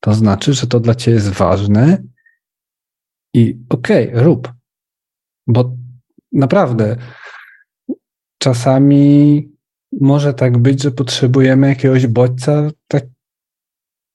to 0.00 0.14
znaczy, 0.14 0.54
że 0.54 0.66
to 0.66 0.80
dla 0.80 0.94
ciebie 0.94 1.14
jest 1.14 1.28
ważne 1.28 2.02
i 3.34 3.58
okej, 3.68 4.10
okay, 4.10 4.22
rób. 4.22 4.52
Bo 5.46 5.76
naprawdę 6.34 6.96
czasami 8.38 9.48
może 10.00 10.34
tak 10.34 10.58
być, 10.58 10.82
że 10.82 10.90
potrzebujemy 10.90 11.68
jakiegoś 11.68 12.06
bodźca, 12.06 12.70
tak, 12.88 13.04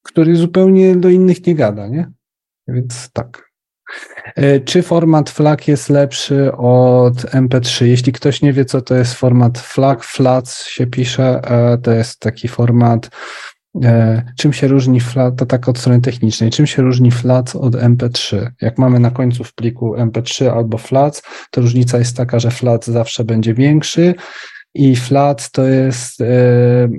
który 0.04 0.36
zupełnie 0.36 0.96
do 0.96 1.10
innych 1.10 1.46
nie 1.46 1.56
gada, 1.56 1.88
nie? 1.88 2.12
Więc 2.68 3.12
tak. 3.12 3.50
E, 4.36 4.60
czy 4.60 4.82
format 4.82 5.30
FLAC 5.30 5.68
jest 5.68 5.90
lepszy 5.90 6.52
od 6.54 7.16
MP3? 7.16 7.86
Jeśli 7.86 8.12
ktoś 8.12 8.42
nie 8.42 8.54
wie, 8.54 8.66
co 8.66 8.82
to 8.82 8.96
jest 8.96 9.14
format 9.14 9.60
FLAC, 9.60 10.04
FLAC 10.04 10.64
się 10.64 10.88
pisze, 10.88 11.42
e, 11.44 11.78
to 11.78 11.92
jest 11.92 12.20
taki 12.20 12.48
format 12.48 13.10
czym 14.38 14.54
się 14.54 14.68
różni 14.68 15.00
flat, 15.00 15.36
to 15.36 15.46
tak 15.46 15.70
od 15.70 15.78
strony 15.78 16.02
technicznej, 16.02 16.50
czym 16.50 16.68
się 16.68 16.82
różni 16.82 17.12
flat 17.12 17.56
od 17.56 17.76
MP3? 17.76 18.48
Jak 18.62 18.78
mamy 18.78 19.00
na 19.00 19.12
końcu 19.12 19.44
w 19.44 19.54
pliku 19.54 19.96
MP3 19.96 20.48
albo 20.48 20.78
flat, 20.78 21.22
to 21.52 21.62
różnica 21.62 21.98
jest 21.98 22.18
taka, 22.18 22.40
że 22.40 22.52
flat 22.52 22.86
zawsze 22.86 23.24
będzie 23.24 23.54
większy 23.54 24.16
i 24.74 24.96
flat 24.96 25.52
to 25.52 25.64
jest 25.64 26.22
e, 26.22 26.90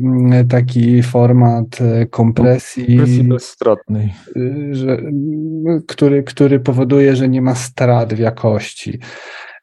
taki 0.48 1.02
format 1.02 1.80
e, 1.80 2.06
kompresji, 2.06 2.86
kompresji 2.86 3.24
bezstratnej, 3.24 4.14
że, 4.70 4.98
który, 5.88 6.22
który 6.22 6.60
powoduje, 6.60 7.16
że 7.16 7.28
nie 7.28 7.42
ma 7.42 7.54
strat 7.54 8.14
w 8.14 8.18
jakości. 8.18 8.98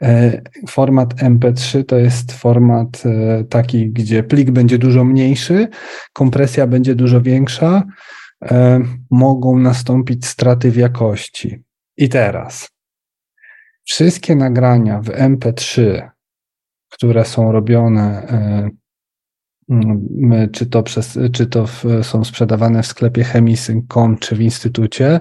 E, 0.04 0.42
format 0.70 1.14
MP3 1.14 1.86
to 1.86 1.98
jest 1.98 2.32
format 2.32 3.04
e, 3.06 3.44
taki, 3.44 3.90
gdzie 3.90 4.24
plik 4.24 4.52
będzie 4.52 4.78
dużo 4.78 5.04
mniejszy, 5.04 5.68
kompresja 6.14 6.68
będzie 6.68 6.96
dużo 6.96 7.22
większa, 7.22 7.84
e, 8.44 8.82
mogą 9.12 9.60
nastąpić 9.60 10.26
straty 10.26 10.72
w 10.72 10.76
jakości. 10.76 11.64
I 11.98 12.10
teraz 12.10 12.70
wszystkie 13.84 14.36
nagrania 14.36 15.02
w 15.02 15.08
MP3, 15.08 16.02
które 16.90 17.26
są 17.26 17.52
robione 17.52 18.28
czy 20.52 20.66
to, 20.66 20.84
przez, 20.84 21.20
czy 21.34 21.48
to 21.48 21.68
w, 21.68 21.84
są 22.02 22.24
sprzedawane 22.24 22.84
w 22.84 22.88
sklepie 22.88 23.24
chemisyn.com 23.24 24.18
czy 24.18 24.36
w 24.36 24.42
instytucie, 24.42 25.20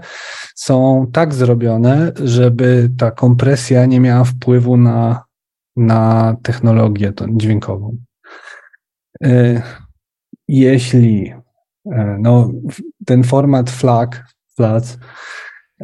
są 0.55 1.07
tak 1.13 1.35
zrobione, 1.35 2.13
żeby 2.25 2.91
ta 2.99 3.11
kompresja 3.11 3.87
nie 3.87 4.01
miała 4.01 4.25
wpływu 4.25 4.77
na, 4.77 5.25
na 5.77 6.37
technologię 6.43 7.13
dźwiękową. 7.37 7.97
E, 9.25 9.63
jeśli 10.49 11.33
no, 12.19 12.51
ten 13.07 13.25
format 13.25 13.71
FLAC, 13.71 14.11
FLAC 14.57 14.99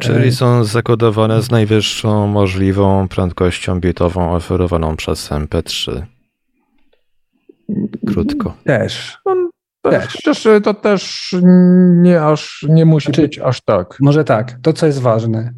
Czyli 0.01 0.31
są 0.31 0.63
zakodowane 0.63 1.41
z 1.41 1.51
najwyższą 1.51 2.27
możliwą 2.27 3.07
prędkością 3.07 3.79
bitową 3.79 4.35
oferowaną 4.35 4.95
przez 4.95 5.31
MP3. 5.31 6.05
Krótko. 8.07 8.57
Też. 8.63 9.17
No, 9.25 9.49
też. 9.81 10.13
Chociaż 10.13 10.47
to 10.63 10.73
też 10.73 11.35
nie 12.01 12.21
aż 12.21 12.65
nie 12.69 12.85
musi 12.85 13.05
znaczy, 13.05 13.21
być 13.21 13.39
aż 13.39 13.61
tak. 13.61 13.97
Może 13.99 14.23
tak, 14.23 14.59
to 14.61 14.73
co 14.73 14.85
jest 14.85 14.99
ważne. 14.99 15.53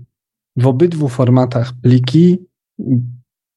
W 0.56 0.68
obydwu 0.68 1.10
formatach 1.10 1.72
pliki 1.84 2.38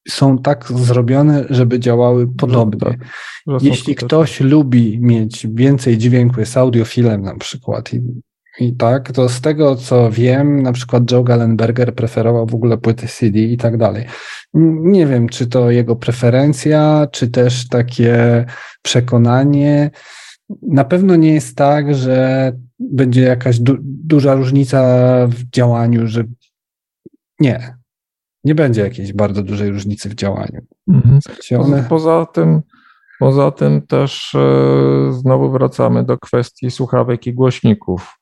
są 0.07 0.37
tak 0.37 0.71
zrobione, 0.75 1.45
żeby 1.49 1.79
działały 1.79 2.27
podobnie. 2.37 2.79
Tak, 2.79 2.99
Jeśli 3.61 3.95
ktoś 3.95 4.39
lubi 4.39 4.99
mieć 5.01 5.47
więcej 5.53 5.97
dźwięku, 5.97 6.39
jest 6.39 6.57
audiofilem 6.57 7.21
na 7.21 7.37
przykład 7.37 7.93
i 7.93 8.01
i 8.59 8.75
tak, 8.75 9.11
to 9.11 9.29
z 9.29 9.41
tego 9.41 9.75
co 9.75 10.11
wiem, 10.11 10.63
na 10.63 10.71
przykład 10.71 11.11
Joe 11.11 11.23
Gallenberger 11.23 11.95
preferował 11.95 12.47
w 12.47 12.55
ogóle 12.55 12.77
płyty 12.77 13.07
CD 13.07 13.39
i 13.39 13.57
tak 13.57 13.77
dalej. 13.77 14.05
Nie 14.53 15.07
wiem, 15.07 15.29
czy 15.29 15.47
to 15.47 15.71
jego 15.71 15.95
preferencja, 15.95 17.07
czy 17.11 17.27
też 17.27 17.67
takie 17.67 18.45
przekonanie. 18.81 19.91
Na 20.61 20.83
pewno 20.83 21.15
nie 21.15 21.33
jest 21.33 21.57
tak, 21.57 21.95
że 21.95 22.51
będzie 22.79 23.21
jakaś 23.21 23.59
du 23.59 23.77
duża 23.81 24.33
różnica 24.33 24.81
w 25.27 25.49
działaniu, 25.49 26.07
że 26.07 26.23
nie. 27.39 27.75
Nie 28.43 28.55
będzie 28.55 28.81
jakiejś 28.81 29.13
bardzo 29.13 29.43
dużej 29.43 29.71
różnicy 29.71 30.09
w 30.09 30.15
działaniu. 30.15 30.61
Mhm. 30.87 31.19
One... 31.57 31.85
Poza 31.89 32.25
tym, 32.33 32.61
poza 33.19 33.51
tym 33.51 33.87
też 33.87 34.35
e, 34.35 35.13
znowu 35.13 35.51
wracamy 35.51 36.03
do 36.03 36.17
kwestii 36.17 36.71
słuchawek 36.71 37.27
i 37.27 37.33
głośników 37.33 38.18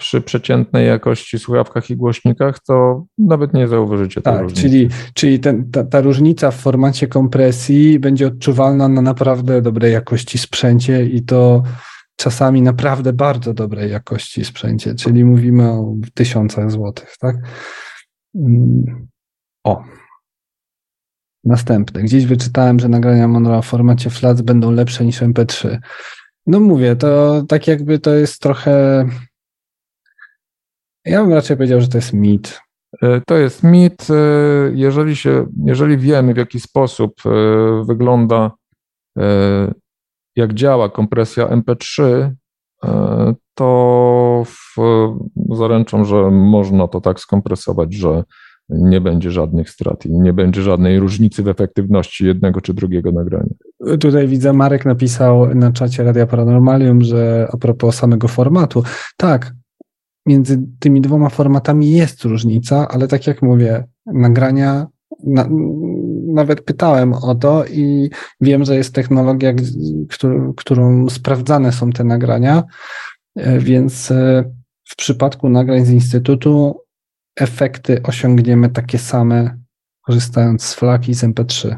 przy 0.00 0.20
przeciętnej 0.20 0.86
jakości 0.86 1.38
słuchawkach 1.38 1.90
i 1.90 1.96
głośnikach, 1.96 2.58
to 2.66 3.04
nawet 3.18 3.54
nie 3.54 3.68
zauważycie 3.68 4.22
tak, 4.22 4.34
tej 4.34 4.42
różnicy. 4.42 4.62
Czyli, 4.62 4.88
czyli 5.14 5.40
ten, 5.40 5.70
ta, 5.70 5.84
ta, 5.84 6.00
różnica 6.00 6.50
w 6.50 6.56
formacie 6.56 7.08
kompresji 7.08 7.98
będzie 7.98 8.26
odczuwalna 8.26 8.88
na 8.88 9.02
naprawdę 9.02 9.62
dobrej 9.62 9.92
jakości 9.92 10.38
sprzęcie 10.38 11.06
i 11.06 11.22
to 11.22 11.62
czasami 12.16 12.62
naprawdę 12.62 13.12
bardzo 13.12 13.54
dobrej 13.54 13.90
jakości 13.90 14.44
sprzęcie, 14.44 14.94
czyli 14.94 15.24
mówimy 15.24 15.70
o 15.70 15.94
tysiącach 16.14 16.70
złotych, 16.70 17.16
tak? 17.20 17.36
Mm. 18.34 19.08
O. 19.64 19.84
Następne. 21.44 22.02
Gdzieś 22.02 22.26
wyczytałem, 22.26 22.80
że 22.80 22.88
nagrania 22.88 23.28
Monroe 23.28 23.62
w 23.62 23.66
formacie 23.66 24.10
FLAC 24.10 24.40
będą 24.40 24.70
lepsze 24.70 25.04
niż 25.04 25.22
MP3. 25.22 25.78
No 26.46 26.60
mówię, 26.60 26.96
to 26.96 27.42
tak 27.48 27.66
jakby 27.66 27.98
to 27.98 28.14
jest 28.14 28.40
trochę 28.42 29.04
ja 31.04 31.22
bym 31.22 31.32
raczej 31.32 31.56
powiedział, 31.56 31.80
że 31.80 31.88
to 31.88 31.98
jest 31.98 32.12
mit. 32.12 32.60
E, 33.02 33.20
to 33.26 33.38
jest 33.38 33.62
mit. 33.62 34.06
E, 34.10 34.14
jeżeli, 34.74 35.16
się, 35.16 35.46
jeżeli 35.64 35.98
wiemy, 35.98 36.34
w 36.34 36.36
jaki 36.36 36.60
sposób 36.60 37.12
e, 37.26 37.30
wygląda, 37.84 38.50
jak 40.36 40.54
działa 40.54 40.88
kompresja 40.88 41.46
MP3, 41.46 42.30
to 43.54 44.42
w, 44.46 44.76
zaręczam, 45.50 46.04
że 46.04 46.30
można 46.30 46.88
to 46.88 47.00
tak 47.00 47.20
skompresować, 47.20 47.94
że 47.94 48.24
nie 48.68 49.00
będzie 49.00 49.30
żadnych 49.30 49.70
strat 49.70 50.06
i 50.06 50.12
nie 50.12 50.32
będzie 50.32 50.62
żadnej 50.62 50.98
różnicy 50.98 51.42
w 51.42 51.48
efektywności 51.48 52.26
jednego 52.26 52.60
czy 52.60 52.74
drugiego 52.74 53.12
nagrania. 53.12 53.54
Tutaj 54.00 54.28
widzę, 54.28 54.52
Marek 54.52 54.84
napisał 54.84 55.54
na 55.54 55.72
czacie 55.72 56.04
Radia 56.04 56.26
Paranormalium, 56.26 57.02
że 57.02 57.48
a 57.52 57.56
propos 57.56 57.96
samego 57.96 58.28
formatu, 58.28 58.82
tak, 59.16 59.52
między 60.30 60.62
tymi 60.78 61.00
dwoma 61.00 61.28
formatami 61.28 61.90
jest 61.90 62.24
różnica, 62.24 62.88
ale 62.88 63.08
tak 63.08 63.26
jak 63.26 63.42
mówię, 63.42 63.84
nagrania, 64.06 64.86
na, 65.26 65.48
nawet 66.26 66.60
pytałem 66.60 67.12
o 67.12 67.34
to 67.34 67.64
i 67.66 68.10
wiem, 68.40 68.64
że 68.64 68.76
jest 68.76 68.94
technologia, 68.94 69.52
którą, 70.08 70.52
którą 70.54 71.08
sprawdzane 71.08 71.72
są 71.72 71.90
te 71.90 72.04
nagrania, 72.04 72.62
e, 73.36 73.58
więc 73.58 74.10
e, 74.10 74.44
w 74.84 74.96
przypadku 74.96 75.48
nagrań 75.48 75.84
z 75.84 75.90
Instytutu 75.90 76.80
efekty 77.36 78.02
osiągniemy 78.02 78.68
takie 78.68 78.98
same, 78.98 79.58
korzystając 80.00 80.62
z 80.62 80.74
FLAC 80.74 81.08
i 81.08 81.14
z 81.14 81.24
MP3. 81.24 81.76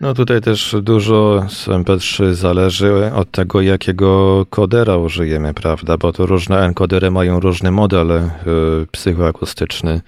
No 0.00 0.14
tutaj 0.14 0.40
też 0.40 0.76
dużo 0.82 1.46
z 1.48 1.68
MP3 1.68 2.34
zależy 2.34 3.12
od 3.14 3.30
tego, 3.30 3.60
jakiego 3.60 4.46
kodera 4.50 4.96
użyjemy, 4.96 5.54
prawda? 5.54 5.96
Bo 5.96 6.12
to 6.12 6.26
różne 6.26 6.64
encodery 6.64 7.10
mają 7.10 7.40
różny 7.40 7.70
model 7.70 8.10
y, 8.10 8.30
psychoakustyczny. 8.92 10.00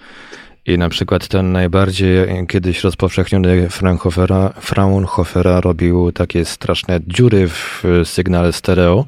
I 0.67 0.79
na 0.79 0.89
przykład 0.89 1.29
ten 1.29 1.53
najbardziej 1.53 2.47
kiedyś 2.49 2.85
rozpowszechniony 2.85 3.71
Fraunhofera, 3.71 4.53
Fraunhofera 4.61 5.61
robił 5.61 6.13
takie 6.13 6.45
straszne 6.45 7.01
dziury 7.07 7.49
w 7.49 7.83
sygnale 8.05 8.53
stereo, 8.53 9.05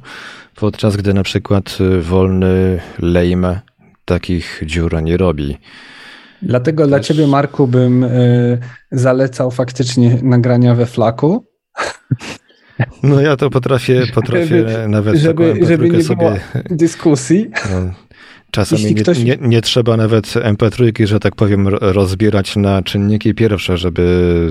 podczas 0.54 0.96
gdy 0.96 1.14
na 1.14 1.22
przykład 1.22 1.78
wolny 2.00 2.80
lame 2.98 3.60
takich 4.04 4.62
dziur 4.66 5.02
nie 5.02 5.16
robi. 5.16 5.58
Dlatego 6.42 6.82
Też... 6.82 6.88
dla 6.88 7.00
ciebie, 7.00 7.26
Marku, 7.26 7.66
bym 7.66 8.04
y, 8.04 8.58
zalecał 8.92 9.50
faktycznie 9.50 10.18
nagrania 10.22 10.74
we 10.74 10.86
flaku. 10.86 11.46
No 13.02 13.20
ja 13.20 13.36
to 13.36 13.50
potrafię, 13.50 14.02
potrafię 14.14 14.68
żeby, 14.68 14.88
nawet 14.88 15.16
żeby, 15.16 15.52
taką 15.52 15.66
żeby 15.66 15.90
nie 15.90 16.02
sobie... 16.02 16.40
dyskusji. 16.70 17.50
No, 17.70 17.94
czasami 18.50 18.94
ktoś... 18.94 19.18
nie, 19.18 19.24
nie, 19.24 19.48
nie, 19.48 19.62
trzeba 19.62 19.96
nawet 19.96 20.26
MP3, 20.26 21.06
że 21.06 21.20
tak 21.20 21.34
powiem, 21.34 21.68
rozbierać 21.68 22.56
na 22.56 22.82
czynniki 22.82 23.34
pierwsze, 23.34 23.78
żeby 23.78 24.48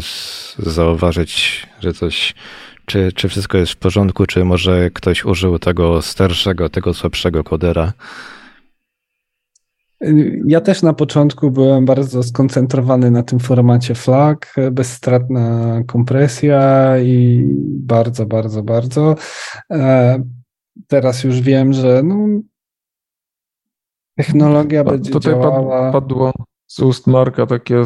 zauważyć, 0.57 1.67
że 1.79 1.93
coś, 1.93 2.35
czy, 2.85 3.11
czy 3.15 3.29
wszystko 3.29 3.57
jest 3.57 3.71
w 3.71 3.77
porządku, 3.77 4.25
czy 4.25 4.45
może 4.45 4.89
ktoś 4.93 5.25
użył 5.25 5.59
tego 5.59 6.01
starszego, 6.01 6.69
tego 6.69 6.93
słabszego 6.93 7.43
kodera. 7.43 7.93
Ja 10.45 10.61
też 10.61 10.81
na 10.81 10.93
początku 10.93 11.51
byłem 11.51 11.85
bardzo 11.85 12.23
skoncentrowany 12.23 13.11
na 13.11 13.23
tym 13.23 13.39
formacie 13.39 13.95
flag, 13.95 14.55
bezstratna 14.71 15.79
kompresja 15.87 16.93
i 16.99 17.45
bardzo, 17.79 18.25
bardzo, 18.25 18.63
bardzo. 18.63 19.15
E, 19.71 20.23
teraz 20.87 21.23
już 21.23 21.41
wiem, 21.41 21.73
że 21.73 22.01
no, 22.03 22.27
technologia 24.17 24.83
będzie 24.83 25.11
Tutaj 25.11 25.33
działała. 25.33 25.91
Padło 25.91 26.31
z 26.67 26.79
ust 26.79 27.07
Marka 27.07 27.45
takie 27.45 27.77
e, 27.77 27.85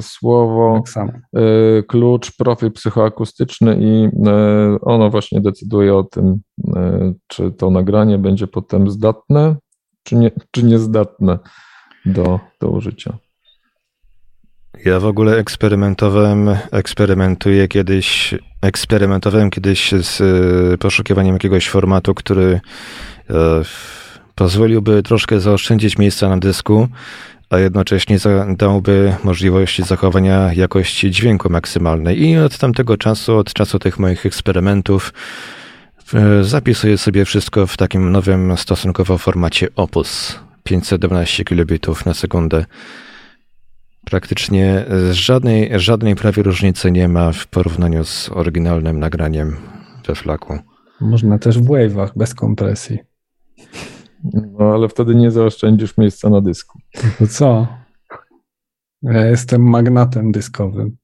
słowo, 0.00 0.82
tak 0.94 1.08
e, 1.08 1.82
klucz, 1.82 2.36
profil 2.36 2.72
psychoakustyczny 2.72 3.76
i 3.80 4.08
ono 4.80 5.10
właśnie 5.10 5.40
decyduje 5.40 5.94
o 5.94 6.04
tym, 6.04 6.40
czy 7.26 7.52
to 7.52 7.70
nagranie 7.70 8.18
będzie 8.18 8.46
potem 8.46 8.90
zdatne 8.90 9.56
czy, 10.04 10.16
nie, 10.16 10.30
czy 10.50 10.62
niezdatne 10.62 11.38
do, 12.06 12.40
do 12.60 12.68
użycia. 12.68 13.18
Ja 14.84 15.00
w 15.00 15.06
ogóle 15.06 15.36
eksperymentowałem, 15.36 16.56
eksperymentuję 16.70 17.68
kiedyś, 17.68 18.34
eksperymentowałem 18.62 19.50
kiedyś 19.50 19.92
z 19.92 20.20
e, 20.20 20.78
poszukiwaniem 20.78 21.34
jakiegoś 21.34 21.68
formatu, 21.68 22.14
który 22.14 22.60
e, 23.30 23.62
pozwoliłby 24.34 25.02
troszkę 25.02 25.40
zaoszczędzić 25.40 25.98
miejsca 25.98 26.28
na 26.28 26.36
dysku, 26.36 26.88
a 27.50 27.58
jednocześnie 27.58 28.18
dałby 28.56 29.14
możliwość 29.24 29.84
zachowania 29.84 30.52
jakości 30.52 31.10
dźwięku 31.10 31.50
maksymalnej. 31.50 32.22
I 32.22 32.38
od 32.38 32.58
tamtego 32.58 32.96
czasu, 32.96 33.36
od 33.36 33.52
czasu 33.52 33.78
tych 33.78 33.98
moich 33.98 34.26
eksperymentów, 34.26 35.12
zapisuję 36.42 36.98
sobie 36.98 37.24
wszystko 37.24 37.66
w 37.66 37.76
takim 37.76 38.12
nowym 38.12 38.56
stosunkowo 38.56 39.18
formacie 39.18 39.68
Opus 39.76 40.38
512 40.62 41.44
kilobitów 41.44 42.06
na 42.06 42.14
sekundę. 42.14 42.64
Praktycznie 44.04 44.84
żadnej, 45.10 45.70
żadnej 45.74 46.14
prawie 46.14 46.42
różnicy 46.42 46.90
nie 46.90 47.08
ma 47.08 47.32
w 47.32 47.46
porównaniu 47.46 48.04
z 48.04 48.30
oryginalnym 48.32 49.00
nagraniem 49.00 49.56
we 50.06 50.14
flaku. 50.14 50.58
Można 51.00 51.38
też 51.38 51.58
w 51.58 51.68
wave'ach 51.68 52.10
bez 52.16 52.34
kompresji. 52.34 52.98
No 54.24 54.74
ale 54.74 54.88
wtedy 54.88 55.14
nie 55.14 55.30
zaoszczędzisz 55.30 55.98
miejsca 55.98 56.30
na 56.30 56.40
dysku. 56.40 56.78
To 57.18 57.26
co? 57.26 57.66
Ja 59.02 59.26
jestem 59.26 59.62
magnatem 59.62 60.32
dyskowym. 60.32 60.96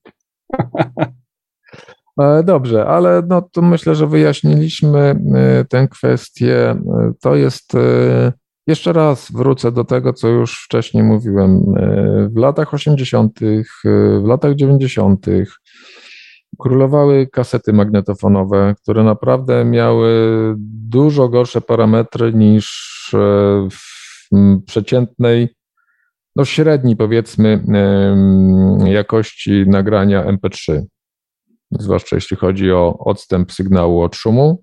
E, 2.20 2.42
dobrze, 2.42 2.86
ale 2.86 3.22
no 3.28 3.42
to 3.42 3.62
myślę, 3.62 3.94
że 3.94 4.06
wyjaśniliśmy 4.06 4.98
e, 5.34 5.64
tę 5.64 5.88
kwestię. 5.88 6.70
E, 6.70 7.12
to 7.20 7.34
jest, 7.34 7.72
jeszcze 8.66 8.92
raz 8.92 9.32
wrócę 9.32 9.72
do 9.72 9.84
tego, 9.84 10.12
co 10.12 10.28
już 10.28 10.64
wcześniej 10.64 11.02
mówiłem. 11.04 11.74
W 12.34 12.36
latach 12.36 12.74
80., 12.74 13.38
w 14.22 14.24
latach 14.24 14.54
90. 14.54 15.26
królowały 16.58 17.26
kasety 17.26 17.72
magnetofonowe, 17.72 18.74
które 18.82 19.04
naprawdę 19.04 19.64
miały 19.64 20.14
dużo 20.88 21.28
gorsze 21.28 21.60
parametry 21.60 22.32
niż 22.32 22.70
w 23.70 24.28
przeciętnej, 24.66 25.48
no 26.36 26.44
średniej 26.44 26.96
powiedzmy 26.96 27.64
jakości 28.84 29.64
nagrania 29.66 30.24
MP3 30.24 30.82
zwłaszcza 31.70 32.16
jeśli 32.16 32.36
chodzi 32.36 32.72
o 32.72 32.98
odstęp 32.98 33.52
sygnału 33.52 34.02
od 34.02 34.16
szumu. 34.16 34.62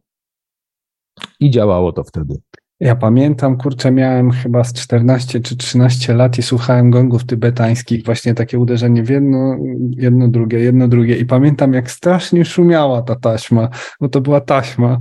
I 1.39 1.51
działało 1.51 1.91
to 1.91 2.03
wtedy. 2.03 2.35
Ja 2.79 2.95
pamiętam, 2.95 3.57
kurczę, 3.57 3.91
miałem 3.91 4.31
chyba 4.31 4.63
z 4.63 4.73
14 4.73 5.39
czy 5.39 5.57
13 5.57 6.13
lat 6.13 6.37
i 6.37 6.43
słuchałem 6.43 6.91
gongów 6.91 7.25
tybetańskich, 7.25 8.05
właśnie 8.05 8.33
takie 8.33 8.59
uderzenie 8.59 9.03
w 9.03 9.09
jedno, 9.09 9.57
jedno 9.89 10.27
drugie, 10.27 10.59
jedno 10.59 10.87
drugie. 10.87 11.17
I 11.17 11.25
pamiętam, 11.25 11.73
jak 11.73 11.91
strasznie 11.91 12.45
szumiała 12.45 13.01
ta 13.01 13.15
taśma, 13.15 13.69
bo 14.01 14.09
to 14.09 14.21
była 14.21 14.41
taśma. 14.41 14.99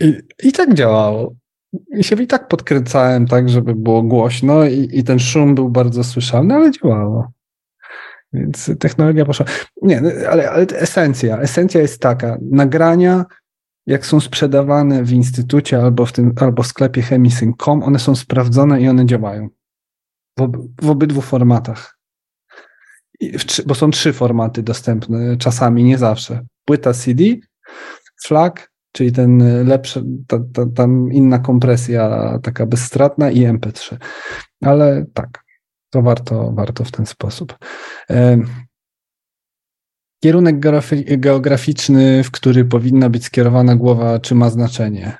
I, 0.00 0.14
i 0.42 0.52
tak 0.52 0.74
działało. 0.74 1.34
I 1.98 2.04
się 2.04 2.22
i 2.22 2.26
tak 2.26 2.48
podkręcałem 2.48 3.26
tak, 3.26 3.48
żeby 3.48 3.74
było 3.74 4.02
głośno 4.02 4.64
i, 4.64 4.88
i 4.92 5.04
ten 5.04 5.18
szum 5.18 5.54
był 5.54 5.68
bardzo 5.68 6.04
słyszalny, 6.04 6.54
ale 6.54 6.70
działało. 6.70 7.37
Więc 8.32 8.70
technologia 8.78 9.24
poszła. 9.24 9.46
Nie, 9.82 10.02
ale, 10.30 10.50
ale 10.50 10.66
esencja. 10.66 11.38
Esencja 11.38 11.80
jest 11.80 12.00
taka. 12.00 12.38
Nagrania, 12.50 13.24
jak 13.86 14.06
są 14.06 14.20
sprzedawane 14.20 15.04
w 15.04 15.12
instytucie 15.12 15.82
albo 15.82 16.06
w, 16.06 16.12
tym, 16.12 16.34
albo 16.40 16.62
w 16.62 16.66
sklepie 16.66 17.02
chemisyn.com, 17.02 17.82
one 17.82 17.98
są 17.98 18.16
sprawdzone 18.16 18.80
i 18.80 18.88
one 18.88 19.06
działają. 19.06 19.48
W, 20.38 20.42
ob, 20.42 20.56
w 20.82 20.90
obydwu 20.90 21.20
formatach. 21.20 21.98
W, 23.20 23.64
bo 23.66 23.74
są 23.74 23.90
trzy 23.90 24.12
formaty 24.12 24.62
dostępne, 24.62 25.36
czasami 25.36 25.84
nie 25.84 25.98
zawsze. 25.98 26.46
Płyta 26.64 26.94
CD, 26.94 27.24
FLAC, 28.24 28.54
czyli 28.92 29.12
ten 29.12 29.64
lepszy, 29.66 30.04
ta, 30.26 30.38
ta, 30.52 30.66
tam 30.74 31.12
inna 31.12 31.38
kompresja 31.38 32.38
taka 32.42 32.66
bezstratna 32.66 33.30
i 33.30 33.46
MP3. 33.46 33.96
Ale 34.64 35.06
tak, 35.14 35.44
to 35.90 36.02
warto, 36.02 36.52
warto 36.52 36.84
w 36.84 36.90
ten 36.90 37.06
sposób. 37.06 37.58
Kierunek 40.22 40.58
geograficzny, 41.18 42.24
w 42.24 42.30
który 42.30 42.64
powinna 42.64 43.10
być 43.10 43.24
skierowana 43.24 43.76
głowa, 43.76 44.18
czy 44.18 44.34
ma 44.34 44.50
znaczenie? 44.50 45.16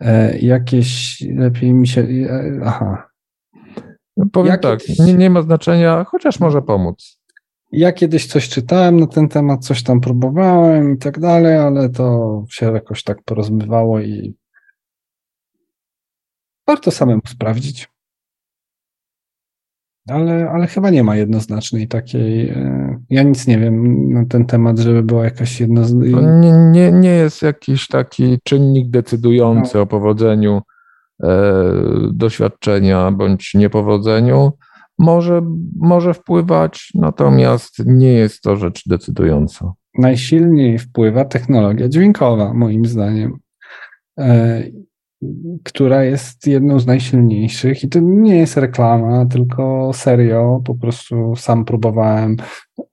E, 0.00 0.38
jakieś 0.38 1.20
lepiej 1.20 1.74
mi 1.74 1.88
się. 1.88 2.00
E, 2.00 2.60
aha. 2.64 3.08
No 4.16 4.26
powiem 4.32 4.52
ja 4.52 4.58
tak, 4.58 4.80
kiedyś, 4.80 4.98
nie, 4.98 5.14
nie 5.14 5.30
ma 5.30 5.42
znaczenia, 5.42 6.04
chociaż 6.04 6.40
może 6.40 6.62
pomóc. 6.62 7.18
Ja 7.72 7.92
kiedyś 7.92 8.26
coś 8.26 8.48
czytałem 8.48 9.00
na 9.00 9.06
ten 9.06 9.28
temat, 9.28 9.64
coś 9.64 9.82
tam 9.82 10.00
próbowałem 10.00 10.94
i 10.94 10.98
tak 10.98 11.20
dalej, 11.20 11.58
ale 11.58 11.88
to 11.88 12.44
się 12.50 12.72
jakoś 12.72 13.02
tak 13.02 13.22
porozmywało 13.24 14.00
i 14.00 14.34
warto 16.66 16.90
samemu 16.90 17.22
sprawdzić. 17.26 17.88
Ale, 20.08 20.50
ale 20.50 20.66
chyba 20.66 20.90
nie 20.90 21.04
ma 21.04 21.16
jednoznacznej 21.16 21.88
takiej. 21.88 22.48
E, 22.48 22.98
ja 23.10 23.22
nic 23.22 23.46
nie 23.46 23.58
wiem 23.58 24.08
na 24.12 24.26
ten 24.26 24.46
temat, 24.46 24.78
żeby 24.78 25.02
była 25.02 25.24
jakaś 25.24 25.60
jednoznaczna. 25.60 26.40
Nie, 26.40 26.52
nie, 26.52 26.92
nie 26.92 27.10
jest 27.10 27.42
jakiś 27.42 27.88
taki 27.88 28.38
czynnik 28.44 28.90
decydujący 28.90 29.76
no. 29.76 29.82
o 29.82 29.86
powodzeniu 29.86 30.62
e, 31.22 31.52
doświadczenia 32.12 33.10
bądź 33.10 33.54
niepowodzeniu. 33.54 34.52
Może, 34.98 35.42
może 35.76 36.14
wpływać, 36.14 36.90
natomiast 36.94 37.78
nie 37.86 38.12
jest 38.12 38.42
to 38.42 38.56
rzecz 38.56 38.88
decydująca. 38.88 39.72
Najsilniej 39.98 40.78
wpływa 40.78 41.24
technologia 41.24 41.88
dźwiękowa, 41.88 42.54
moim 42.54 42.86
zdaniem. 42.86 43.38
E, 44.18 44.62
która 45.64 46.04
jest 46.04 46.46
jedną 46.46 46.80
z 46.80 46.86
najsilniejszych. 46.86 47.84
I 47.84 47.88
to 47.88 48.00
nie 48.00 48.36
jest 48.36 48.56
reklama, 48.56 49.26
tylko 49.26 49.90
serio, 49.94 50.60
po 50.64 50.74
prostu 50.74 51.36
sam 51.36 51.64
próbowałem, 51.64 52.36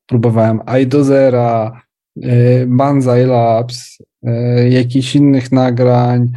próbowałem 0.06 0.60
iDozera, 0.82 1.82
y, 2.18 2.66
Banzai 2.68 3.26
Labs, 3.26 4.00
y, 4.28 4.70
jakichś 4.70 5.16
innych 5.16 5.52
nagrań, 5.52 6.32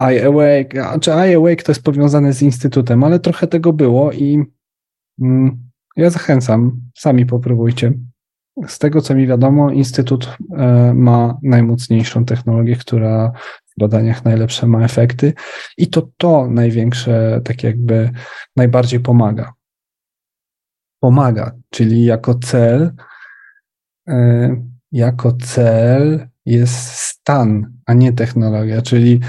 iAwake, 0.00 0.98
czy 1.00 1.10
iAwake 1.10 1.62
to 1.62 1.72
jest 1.72 1.82
powiązane 1.82 2.32
z 2.32 2.42
Instytutem, 2.42 3.04
ale 3.04 3.20
trochę 3.20 3.46
tego 3.46 3.72
było 3.72 4.12
i 4.12 4.44
mm, 5.20 5.64
ja 5.96 6.10
zachęcam, 6.10 6.80
sami 6.94 7.26
popróbujcie. 7.26 7.92
Z 8.66 8.78
tego, 8.78 9.00
co 9.00 9.14
mi 9.14 9.26
wiadomo, 9.26 9.70
Instytut 9.70 10.24
y, 10.24 10.94
ma 10.94 11.38
najmocniejszą 11.42 12.24
technologię, 12.24 12.76
która 12.76 13.32
badaniach 13.78 14.24
najlepsze 14.24 14.66
ma 14.66 14.84
efekty 14.84 15.32
i 15.76 15.88
to 15.88 16.08
to 16.16 16.46
największe, 16.50 17.40
tak 17.44 17.62
jakby 17.62 18.10
najbardziej 18.56 19.00
pomaga. 19.00 19.52
Pomaga, 21.00 21.52
czyli 21.70 22.04
jako 22.04 22.34
cel, 22.34 22.92
e, 24.08 24.56
jako 24.92 25.32
cel 25.32 26.28
jest 26.46 26.90
stan, 26.90 27.72
a 27.86 27.94
nie 27.94 28.12
technologia, 28.12 28.82
czyli 28.82 29.20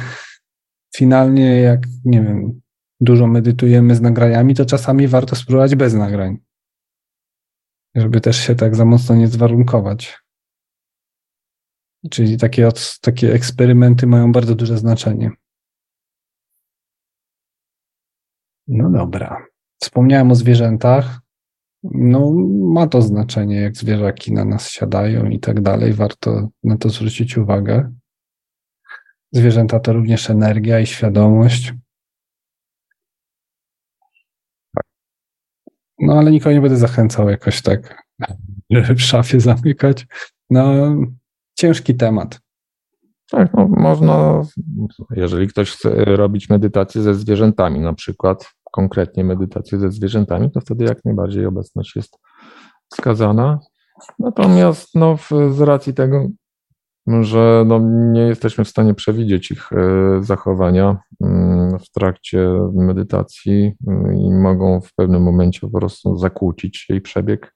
finalnie 0.95 1.59
jak, 1.59 1.81
nie 2.05 2.23
wiem, 2.23 2.61
dużo 2.99 3.27
medytujemy 3.27 3.95
z 3.95 4.01
nagraniami, 4.01 4.55
to 4.55 4.65
czasami 4.65 5.07
warto 5.07 5.35
spróbować 5.35 5.75
bez 5.75 5.93
nagrań, 5.93 6.37
żeby 7.95 8.21
też 8.21 8.37
się 8.37 8.55
tak 8.55 8.75
za 8.75 8.85
mocno 8.85 9.15
nie 9.15 9.27
zwarunkować. 9.27 10.24
Czyli 12.11 12.37
takie, 12.37 12.69
takie 13.01 13.33
eksperymenty 13.33 14.07
mają 14.07 14.31
bardzo 14.31 14.55
duże 14.55 14.77
znaczenie. 14.77 15.31
No 18.67 18.89
dobra. 18.89 19.45
Wspomniałem 19.81 20.31
o 20.31 20.35
zwierzętach. 20.35 21.19
No, 21.83 22.31
ma 22.73 22.87
to 22.87 23.01
znaczenie, 23.01 23.55
jak 23.61 23.77
zwierzaki 23.77 24.33
na 24.33 24.45
nas 24.45 24.69
siadają 24.69 25.25
i 25.25 25.39
tak 25.39 25.61
dalej. 25.61 25.93
Warto 25.93 26.49
na 26.63 26.77
to 26.77 26.89
zwrócić 26.89 27.37
uwagę. 27.37 27.93
Zwierzęta 29.31 29.79
to 29.79 29.93
również 29.93 30.29
energia 30.29 30.79
i 30.79 30.85
świadomość. 30.85 31.73
No, 35.99 36.13
ale 36.13 36.31
nikogo 36.31 36.53
nie 36.53 36.61
będę 36.61 36.77
zachęcał 36.77 37.29
jakoś 37.29 37.61
tak, 37.61 38.03
żeby 38.69 38.95
w 38.95 39.01
szafie 39.01 39.39
zamykać. 39.39 40.07
No, 40.49 40.95
ciężki 41.55 41.95
temat. 41.95 42.39
Tak, 43.31 43.53
no, 43.53 43.67
można, 43.67 44.41
jeżeli 45.11 45.47
ktoś 45.47 45.71
chce 45.71 46.05
robić 46.05 46.49
medytację 46.49 47.01
ze 47.01 47.15
zwierzętami, 47.15 47.79
na 47.79 47.93
przykład 47.93 48.49
konkretnie 48.71 49.23
medytację 49.23 49.79
ze 49.79 49.91
zwierzętami, 49.91 50.51
to 50.51 50.61
wtedy 50.61 50.85
jak 50.85 51.05
najbardziej 51.05 51.45
obecność 51.45 51.95
jest 51.95 52.17
wskazana. 52.91 53.59
Natomiast 54.19 54.95
no, 54.95 55.17
z 55.51 55.61
racji 55.61 55.93
tego, 55.93 56.27
że 57.07 57.63
no, 57.67 57.79
nie 58.11 58.21
jesteśmy 58.21 58.63
w 58.63 58.69
stanie 58.69 58.93
przewidzieć 58.93 59.51
ich 59.51 59.73
e, 59.73 59.75
zachowania 60.23 60.97
mm, 61.23 61.79
w 61.79 61.91
trakcie 61.91 62.49
medytacji 62.73 63.73
mm, 63.87 64.17
i 64.17 64.33
mogą 64.33 64.81
w 64.81 64.93
pewnym 64.95 65.23
momencie 65.23 65.59
po 65.59 65.79
prostu 65.79 66.17
zakłócić 66.17 66.85
jej 66.89 67.01
przebieg, 67.01 67.54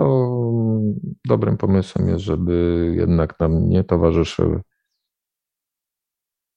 to 0.00 0.40
dobrym 1.28 1.56
pomysłem 1.56 2.08
jest, 2.08 2.24
żeby 2.24 2.92
jednak 2.96 3.40
nam 3.40 3.68
nie 3.68 3.84
towarzyszyły. 3.84 4.60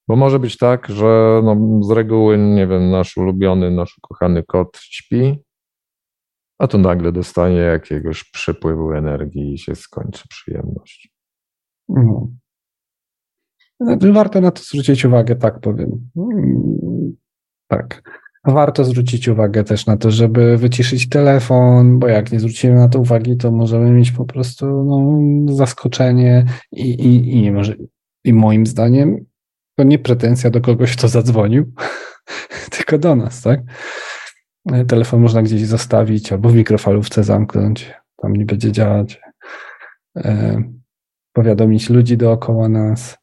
Bo 0.08 0.16
może 0.16 0.40
być 0.40 0.58
tak, 0.58 0.88
że 0.90 1.42
no, 1.44 1.80
z 1.82 1.92
reguły, 1.92 2.38
nie 2.38 2.68
wiem, 2.68 2.90
nasz 2.90 3.18
ulubiony, 3.18 3.72
nasz 3.72 3.98
ukochany 3.98 4.44
kot 4.44 4.78
śpi, 4.78 5.44
a 6.60 6.68
tu 6.68 6.78
nagle 6.78 7.12
dostanie 7.12 7.58
jakiegoś 7.58 8.32
przepływu 8.32 8.92
energii 8.92 9.54
i 9.54 9.58
się 9.58 9.76
skończy 9.76 10.28
przyjemność. 10.30 11.14
Mhm. 11.90 12.40
Warto 14.14 14.42
na 14.42 14.52
to 14.52 14.64
zwrócić 14.64 15.06
uwagę, 15.06 15.36
tak 15.36 15.60
powiem. 15.60 16.10
Mm, 16.18 17.16
tak. 17.68 18.20
Warto 18.46 18.84
zwrócić 18.86 19.28
uwagę 19.28 19.64
też 19.64 19.86
na 19.86 19.98
to, 19.98 20.12
żeby 20.12 20.58
wyciszyć 20.58 21.10
telefon, 21.10 22.00
bo 22.00 22.08
jak 22.08 22.32
nie 22.32 22.40
zwrócimy 22.40 22.76
na 22.76 22.90
to 22.90 23.00
uwagi, 23.00 23.38
to 23.38 23.52
możemy 23.52 23.92
mieć 23.92 24.12
po 24.12 24.26
prostu 24.26 24.66
no, 24.66 25.56
zaskoczenie 25.56 26.46
i, 26.72 26.90
i, 26.90 27.38
i, 27.38 27.52
może, 27.52 27.76
i 28.24 28.34
moim 28.34 28.66
zdaniem 28.66 29.26
to 29.76 29.84
nie 29.84 30.00
pretensja 30.00 30.50
do 30.50 30.62
kogoś, 30.62 30.96
kto 30.98 31.08
zadzwonił, 31.08 31.74
tylko 32.78 32.98
do 32.98 33.16
nas, 33.16 33.42
tak? 33.42 33.62
Telefon 34.88 35.22
można 35.22 35.44
gdzieś 35.44 35.66
zostawić 35.66 36.32
albo 36.32 36.50
w 36.50 36.56
mikrofalówce 36.56 37.24
zamknąć, 37.24 37.94
tam 38.18 38.34
nie 38.34 38.46
będzie 38.46 38.72
działać. 38.72 39.22
E, 40.18 40.64
powiadomić 41.34 41.90
ludzi 41.90 42.18
dookoła 42.18 42.70
nas. 42.70 43.18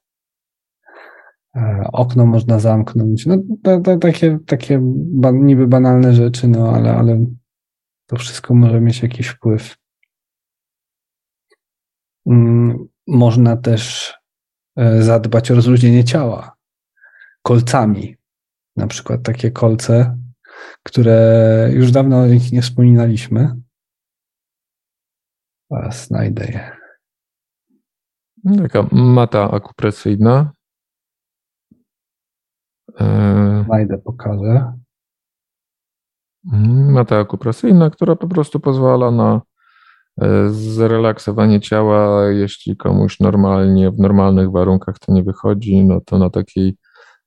E, 1.56 1.88
okno 1.92 2.26
można 2.26 2.58
zamknąć. 2.58 3.26
No, 3.26 3.36
to, 3.62 3.80
to 3.80 3.98
takie, 3.98 4.38
takie 4.46 4.80
niby 5.32 5.66
banalne 5.66 6.14
rzeczy, 6.14 6.48
no 6.48 6.72
ale, 6.72 6.96
ale 6.96 7.26
to 8.06 8.16
wszystko 8.16 8.54
może 8.54 8.80
mieć 8.80 9.02
jakiś 9.02 9.26
wpływ. 9.26 9.76
Mm, 12.26 12.78
można 13.06 13.56
też 13.56 14.14
e, 14.76 15.02
zadbać 15.02 15.50
o 15.50 15.54
rozluźnienie 15.54 16.04
ciała 16.04 16.56
kolcami. 17.42 18.16
Na 18.76 18.86
przykład 18.86 19.22
takie 19.22 19.50
kolce, 19.50 20.18
które 20.82 21.68
już 21.72 21.90
dawno 21.90 22.26
ich 22.26 22.52
nie 22.52 22.62
wspominaliśmy. 22.62 23.56
A 25.70 25.90
znajdę 25.90 26.44
je. 26.44 26.76
Taka 28.58 28.86
mata 28.92 29.50
akupresyjna. 29.50 30.52
E, 33.00 33.64
znajdę, 33.66 33.98
pokażę. 33.98 34.72
Mhm, 36.52 36.92
mata 36.92 37.18
akupresyjna, 37.18 37.90
która 37.90 38.16
po 38.16 38.28
prostu 38.28 38.60
pozwala 38.60 39.10
na 39.10 39.40
e, 40.22 40.48
zrelaksowanie 40.50 41.60
ciała. 41.60 42.28
Jeśli 42.30 42.76
komuś 42.76 43.20
normalnie, 43.20 43.90
w 43.90 43.98
normalnych 43.98 44.50
warunkach 44.50 44.98
to 44.98 45.12
nie 45.12 45.22
wychodzi, 45.22 45.84
no 45.84 46.00
to 46.00 46.18
na 46.18 46.30
takiej 46.30 46.76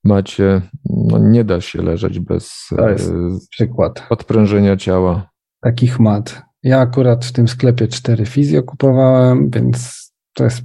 macie, 0.04 0.62
no 0.90 1.18
nie 1.18 1.44
da 1.44 1.60
się 1.60 1.82
leżeć 1.82 2.20
bez 2.20 2.66
to 2.76 2.88
jest 2.88 3.12
przykład. 3.50 4.06
odprężenia 4.10 4.76
ciała. 4.76 5.30
Takich 5.60 6.00
mat. 6.00 6.42
Ja 6.62 6.80
akurat 6.80 7.24
w 7.24 7.32
tym 7.32 7.48
sklepie 7.48 7.88
cztery 7.88 8.26
fizjo 8.26 8.62
kupowałem, 8.62 9.50
więc 9.50 10.04
to 10.32 10.44
jest. 10.44 10.62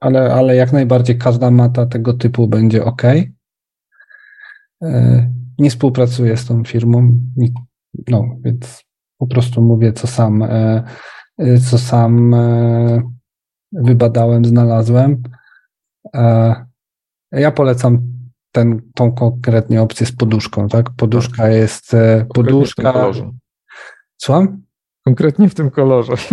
Ale, 0.00 0.34
ale 0.34 0.56
jak 0.56 0.72
najbardziej 0.72 1.18
każda 1.18 1.50
mata 1.50 1.86
tego 1.86 2.12
typu 2.12 2.48
będzie 2.48 2.84
ok. 2.84 3.02
E, 4.82 5.32
nie 5.58 5.70
współpracuję 5.70 6.36
z 6.36 6.46
tą 6.46 6.64
firmą, 6.64 7.18
no 8.08 8.36
więc 8.44 8.84
po 9.18 9.26
prostu 9.26 9.62
mówię, 9.62 9.92
co 9.92 10.06
sam, 10.06 10.42
e, 10.42 10.84
e, 11.38 11.58
co 11.58 11.78
sam 11.78 12.34
wybadałem, 13.72 14.44
znalazłem. 14.44 15.22
Ja 17.32 17.50
polecam 17.50 17.98
ten, 18.52 18.82
tą 18.94 19.12
konkretnie 19.12 19.82
opcję 19.82 20.06
z 20.06 20.12
poduszką, 20.12 20.68
tak? 20.68 20.90
Poduszka 20.90 21.42
tak. 21.42 21.52
jest 21.52 21.96
poduszka. 22.34 23.10
Słucham? 24.16 24.62
Konkretnie 25.04 25.48
w 25.48 25.54
tym 25.54 25.70
kolorze. 25.70 26.12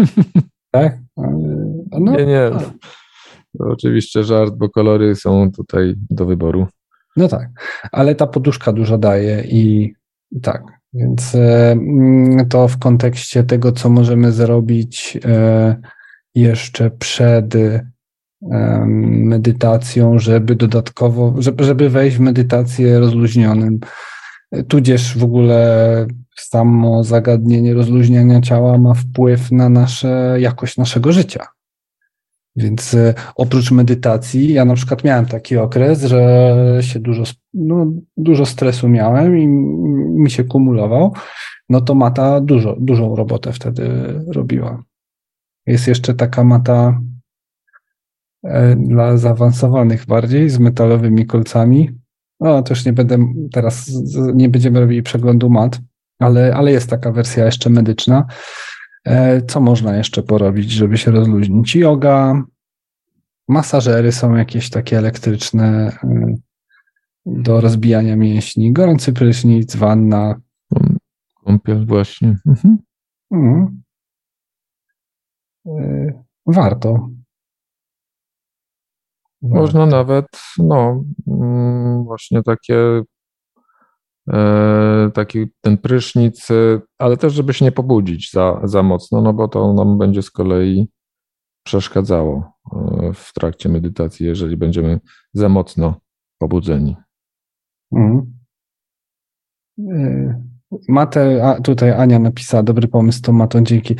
Tak? 0.71 0.97
No, 1.17 2.11
nie, 2.11 2.25
nie. 2.25 2.51
To 3.57 3.65
oczywiście 3.65 4.23
żart, 4.23 4.53
bo 4.57 4.69
kolory 4.69 5.15
są 5.15 5.51
tutaj 5.51 5.93
do 6.09 6.25
wyboru. 6.25 6.67
No 7.19 7.27
tak, 7.27 7.49
ale 7.91 8.15
ta 8.15 8.27
poduszka 8.27 8.73
dużo 8.73 8.97
daje 8.97 9.43
i 9.43 9.93
tak, 10.41 10.63
więc 10.93 11.35
e, 11.35 11.71
mm, 11.71 12.49
to 12.49 12.67
w 12.67 12.77
kontekście 12.77 13.43
tego, 13.43 13.71
co 13.71 13.89
możemy 13.89 14.31
zrobić 14.31 15.17
e, 15.25 15.75
jeszcze 16.35 16.91
przed 16.91 17.53
medytacją, 19.07 20.19
żeby 20.19 20.55
dodatkowo, 20.55 21.35
żeby 21.57 21.89
wejść 21.89 22.17
w 22.17 22.19
medytację 22.19 22.99
rozluźnionym. 22.99 23.79
Tudzież 24.67 25.17
w 25.17 25.23
ogóle 25.23 26.07
samo 26.35 27.03
zagadnienie 27.03 27.73
rozluźniania 27.73 28.41
ciała 28.41 28.77
ma 28.77 28.93
wpływ 28.93 29.51
na 29.51 29.69
nasze, 29.69 30.37
jakość 30.39 30.77
naszego 30.77 31.11
życia. 31.11 31.45
Więc 32.59 32.93
e, 32.93 33.13
oprócz 33.35 33.71
medytacji, 33.71 34.53
ja 34.53 34.65
na 34.65 34.73
przykład 34.73 35.03
miałem 35.03 35.25
taki 35.25 35.57
okres, 35.57 36.03
że 36.03 36.77
się 36.81 36.99
dużo, 36.99 37.23
no, 37.53 37.91
dużo 38.17 38.45
stresu 38.45 38.89
miałem 38.89 39.37
i 39.37 39.47
mi 40.21 40.31
się 40.31 40.43
kumulował, 40.43 41.13
no 41.69 41.81
to 41.81 41.95
mata 41.95 42.41
dużo, 42.41 42.75
dużą 42.79 43.15
robotę 43.15 43.53
wtedy 43.53 43.89
robiła. 44.27 44.83
Jest 45.67 45.87
jeszcze 45.87 46.13
taka 46.13 46.43
mata 46.43 47.01
e, 48.43 48.75
dla 48.75 49.17
zaawansowanych 49.17 50.05
bardziej, 50.05 50.49
z 50.49 50.59
metalowymi 50.59 51.25
kolcami. 51.25 51.89
No, 52.39 52.61
też 52.63 52.85
nie 52.85 52.93
będę 52.93 53.17
teraz, 53.51 53.91
nie 54.33 54.49
będziemy 54.49 54.79
robili 54.79 55.03
przeglądu 55.03 55.49
mat, 55.49 55.79
ale, 56.19 56.55
ale 56.55 56.71
jest 56.71 56.89
taka 56.89 57.11
wersja 57.11 57.45
jeszcze 57.45 57.69
medyczna. 57.69 58.25
E, 59.05 59.41
co 59.41 59.61
można 59.61 59.97
jeszcze 59.97 60.23
porobić, 60.23 60.71
żeby 60.71 60.97
się 60.97 61.11
rozluźnić? 61.11 61.75
Yoga, 61.75 62.43
masażery 63.47 64.11
są 64.11 64.35
jakieś 64.35 64.69
takie 64.69 64.97
elektryczne 64.97 65.97
e, 66.03 66.35
do 67.25 67.61
rozbijania 67.61 68.15
mięśni, 68.15 68.73
gorący 68.73 69.13
prysznic, 69.13 69.75
wanna. 69.75 70.35
Kąpiel 71.43 71.85
właśnie. 71.85 72.37
Mhm. 72.47 72.77
Mhm. 73.31 73.81
E, 75.67 76.23
warto. 76.45 77.09
Można 79.41 79.79
Warto. 79.79 79.97
nawet, 79.97 80.25
no, 80.57 81.03
mm, 81.27 82.03
właśnie 82.03 82.43
takie 82.43 83.01
taki 85.13 85.47
ten 85.61 85.77
prysznic, 85.77 86.47
ale 86.97 87.17
też 87.17 87.33
żeby 87.33 87.53
się 87.53 87.65
nie 87.65 87.71
pobudzić 87.71 88.31
za, 88.31 88.61
za 88.63 88.83
mocno, 88.83 89.21
no 89.21 89.33
bo 89.33 89.47
to 89.47 89.73
nam 89.73 89.97
będzie 89.97 90.21
z 90.21 90.31
kolei 90.31 90.89
przeszkadzało 91.69 92.53
e, 92.73 93.13
w 93.13 93.33
trakcie 93.33 93.69
medytacji, 93.69 94.25
jeżeli 94.25 94.57
będziemy 94.57 94.99
za 95.33 95.49
mocno 95.49 96.01
pobudzeni. 96.37 96.95
Mhm. 97.91 98.33
E, 99.79 100.49
Matę, 100.87 101.45
a 101.47 101.61
tutaj 101.61 101.91
Ania 101.91 102.19
napisała, 102.19 102.63
dobry 102.63 102.87
pomysł 102.87 103.21
to 103.21 103.33
Mato, 103.33 103.61
dzięki. 103.61 103.95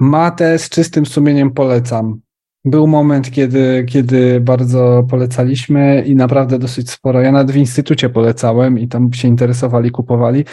Matę 0.00 0.58
z 0.58 0.68
czystym 0.68 1.06
sumieniem 1.06 1.50
polecam. 1.50 2.20
Był 2.64 2.86
moment, 2.86 3.30
kiedy, 3.30 3.84
kiedy 3.88 4.40
bardzo 4.40 5.06
polecaliśmy 5.10 6.04
i 6.06 6.16
naprawdę 6.16 6.58
dosyć 6.58 6.90
sporo. 6.90 7.20
Ja 7.20 7.32
nawet 7.32 7.50
w 7.50 7.56
instytucie 7.56 8.08
polecałem 8.08 8.78
i 8.78 8.88
tam 8.88 9.12
się 9.12 9.28
interesowali, 9.28 9.90
kupowali. 9.90 10.44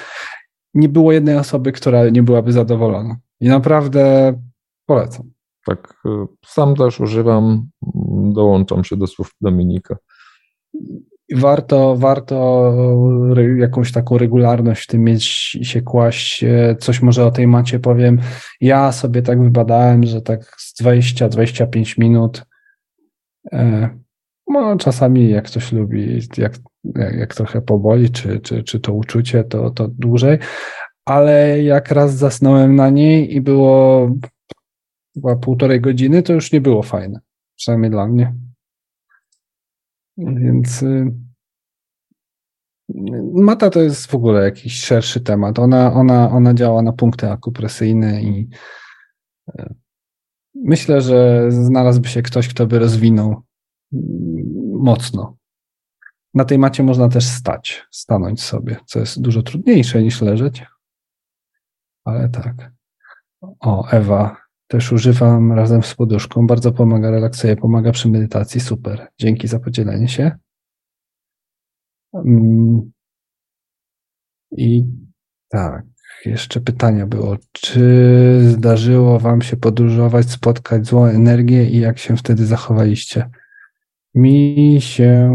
Nie 0.73 0.89
było 0.89 1.11
jednej 1.11 1.37
osoby, 1.37 1.71
która 1.71 2.09
nie 2.09 2.23
byłaby 2.23 2.51
zadowolona. 2.51 3.17
I 3.39 3.47
naprawdę 3.47 4.33
polecam. 4.85 5.31
Tak, 5.65 5.93
y, 6.05 6.09
sam 6.45 6.75
też 6.75 6.99
używam, 6.99 7.69
dołączam 8.33 8.83
się 8.83 8.97
do 8.97 9.07
słów 9.07 9.31
Dominika 9.41 9.95
warto, 11.35 11.95
warto 11.97 12.73
jakąś 13.57 13.91
taką 13.91 14.17
regularność 14.17 14.83
w 14.83 14.87
tym 14.87 15.03
mieć 15.03 15.55
i 15.55 15.65
się 15.65 15.81
kłaść. 15.81 16.43
E, 16.43 16.75
coś 16.79 17.01
może 17.01 17.25
o 17.25 17.31
tej 17.31 17.47
macie 17.47 17.79
powiem. 17.79 18.19
Ja 18.61 18.91
sobie 18.91 19.21
tak 19.21 19.43
wybadałem, 19.43 20.03
że 20.03 20.21
tak 20.21 20.55
z 20.57 20.81
20-25 20.83 21.99
minut. 21.99 22.45
E, 23.51 23.89
no, 24.47 24.77
czasami 24.77 25.29
jak 25.29 25.45
ktoś 25.45 25.71
lubi, 25.71 26.19
jak, 26.37 26.53
jak 26.95 27.35
trochę 27.35 27.61
poboli, 27.61 28.09
czy, 28.09 28.39
czy, 28.39 28.63
czy 28.63 28.79
to 28.79 28.93
uczucie, 28.93 29.43
to, 29.43 29.69
to 29.69 29.87
dłużej. 29.87 30.37
Ale 31.05 31.63
jak 31.63 31.91
raz 31.91 32.15
zasnąłem 32.15 32.75
na 32.75 32.89
niej 32.89 33.35
i 33.35 33.41
było 33.41 34.09
chyba 35.13 35.35
półtorej 35.35 35.81
godziny, 35.81 36.23
to 36.23 36.33
już 36.33 36.51
nie 36.51 36.61
było 36.61 36.83
fajne. 36.83 37.19
Przynajmniej 37.55 37.91
dla 37.91 38.07
mnie. 38.07 38.33
Więc 40.25 40.83
y, 40.83 41.11
mata 43.33 43.69
to 43.69 43.81
jest 43.81 44.07
w 44.07 44.15
ogóle 44.15 44.43
jakiś 44.43 44.79
szerszy 44.79 45.21
temat. 45.21 45.59
Ona, 45.59 45.93
ona, 45.93 46.31
ona 46.31 46.53
działa 46.53 46.81
na 46.81 46.93
punkty 46.93 47.31
akupresyjne 47.31 48.21
i 48.21 48.49
y, 49.59 49.75
myślę, 50.55 51.01
że 51.01 51.47
znalazłby 51.51 52.07
się 52.07 52.21
ktoś, 52.21 52.47
kto 52.47 52.67
by 52.67 52.79
rozwinął 52.79 53.29
mm, 53.29 53.43
mocno. 54.79 55.37
Na 56.33 56.45
tej 56.45 56.59
macie 56.59 56.83
można 56.83 57.09
też 57.09 57.25
stać, 57.25 57.87
stanąć 57.91 58.41
sobie, 58.41 58.77
co 58.85 58.99
jest 58.99 59.21
dużo 59.21 59.43
trudniejsze 59.43 60.03
niż 60.03 60.21
leżeć. 60.21 60.65
Ale 62.05 62.29
tak. 62.29 62.71
O, 63.59 63.87
Ewa 63.89 64.40
też 64.71 64.91
używam 64.91 65.51
razem 65.51 65.83
z 65.83 65.95
poduszką. 65.95 66.47
Bardzo 66.47 66.71
pomaga, 66.71 67.11
relaksuje, 67.11 67.55
pomaga 67.55 67.91
przy 67.91 68.09
medytacji. 68.09 68.61
Super. 68.61 69.07
Dzięki 69.17 69.47
za 69.47 69.59
podzielenie 69.59 70.07
się. 70.07 70.31
Mm. 72.13 72.91
I 74.51 74.85
tak, 75.49 75.85
jeszcze 76.25 76.61
pytania 76.61 77.07
było. 77.07 77.37
Czy 77.51 78.39
zdarzyło 78.43 79.19
Wam 79.19 79.41
się 79.41 79.57
podróżować, 79.57 80.29
spotkać 80.29 80.85
złą 80.85 81.05
energię 81.05 81.69
i 81.69 81.79
jak 81.79 81.97
się 81.97 82.17
wtedy 82.17 82.45
zachowaliście? 82.45 83.29
Mi 84.15 84.77
się 84.81 85.31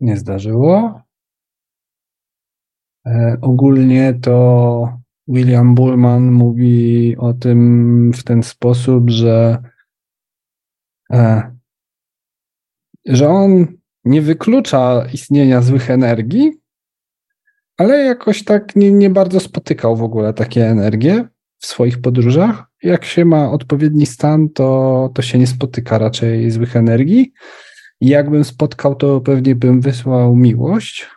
nie 0.00 0.16
zdarzyło. 0.16 1.02
E, 3.06 3.38
ogólnie 3.40 4.14
to 4.14 4.99
William 5.30 5.74
Bullman 5.74 6.32
mówi 6.32 7.16
o 7.18 7.32
tym 7.32 8.12
w 8.12 8.24
ten 8.24 8.42
sposób, 8.42 9.10
że 9.10 9.58
e, 11.12 11.50
że 13.06 13.28
on 13.28 13.66
nie 14.04 14.22
wyklucza 14.22 15.06
istnienia 15.12 15.62
złych 15.62 15.90
energii, 15.90 16.52
ale 17.76 18.04
jakoś 18.04 18.44
tak 18.44 18.76
nie, 18.76 18.92
nie 18.92 19.10
bardzo 19.10 19.40
spotykał 19.40 19.96
w 19.96 20.02
ogóle 20.02 20.34
takie 20.34 20.66
energie 20.66 21.28
w 21.58 21.66
swoich 21.66 22.00
podróżach. 22.00 22.64
Jak 22.82 23.04
się 23.04 23.24
ma 23.24 23.50
odpowiedni 23.50 24.06
stan, 24.06 24.48
to, 24.48 25.10
to 25.14 25.22
się 25.22 25.38
nie 25.38 25.46
spotyka 25.46 25.98
raczej 25.98 26.50
złych 26.50 26.76
energii. 26.76 27.32
Jakbym 28.00 28.44
spotkał, 28.44 28.94
to 28.94 29.20
pewnie 29.20 29.54
bym 29.54 29.80
wysłał 29.80 30.36
miłość. 30.36 31.08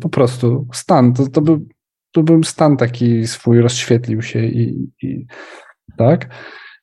Po 0.00 0.08
prostu 0.08 0.66
stan. 0.72 1.12
To, 1.12 1.28
to, 1.28 1.40
by, 1.40 1.58
to 2.16 2.22
bym 2.22 2.44
stan 2.44 2.76
taki 2.76 3.26
swój 3.26 3.60
rozświetlił 3.60 4.22
się 4.22 4.44
i, 4.44 4.90
i 5.02 5.26
tak. 5.96 6.28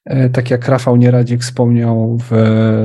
E, 0.05 0.29
tak 0.29 0.51
jak 0.51 0.67
Rafał 0.67 0.95
Nieradzik 0.95 1.41
wspomniał 1.41 2.17
w 2.29 2.31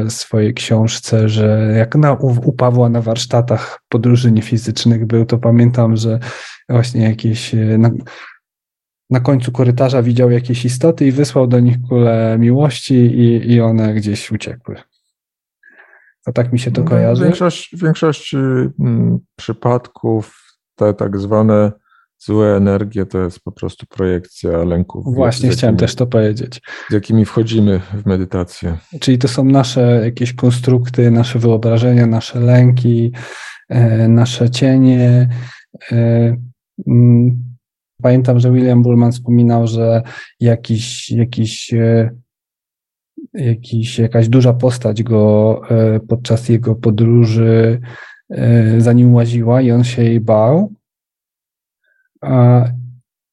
swojej 0.09 0.55
książce, 0.55 1.29
że 1.29 1.75
jak 1.77 1.95
na, 1.95 2.13
u, 2.13 2.53
Pawła 2.53 2.89
na 2.89 3.03
warsztatach 3.03 3.81
podróży 3.89 4.33
niefizycznych 4.33 5.07
był, 5.07 5.27
to 5.27 5.39
pamiętam, 5.39 5.97
że 5.97 6.19
właśnie 6.69 7.03
jakieś 7.03 7.55
e, 7.55 7.79
na, 7.79 7.91
na 9.11 9.21
końcu 9.21 9.53
korytarza 9.53 10.03
widział 10.03 10.31
jakieś 10.31 10.65
istoty 10.65 11.07
i 11.07 11.13
wysłał 11.13 11.47
do 11.47 11.61
nich 11.61 11.77
kulę 11.89 12.37
miłości 12.39 12.95
i, 12.95 13.53
i 13.53 13.61
one 13.61 13.95
gdzieś 13.95 14.33
uciekły. 14.33 14.77
To 16.25 16.33
tak 16.33 16.53
mi 16.53 16.59
się 16.59 16.71
to 16.71 16.83
no, 16.83 16.89
kojarzy. 16.89 17.25
Większość, 17.25 17.77
w 17.77 17.83
większości 17.83 18.37
mm, 18.81 19.19
przypadków 19.37 20.49
te 20.75 20.95
tak 20.95 21.19
zwane 21.19 21.73
złe 22.19 22.57
energie 22.57 23.07
to 23.07 23.19
jest 23.19 23.41
po 23.41 23.53
prostu 23.53 23.87
projekcja 23.87 24.65
lęków. 24.65 25.15
Właśnie, 25.15 25.49
chciałem 25.49 25.77
też 25.77 25.95
to 25.95 26.07
powiedzieć. 26.07 26.61
Z 26.91 26.93
jakimi 26.93 27.25
wchodzimy 27.25 27.81
w 27.95 28.07
medytację. 28.07 28.79
Czyli 29.01 29.19
to 29.19 29.29
są 29.29 29.45
nasze 29.45 30.01
jakieś 30.05 30.33
konstrukty, 30.33 31.11
nasze 31.11 31.39
wyobrażenia, 31.39 32.07
nasze 32.07 32.41
lęki, 32.41 33.13
e, 33.69 34.09
nasze 34.09 34.51
cienie. 34.51 35.29
E, 35.93 36.37
mm, 36.87 37.45
pamiętam, 38.03 38.41
że 38.41 38.53
William 38.53 38.83
Bullman 38.83 39.13
wspominał, 39.13 39.67
że 39.67 40.03
jakiś, 40.41 41.11
jakiś, 41.11 41.75
e, 41.75 42.11
jakiś, 43.35 43.99
jakaś 43.99 44.29
duża 44.29 44.53
postać 44.53 45.03
go 45.03 45.61
podczas 46.09 46.49
jego 46.49 46.75
podróży 46.75 47.81
za 48.79 48.93
nim 48.93 49.15
łaziła 49.15 49.61
i 49.61 49.71
on 49.71 49.85
się 49.85 50.05
jej 50.05 50.21
bał 50.21 50.78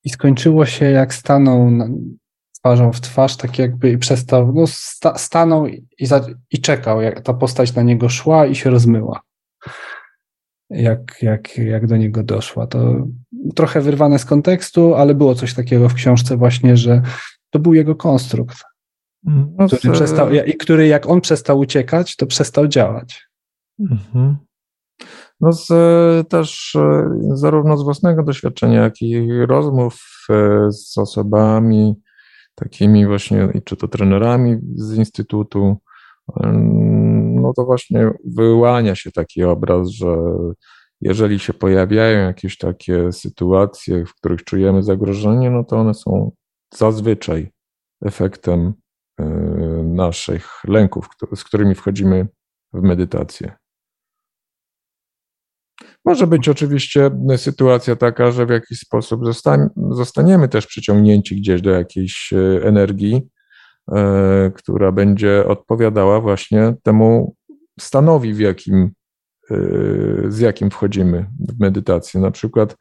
i 0.03 0.09
skończyło 0.09 0.65
się 0.65 0.85
jak 0.85 1.13
stanął 1.13 1.71
twarzą 2.65 2.91
w 2.91 3.01
twarz, 3.01 3.37
tak 3.37 3.59
jakby 3.59 3.91
i 3.91 3.97
przestał, 3.97 4.53
no 4.53 4.67
sta, 4.67 5.17
stanął 5.17 5.67
i, 5.99 6.05
za, 6.05 6.25
i 6.51 6.61
czekał, 6.61 7.01
jak 7.01 7.21
ta 7.21 7.33
postać 7.33 7.75
na 7.75 7.81
niego 7.81 8.09
szła 8.09 8.45
i 8.45 8.55
się 8.55 8.69
rozmyła. 8.69 9.21
Jak, 10.69 11.21
jak, 11.21 11.57
jak 11.57 11.87
do 11.87 11.97
niego 11.97 12.23
doszła. 12.23 12.67
To 12.67 13.07
trochę 13.55 13.81
wyrwane 13.81 14.19
z 14.19 14.25
kontekstu, 14.25 14.95
ale 14.95 15.15
było 15.15 15.35
coś 15.35 15.53
takiego 15.53 15.89
w 15.89 15.93
książce 15.93 16.37
właśnie, 16.37 16.77
że 16.77 17.01
to 17.49 17.59
był 17.59 17.73
jego 17.73 17.95
konstrukt, 17.95 18.57
no, 19.23 19.67
który, 19.67 19.93
przestał, 19.93 20.31
i 20.31 20.53
który 20.53 20.87
jak 20.87 21.05
on 21.05 21.21
przestał 21.21 21.59
uciekać, 21.59 22.15
to 22.15 22.25
przestał 22.25 22.67
działać. 22.67 23.27
Mhm. 23.79 24.37
No 25.41 25.53
z, 25.53 25.71
e, 25.71 26.23
też 26.29 26.75
e, 26.75 27.09
zarówno 27.33 27.77
z 27.77 27.83
własnego 27.83 28.23
doświadczenia, 28.23 28.81
jak 28.81 29.01
i 29.01 29.31
rozmów 29.45 29.99
e, 30.29 30.71
z 30.71 30.97
osobami 30.97 31.95
takimi 32.55 33.07
właśnie, 33.07 33.61
czy 33.65 33.75
to 33.77 33.87
trenerami 33.87 34.57
z 34.75 34.97
instytutu, 34.97 35.77
no 37.41 37.53
to 37.53 37.65
właśnie 37.65 38.11
wyłania 38.25 38.95
się 38.95 39.11
taki 39.11 39.43
obraz, 39.43 39.89
że 39.89 40.17
jeżeli 41.01 41.39
się 41.39 41.53
pojawiają 41.53 42.27
jakieś 42.27 42.57
takie 42.57 43.11
sytuacje, 43.11 44.05
w 44.05 44.15
których 44.15 44.43
czujemy 44.43 44.83
zagrożenie, 44.83 45.51
no 45.51 45.63
to 45.63 45.77
one 45.77 45.93
są 45.93 46.31
zazwyczaj 46.73 47.51
efektem 48.05 48.73
naszych 49.83 50.49
lęków, 50.67 51.09
z 51.35 51.43
którymi 51.43 51.75
wchodzimy 51.75 52.27
w 52.73 52.81
medytację. 52.81 53.55
Może 56.05 56.27
być 56.27 56.49
oczywiście 56.49 57.11
sytuacja 57.37 57.95
taka, 57.95 58.31
że 58.31 58.45
w 58.45 58.49
jakiś 58.49 58.79
sposób 58.79 59.21
zostaniemy 59.91 60.47
też 60.47 60.67
przyciągnięci 60.67 61.35
gdzieś 61.35 61.61
do 61.61 61.71
jakiejś 61.71 62.33
e, 62.33 62.67
energii, 62.67 63.21
e, 63.95 64.51
która 64.55 64.91
będzie 64.91 65.47
odpowiadała 65.47 66.21
właśnie 66.21 66.73
temu 66.83 67.35
stanowi, 67.79 68.33
w 68.33 68.39
jakim, 68.39 68.91
e, 69.51 69.57
z 70.27 70.39
jakim 70.39 70.71
wchodzimy 70.71 71.25
w 71.49 71.59
medytację. 71.59 72.19
Na 72.19 72.31
przykład 72.31 72.75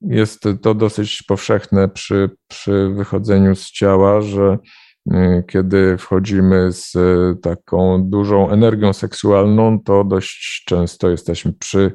jest 0.00 0.44
to 0.62 0.74
dosyć 0.74 1.22
powszechne 1.22 1.88
przy, 1.88 2.30
przy 2.48 2.90
wychodzeniu 2.94 3.54
z 3.54 3.70
ciała, 3.70 4.20
że 4.20 4.58
kiedy 5.48 5.98
wchodzimy 5.98 6.72
z 6.72 6.94
y, 6.94 7.36
taką 7.42 8.04
dużą 8.10 8.50
energią 8.50 8.92
seksualną, 8.92 9.80
to 9.80 10.04
dość 10.04 10.64
często 10.66 11.10
jesteśmy 11.10 11.52
przy, 11.52 11.92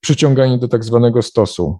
przyciągani 0.00 0.58
do 0.58 0.68
tak 0.68 0.84
zwanego 0.84 1.22
stosu, 1.22 1.78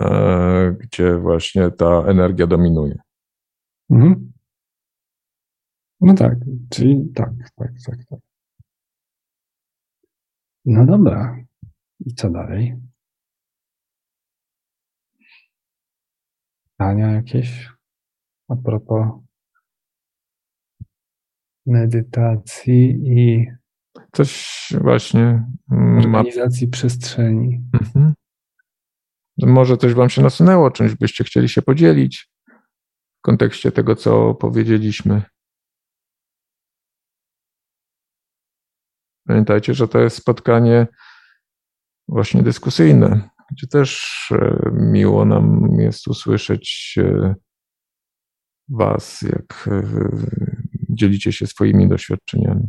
e, 0.00 0.76
gdzie 0.80 1.18
właśnie 1.18 1.70
ta 1.70 2.04
energia 2.06 2.46
dominuje. 2.46 2.98
Mhm. 3.90 4.32
No 6.00 6.14
tak, 6.14 6.34
czyli 6.70 7.12
tak, 7.14 7.30
tak, 7.56 7.72
tak, 7.86 7.96
tak. 8.10 8.20
No 10.64 10.86
dobra. 10.86 11.36
I 12.06 12.14
co 12.14 12.30
dalej? 12.30 12.76
Pytania 16.70 17.12
jakieś? 17.12 17.79
A 18.50 18.56
propos 18.56 19.06
medytacji 21.66 22.90
i 23.04 23.46
coś 24.12 24.48
właśnie 24.80 25.46
organizacji 25.70 26.66
ma... 26.66 26.70
przestrzeni. 26.70 27.60
Mhm. 27.80 28.14
Może 29.38 29.76
coś 29.76 29.94
Wam 29.94 30.10
się 30.10 30.22
nasunęło, 30.22 30.70
czymś 30.70 30.94
byście 30.94 31.24
chcieli 31.24 31.48
się 31.48 31.62
podzielić 31.62 32.30
w 33.18 33.22
kontekście 33.22 33.72
tego, 33.72 33.96
co 33.96 34.34
powiedzieliśmy. 34.34 35.22
Pamiętajcie, 39.26 39.74
że 39.74 39.88
to 39.88 39.98
jest 39.98 40.16
spotkanie 40.16 40.86
właśnie 42.08 42.42
dyskusyjne, 42.42 43.30
gdzie 43.50 43.66
też 43.66 44.28
e, 44.32 44.70
miło 44.72 45.24
nam 45.24 45.66
jest 45.78 46.08
usłyszeć 46.08 46.94
e, 46.98 47.34
Was, 48.70 49.22
jak 49.22 49.68
e, 49.72 49.82
dzielicie 50.90 51.32
się 51.32 51.46
swoimi 51.46 51.88
doświadczeniami. 51.88 52.68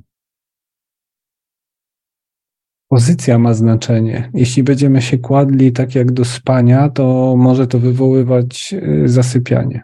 Pozycja 2.90 3.40
ma 3.40 3.53
znaczenie. 3.53 4.32
Jeśli 4.34 4.64
będziemy 4.64 5.02
się 5.02 5.18
kładli 5.18 5.72
tak 5.72 5.95
jak 5.95 6.11
do 6.11 6.26
spania, 6.26 6.90
to 6.90 7.36
może 7.38 7.68
to 7.68 7.80
wywoływać 7.80 8.73
e, 8.73 9.07
zasypianie. 9.07 9.82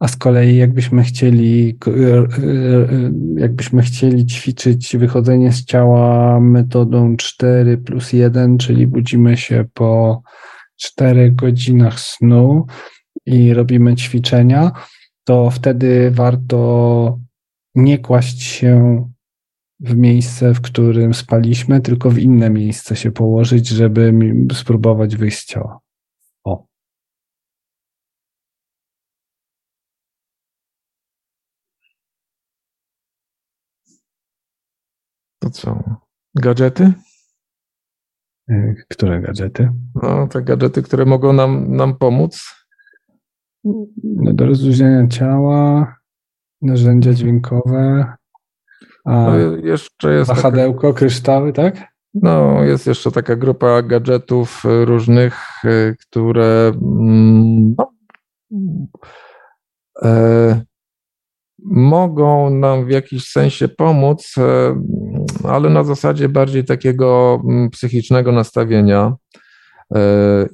A 0.00 0.08
z 0.08 0.16
kolei 0.16 0.56
jakbyśmy 0.56 1.02
chcieli, 1.02 1.78
e, 1.86 2.26
jakbyśmy 3.36 3.82
chcieli 3.82 4.26
ćwiczyć 4.26 4.96
wychodzenie 4.96 5.52
z 5.52 5.64
ciała 5.64 6.40
metodą 6.40 7.16
4 7.16 7.78
plus 7.78 8.12
1, 8.12 8.58
czyli 8.58 8.86
budzimy 8.86 9.36
się 9.36 9.64
po 9.74 10.22
4 10.76 11.32
godzinach 11.32 12.00
snu, 12.00 12.66
i 13.26 13.54
robimy 13.54 13.96
ćwiczenia, 13.96 14.72
to 15.24 15.50
wtedy 15.50 16.10
warto 16.10 17.18
nie 17.74 17.98
kłaść 17.98 18.42
się 18.42 19.04
w 19.80 19.96
miejsce, 19.96 20.54
w 20.54 20.60
którym 20.60 21.14
spaliśmy, 21.14 21.80
tylko 21.80 22.10
w 22.10 22.18
inne 22.18 22.50
miejsce 22.50 22.96
się 22.96 23.12
położyć, 23.12 23.68
żeby 23.68 24.12
spróbować 24.52 25.16
wyjść 25.16 25.38
z 25.38 25.46
ciała. 25.46 25.78
O. 26.44 26.66
To 35.38 35.50
co? 35.50 35.84
Gadżety? 36.34 36.92
E, 38.48 38.74
które 38.88 39.20
gadżety? 39.20 39.70
No, 40.02 40.28
te 40.28 40.42
gadżety, 40.42 40.82
które 40.82 41.04
mogą 41.04 41.32
nam, 41.32 41.76
nam 41.76 41.98
pomóc 41.98 42.63
do 44.04 44.46
rozluźnienia 44.46 45.08
ciała, 45.08 45.94
narzędzia 46.62 47.12
dźwiękowe, 47.12 48.12
a 49.04 49.10
no 49.10 49.56
jeszcze 49.56 50.14
jest 50.14 50.28
wahadełko, 50.28 50.80
taka, 50.80 50.98
kryształy, 50.98 51.52
tak? 51.52 51.94
No, 52.14 52.64
jest 52.64 52.86
jeszcze 52.86 53.10
taka 53.10 53.36
grupa 53.36 53.82
gadżetów 53.82 54.62
różnych, 54.84 55.64
y, 55.64 55.96
które 56.00 56.72
mm, 56.82 57.74
no, 57.78 57.92
e, 60.02 60.62
mogą 61.64 62.50
nam 62.50 62.86
w 62.86 62.90
jakiś 62.90 63.28
sensie 63.28 63.68
pomóc, 63.68 64.34
ale 65.44 65.70
na 65.70 65.84
zasadzie 65.84 66.28
bardziej 66.28 66.64
takiego 66.64 67.40
mm, 67.44 67.70
psychicznego 67.70 68.32
nastawienia. 68.32 69.14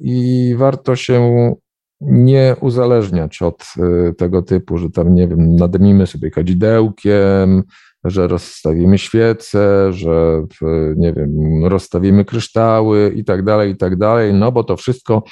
I 0.01 0.55
warto 0.57 0.95
się 0.95 1.55
nie 2.01 2.55
uzależniać 2.61 3.41
od 3.41 3.63
e, 3.77 4.13
tego 4.13 4.41
typu, 4.41 4.77
że 4.77 4.89
tam, 4.89 5.15
nie 5.15 5.27
wiem, 5.27 5.55
nadmimy 5.55 6.07
sobie 6.07 6.31
kadzidełkiem, 6.31 7.63
że 8.03 8.27
rozstawimy 8.27 8.97
świece, 8.97 9.93
że, 9.93 10.43
nie 10.95 11.13
wiem, 11.13 11.29
rozstawimy 11.65 12.25
kryształy 12.25 13.13
i 13.15 13.23
tak 13.23 13.43
dalej, 13.43 13.71
i 13.71 13.77
tak 13.77 13.97
dalej, 13.97 14.33
no 14.33 14.51
bo 14.51 14.63
to 14.63 14.77
wszystko 14.77 15.23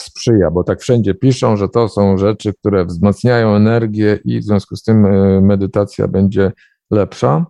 sprzyja, 0.00 0.50
bo 0.50 0.64
tak 0.64 0.80
wszędzie 0.80 1.14
piszą, 1.14 1.56
że 1.56 1.68
to 1.68 1.88
są 1.88 2.18
rzeczy, 2.18 2.52
które 2.54 2.84
wzmacniają 2.84 3.54
energię 3.54 4.18
i 4.24 4.40
w 4.40 4.44
związku 4.44 4.76
z 4.76 4.82
tym 4.82 5.06
e, 5.06 5.40
medytacja 5.40 6.08
będzie 6.08 6.52
lepsza. 6.90 7.46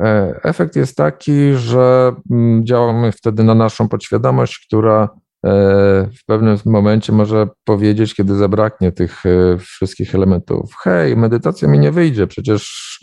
E, 0.00 0.40
efekt 0.42 0.76
jest 0.76 0.96
taki, 0.96 1.54
że 1.54 2.12
mm, 2.30 2.66
działamy 2.66 3.12
wtedy 3.12 3.44
na 3.44 3.54
naszą 3.54 3.88
podświadomość, 3.88 4.66
która 4.66 5.08
w 5.44 6.24
pewnym 6.26 6.58
momencie 6.64 7.12
może 7.12 7.48
powiedzieć, 7.64 8.14
kiedy 8.14 8.34
zabraknie 8.34 8.92
tych 8.92 9.22
wszystkich 9.58 10.14
elementów: 10.14 10.74
Hej, 10.84 11.16
medytacja 11.16 11.68
mi 11.68 11.78
nie 11.78 11.92
wyjdzie, 11.92 12.26
przecież 12.26 12.98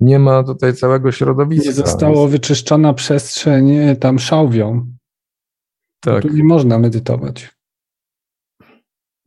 nie 0.00 0.18
ma 0.18 0.44
tutaj 0.44 0.74
całego 0.74 1.12
środowiska. 1.12 1.68
Nie 1.68 1.72
zostało 1.72 2.28
wyczyszczona 2.28 2.94
przestrzeń 2.94 3.96
tam 3.96 4.18
szałwią. 4.18 4.86
Tak. 6.00 6.22
Tu 6.22 6.28
nie 6.28 6.44
można 6.44 6.78
medytować. 6.78 7.50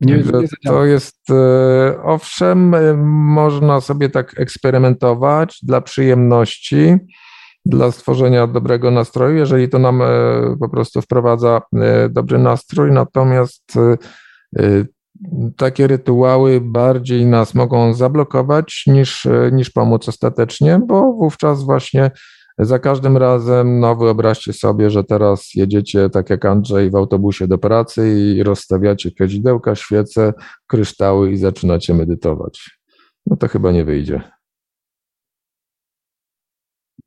Nie, 0.00 0.16
nie 0.16 0.48
to 0.64 0.84
jest, 0.84 1.30
e, 1.30 2.02
owszem, 2.02 2.74
e, 2.74 2.94
można 3.34 3.80
sobie 3.80 4.08
tak 4.08 4.40
eksperymentować 4.40 5.58
dla 5.62 5.80
przyjemności, 5.80 6.96
dla 7.64 7.92
stworzenia 7.92 8.46
dobrego 8.46 8.90
nastroju, 8.90 9.36
jeżeli 9.36 9.68
to 9.68 9.78
nam 9.78 10.02
e, 10.02 10.06
po 10.60 10.68
prostu 10.68 11.00
wprowadza 11.00 11.60
dobry 12.10 12.38
nastrój, 12.38 12.92
natomiast 12.92 13.72
takie 15.56 15.86
rytuały 15.86 16.60
bardziej 16.60 17.26
nas 17.26 17.54
mogą 17.54 17.94
zablokować 17.94 18.84
niż, 18.86 19.28
niż 19.52 19.70
pomóc 19.70 20.08
ostatecznie, 20.08 20.80
bo 20.86 21.12
wówczas 21.12 21.62
właśnie 21.62 22.10
za 22.58 22.78
każdym 22.78 23.16
razem, 23.16 23.80
no 23.80 23.96
wyobraźcie 23.96 24.52
sobie, 24.52 24.90
że 24.90 25.04
teraz 25.04 25.50
jedziecie 25.54 26.10
tak 26.10 26.30
jak 26.30 26.44
Andrzej 26.44 26.90
w 26.90 26.94
autobusie 26.94 27.48
do 27.48 27.58
pracy 27.58 28.14
i 28.18 28.42
rozstawiacie 28.42 29.10
kadzidełka, 29.10 29.74
świece, 29.74 30.32
kryształy 30.66 31.32
i 31.32 31.36
zaczynacie 31.36 31.94
medytować. 31.94 32.80
No 33.26 33.36
to 33.36 33.48
chyba 33.48 33.72
nie 33.72 33.84
wyjdzie. 33.84 34.33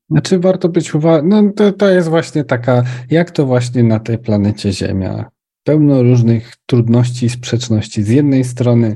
Znaczy 0.09 0.39
warto 0.39 0.69
być 0.69 0.95
uważnym, 0.95 1.29
no 1.29 1.51
to, 1.55 1.71
to 1.71 1.89
jest 1.89 2.09
właśnie 2.09 2.43
taka, 2.43 2.83
jak 3.09 3.31
to 3.31 3.45
właśnie 3.45 3.83
na 3.83 3.99
tej 3.99 4.17
planecie 4.17 4.73
Ziemia 4.73 5.25
pełno 5.63 6.03
różnych 6.03 6.53
trudności 6.65 7.25
i 7.25 7.29
sprzeczności. 7.29 8.03
Z 8.03 8.09
jednej 8.09 8.43
strony, 8.43 8.95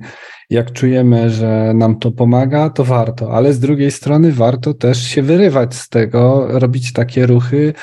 jak 0.49 0.71
czujemy, 0.71 1.29
że 1.29 1.73
nam 1.75 1.99
to 1.99 2.11
pomaga, 2.11 2.69
to 2.69 2.83
warto, 2.83 3.31
ale 3.31 3.53
z 3.53 3.59
drugiej 3.59 3.91
strony 3.91 4.31
warto 4.31 4.73
też 4.73 5.03
się 5.03 5.21
wyrywać 5.21 5.75
z 5.75 5.89
tego, 5.89 6.47
robić 6.59 6.93
takie 6.93 7.25
ruchy, 7.25 7.73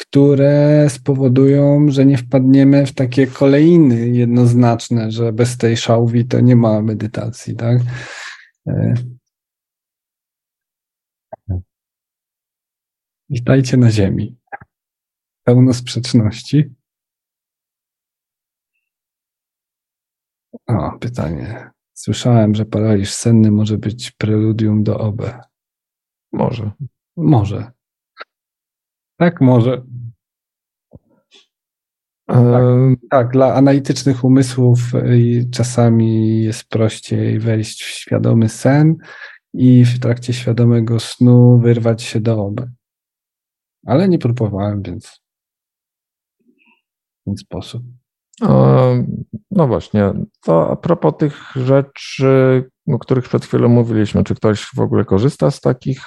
które 0.00 0.86
spowodują, 0.88 1.86
że 1.88 2.06
nie 2.06 2.16
wpadniemy 2.16 2.86
w 2.86 2.94
takie 2.94 3.26
kolejny 3.26 4.08
jednoznaczne, 4.08 5.10
że 5.10 5.32
bez 5.32 5.56
tej 5.56 5.76
szałwi 5.76 6.26
to 6.26 6.40
nie 6.40 6.56
ma 6.56 6.82
medytacji, 6.82 7.56
tak? 7.56 7.78
Witajcie 13.30 13.76
na 13.76 13.90
Ziemi. 13.90 14.36
Pełno 15.44 15.74
sprzeczności. 15.74 16.74
O, 20.66 20.98
pytanie. 21.00 21.70
Słyszałem, 21.92 22.54
że 22.54 22.64
paraliż 22.64 23.12
senny 23.12 23.50
może 23.50 23.78
być 23.78 24.10
preludium 24.10 24.84
do 24.84 24.98
OB. 24.98 25.22
Może. 26.32 26.70
Może. 27.16 27.72
Tak, 29.16 29.40
może. 29.40 29.82
Tak, 32.26 32.62
tak, 33.10 33.32
dla 33.32 33.54
analitycznych 33.54 34.24
umysłów 34.24 34.78
y, 34.94 35.48
czasami 35.52 36.42
jest 36.42 36.68
prościej 36.68 37.38
wejść 37.38 37.82
w 37.82 37.86
świadomy 37.86 38.48
sen 38.48 38.96
i 39.52 39.84
w 39.84 40.00
trakcie 40.00 40.32
świadomego 40.32 41.00
snu 41.00 41.58
wyrwać 41.58 42.02
się 42.02 42.20
do 42.20 42.44
OB. 42.46 42.60
Ale 43.86 44.08
nie 44.08 44.18
próbowałem, 44.18 44.82
więc 44.82 45.20
w 47.20 47.24
ten 47.24 47.36
sposób. 47.36 47.82
No 49.50 49.66
właśnie, 49.66 50.12
to 50.42 50.70
a 50.70 50.76
propos 50.76 51.14
tych 51.18 51.52
rzeczy, 51.56 52.64
o 52.88 52.98
których 52.98 53.24
przed 53.24 53.44
chwilą 53.44 53.68
mówiliśmy, 53.68 54.24
czy 54.24 54.34
ktoś 54.34 54.66
w 54.76 54.80
ogóle 54.80 55.04
korzysta 55.04 55.50
z 55.50 55.60
takich 55.60 56.00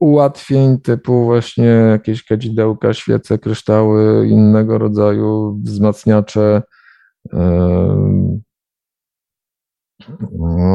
ułatwień 0.00 0.80
typu 0.80 1.24
właśnie 1.24 1.64
jakieś 1.64 2.24
kadzidełka, 2.24 2.94
świece, 2.94 3.38
kryształy, 3.38 4.28
innego 4.28 4.78
rodzaju 4.78 5.60
wzmacniacze, 5.62 6.62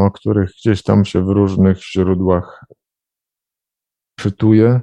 o 0.06 0.12
których 0.12 0.50
gdzieś 0.50 0.84
tam 0.84 1.06
się 1.06 1.26
w 1.26 1.30
różnych 1.30 1.84
źródłach 1.84 2.66
czytuje? 4.20 4.82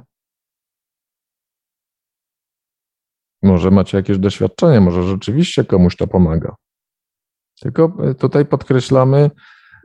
Może 3.47 3.71
macie 3.71 3.97
jakieś 3.97 4.19
doświadczenie, 4.19 4.81
może 4.81 5.03
rzeczywiście 5.03 5.65
komuś 5.65 5.97
to 5.97 6.07
pomaga. 6.07 6.55
Tylko 7.61 7.93
e, 8.03 8.15
tutaj 8.15 8.47
podkreślamy, 8.47 9.31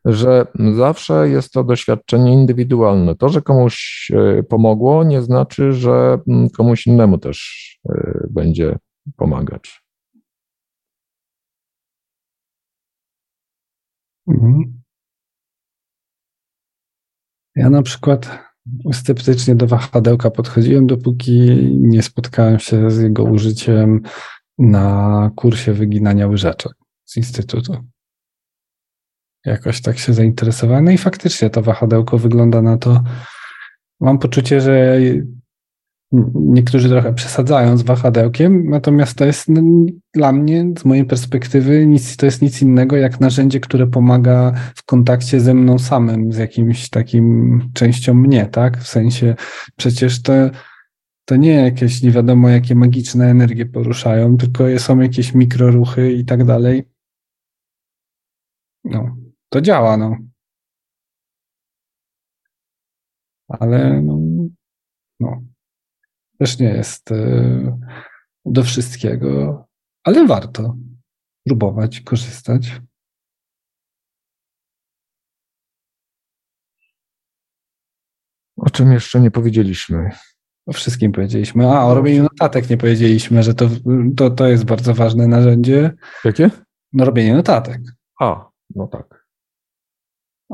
że 0.05 0.47
zawsze 0.75 1.29
jest 1.29 1.51
to 1.51 1.63
doświadczenie 1.63 2.33
indywidualne. 2.33 3.15
To, 3.15 3.29
że 3.29 3.41
komuś 3.41 4.07
e, 4.13 4.43
pomogło, 4.43 5.03
nie 5.03 5.21
znaczy, 5.21 5.73
że 5.73 6.19
mm, 6.27 6.49
komuś 6.49 6.87
innemu 6.87 7.17
też 7.17 7.67
e, 7.89 8.27
będzie 8.29 8.77
pomagać. 9.17 9.81
Mhm. 14.27 14.81
Ja 17.55 17.69
na 17.69 17.81
przykład 17.81 18.50
sceptycznie 18.93 19.55
do 19.55 19.67
wahadełka 19.67 20.31
podchodziłem, 20.31 20.87
dopóki 20.87 21.49
nie 21.77 22.03
spotkałem 22.03 22.59
się 22.59 22.91
z 22.91 22.99
jego 22.99 23.23
użyciem 23.23 24.01
na 24.57 25.31
kursie 25.35 25.73
wyginania 25.73 26.27
łyżeczek 26.27 26.71
z 27.05 27.17
Instytutu. 27.17 27.77
Jakoś 29.45 29.81
tak 29.81 29.99
się 29.99 30.13
zainteresowałem. 30.13 30.85
No 30.85 30.91
i 30.91 30.97
faktycznie 30.97 31.49
to 31.49 31.61
wahadełko 31.61 32.17
wygląda 32.17 32.61
na 32.61 32.77
to. 32.77 33.03
Mam 33.99 34.19
poczucie, 34.19 34.61
że 34.61 34.99
niektórzy 36.33 36.89
trochę 36.89 37.13
przesadzają 37.13 37.77
z 37.77 37.81
wahadełkiem, 37.81 38.69
natomiast 38.69 39.17
to 39.17 39.25
jest 39.25 39.49
no, 39.49 39.61
dla 40.13 40.31
mnie, 40.31 40.73
z 40.79 40.85
mojej 40.85 41.05
perspektywy, 41.05 41.87
nic, 41.87 42.17
to 42.17 42.25
jest 42.25 42.41
nic 42.41 42.61
innego 42.61 42.97
jak 42.97 43.19
narzędzie, 43.19 43.59
które 43.59 43.87
pomaga 43.87 44.51
w 44.75 44.83
kontakcie 44.85 45.39
ze 45.39 45.53
mną 45.53 45.79
samym, 45.79 46.31
z 46.31 46.37
jakimś 46.37 46.89
takim 46.89 47.59
częścią 47.73 48.13
mnie, 48.13 48.45
tak? 48.45 48.77
W 48.77 48.87
sensie 48.87 49.35
przecież 49.75 50.21
to, 50.21 50.33
to 51.25 51.35
nie 51.35 51.53
jakieś 51.53 52.03
nie 52.03 52.11
wiadomo 52.11 52.49
jakie 52.49 52.75
magiczne 52.75 53.29
energie 53.29 53.65
poruszają, 53.65 54.37
tylko 54.37 54.79
są 54.79 54.99
jakieś 54.99 55.33
mikroruchy 55.33 56.11
i 56.11 56.25
tak 56.25 56.43
dalej. 56.43 56.83
No, 58.83 59.15
to 59.49 59.61
działa, 59.61 59.97
no. 59.97 60.17
Ale 63.47 64.01
no, 64.01 64.17
no 64.17 64.30
też 66.41 66.59
nie 66.59 66.69
jest 66.69 67.11
e, 67.11 67.79
do 68.45 68.63
wszystkiego, 68.63 69.65
ale 70.03 70.27
warto 70.27 70.75
próbować, 71.45 72.01
korzystać. 72.01 72.81
O 78.57 78.69
czym 78.69 78.91
jeszcze 78.91 79.19
nie 79.19 79.31
powiedzieliśmy? 79.31 80.09
O 80.65 80.73
wszystkim 80.73 81.11
powiedzieliśmy. 81.11 81.67
A, 81.67 81.85
o 81.85 81.95
robieniu 81.95 82.23
notatek 82.23 82.69
nie 82.69 82.77
powiedzieliśmy, 82.77 83.43
że 83.43 83.53
to, 83.53 83.69
to, 84.17 84.29
to 84.29 84.47
jest 84.47 84.65
bardzo 84.65 84.93
ważne 84.93 85.27
narzędzie. 85.27 85.93
Jakie? 86.25 86.49
No 86.93 87.05
robienie 87.05 87.33
notatek. 87.33 87.81
A, 88.19 88.49
no 88.75 88.87
tak. 88.87 89.25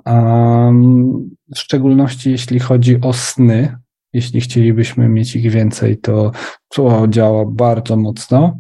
Um, 0.06 1.30
w 1.56 1.60
szczególności 1.60 2.32
jeśli 2.32 2.60
chodzi 2.60 3.02
o 3.02 3.14
sny, 3.14 3.78
jeśli 4.18 4.42
chcielibyśmy 4.42 5.10
mieć 5.10 5.36
ich 5.36 5.52
więcej, 5.52 5.98
to 5.98 6.32
to 6.68 7.08
działa 7.08 7.46
bardzo 7.46 7.98
mocno. 7.98 8.60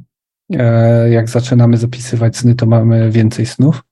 E, 0.53 1.09
jak 1.09 1.29
zaczynamy 1.29 1.77
zapisywać 1.77 2.37
sny, 2.37 2.55
to 2.55 2.65
mamy 2.65 3.11
więcej 3.11 3.45
snów. 3.45 3.83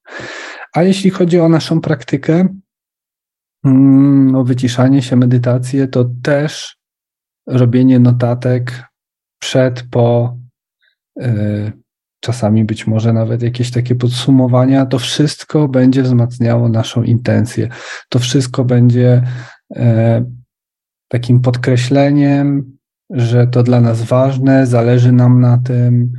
A 0.73 0.83
jeśli 0.83 1.09
chodzi 1.09 1.39
o 1.39 1.49
naszą 1.49 1.81
praktykę, 1.81 2.47
mm, 3.65 4.35
o 4.35 4.43
wyciszanie 4.43 5.01
się, 5.01 5.15
medytację, 5.15 5.87
to 5.87 6.05
też 6.23 6.77
robienie 7.47 7.99
notatek 7.99 8.83
przed, 9.39 9.83
po, 9.91 10.37
y, 11.21 11.71
czasami 12.19 12.63
być 12.63 12.87
może 12.87 13.13
nawet 13.13 13.41
jakieś 13.41 13.71
takie 13.71 13.95
podsumowania, 13.95 14.85
to 14.85 14.99
wszystko 14.99 15.67
będzie 15.67 16.03
wzmacniało 16.03 16.69
naszą 16.69 17.03
intencję. 17.03 17.69
To 18.09 18.19
wszystko 18.19 18.65
będzie 18.65 19.23
e, 19.75 20.25
takim 21.07 21.41
podkreśleniem, 21.41 22.77
że 23.09 23.47
to 23.47 23.63
dla 23.63 23.81
nas 23.81 24.01
ważne, 24.01 24.67
zależy 24.67 25.11
nam 25.11 25.41
na 25.41 25.57
tym. 25.57 26.13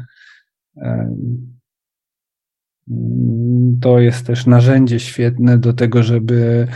To 3.80 4.00
jest 4.00 4.26
też 4.26 4.46
narzędzie 4.46 5.00
świetne 5.00 5.58
do 5.58 5.72
tego, 5.72 6.02
żeby 6.02 6.68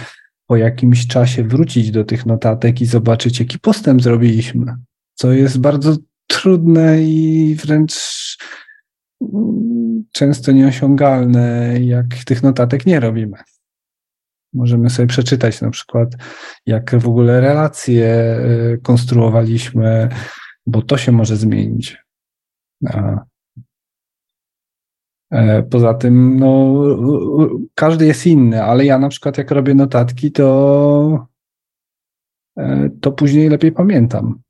po 0.46 0.56
jakimś 0.56 1.06
czasie 1.06 1.44
wrócić 1.44 1.90
do 1.90 2.04
tych 2.04 2.26
notatek 2.26 2.80
i 2.80 2.86
zobaczyć, 2.86 3.40
jaki 3.40 3.58
postęp 3.58 4.02
zrobiliśmy. 4.02 4.76
Co 5.14 5.32
jest 5.32 5.58
bardzo 5.58 5.96
trudne 6.26 7.02
i 7.02 7.54
wręcz 7.54 7.94
często 10.12 10.52
nieosiągalne, 10.52 11.76
jak 11.80 12.06
tych 12.24 12.42
notatek 12.42 12.86
nie 12.86 13.00
robimy. 13.00 13.36
Możemy 14.52 14.90
sobie 14.90 15.06
przeczytać 15.06 15.60
na 15.60 15.70
przykład, 15.70 16.08
jak 16.66 16.98
w 16.98 17.08
ogóle 17.08 17.40
relacje 17.40 18.36
y, 18.74 18.80
konstruowaliśmy, 18.82 20.08
bo 20.66 20.82
to 20.82 20.96
się 20.96 21.12
może 21.12 21.36
zmienić. 21.36 21.98
E, 25.32 25.62
Poza 25.70 25.94
tym, 25.94 26.38
no, 26.38 26.74
każdy 27.74 28.06
jest 28.06 28.26
inny, 28.26 28.64
ale 28.64 28.84
ja 28.84 28.98
na 28.98 29.08
przykład, 29.08 29.38
jak 29.38 29.50
robię 29.50 29.74
notatki, 29.74 30.32
to, 30.32 31.26
e, 32.58 32.90
to 33.00 33.12
później 33.12 33.48
lepiej 33.48 33.72
pamiętam. 33.72 34.40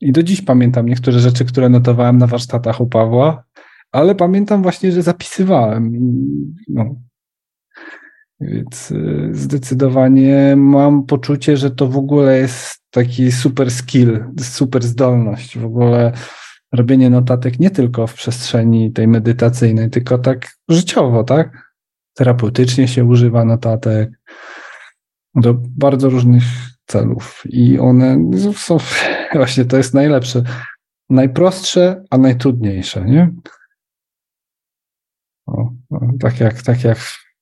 I 0.00 0.12
do 0.12 0.22
dziś 0.22 0.42
pamiętam 0.42 0.86
niektóre 0.86 1.18
rzeczy, 1.18 1.44
które 1.44 1.68
notowałem 1.68 2.18
na 2.18 2.26
warsztatach 2.26 2.80
u 2.80 2.86
Pawła, 2.86 3.44
ale 3.92 4.14
pamiętam 4.14 4.62
właśnie, 4.62 4.92
że 4.92 5.02
zapisywałem. 5.02 5.92
No. 6.68 6.94
Więc 8.40 8.90
y, 8.90 9.30
zdecydowanie 9.32 10.54
mam 10.56 11.06
poczucie, 11.06 11.56
że 11.56 11.70
to 11.70 11.86
w 11.86 11.96
ogóle 11.96 12.38
jest 12.38 12.80
taki 12.90 13.32
super 13.32 13.70
skill, 13.70 14.24
super 14.40 14.82
zdolność. 14.82 15.58
W 15.58 15.64
ogóle 15.64 16.12
robienie 16.72 17.10
notatek 17.10 17.58
nie 17.60 17.70
tylko 17.70 18.06
w 18.06 18.14
przestrzeni 18.14 18.92
tej 18.92 19.08
medytacyjnej, 19.08 19.90
tylko 19.90 20.18
tak 20.18 20.50
życiowo, 20.68 21.24
tak? 21.24 21.74
Terapeutycznie 22.14 22.88
się 22.88 23.04
używa 23.04 23.44
notatek 23.44 24.10
do 25.34 25.54
bardzo 25.54 26.08
różnych 26.08 26.42
celów 26.86 27.42
i 27.48 27.78
one 27.78 28.30
są, 28.56 28.78
właśnie 29.34 29.64
to 29.64 29.76
jest 29.76 29.94
najlepsze, 29.94 30.42
najprostsze, 31.10 32.04
a 32.10 32.18
najtrudniejsze, 32.18 33.04
nie? 33.04 33.30
O, 35.46 35.70
tak, 36.20 36.40
jak, 36.40 36.62
tak 36.62 36.84
jak 36.84 36.98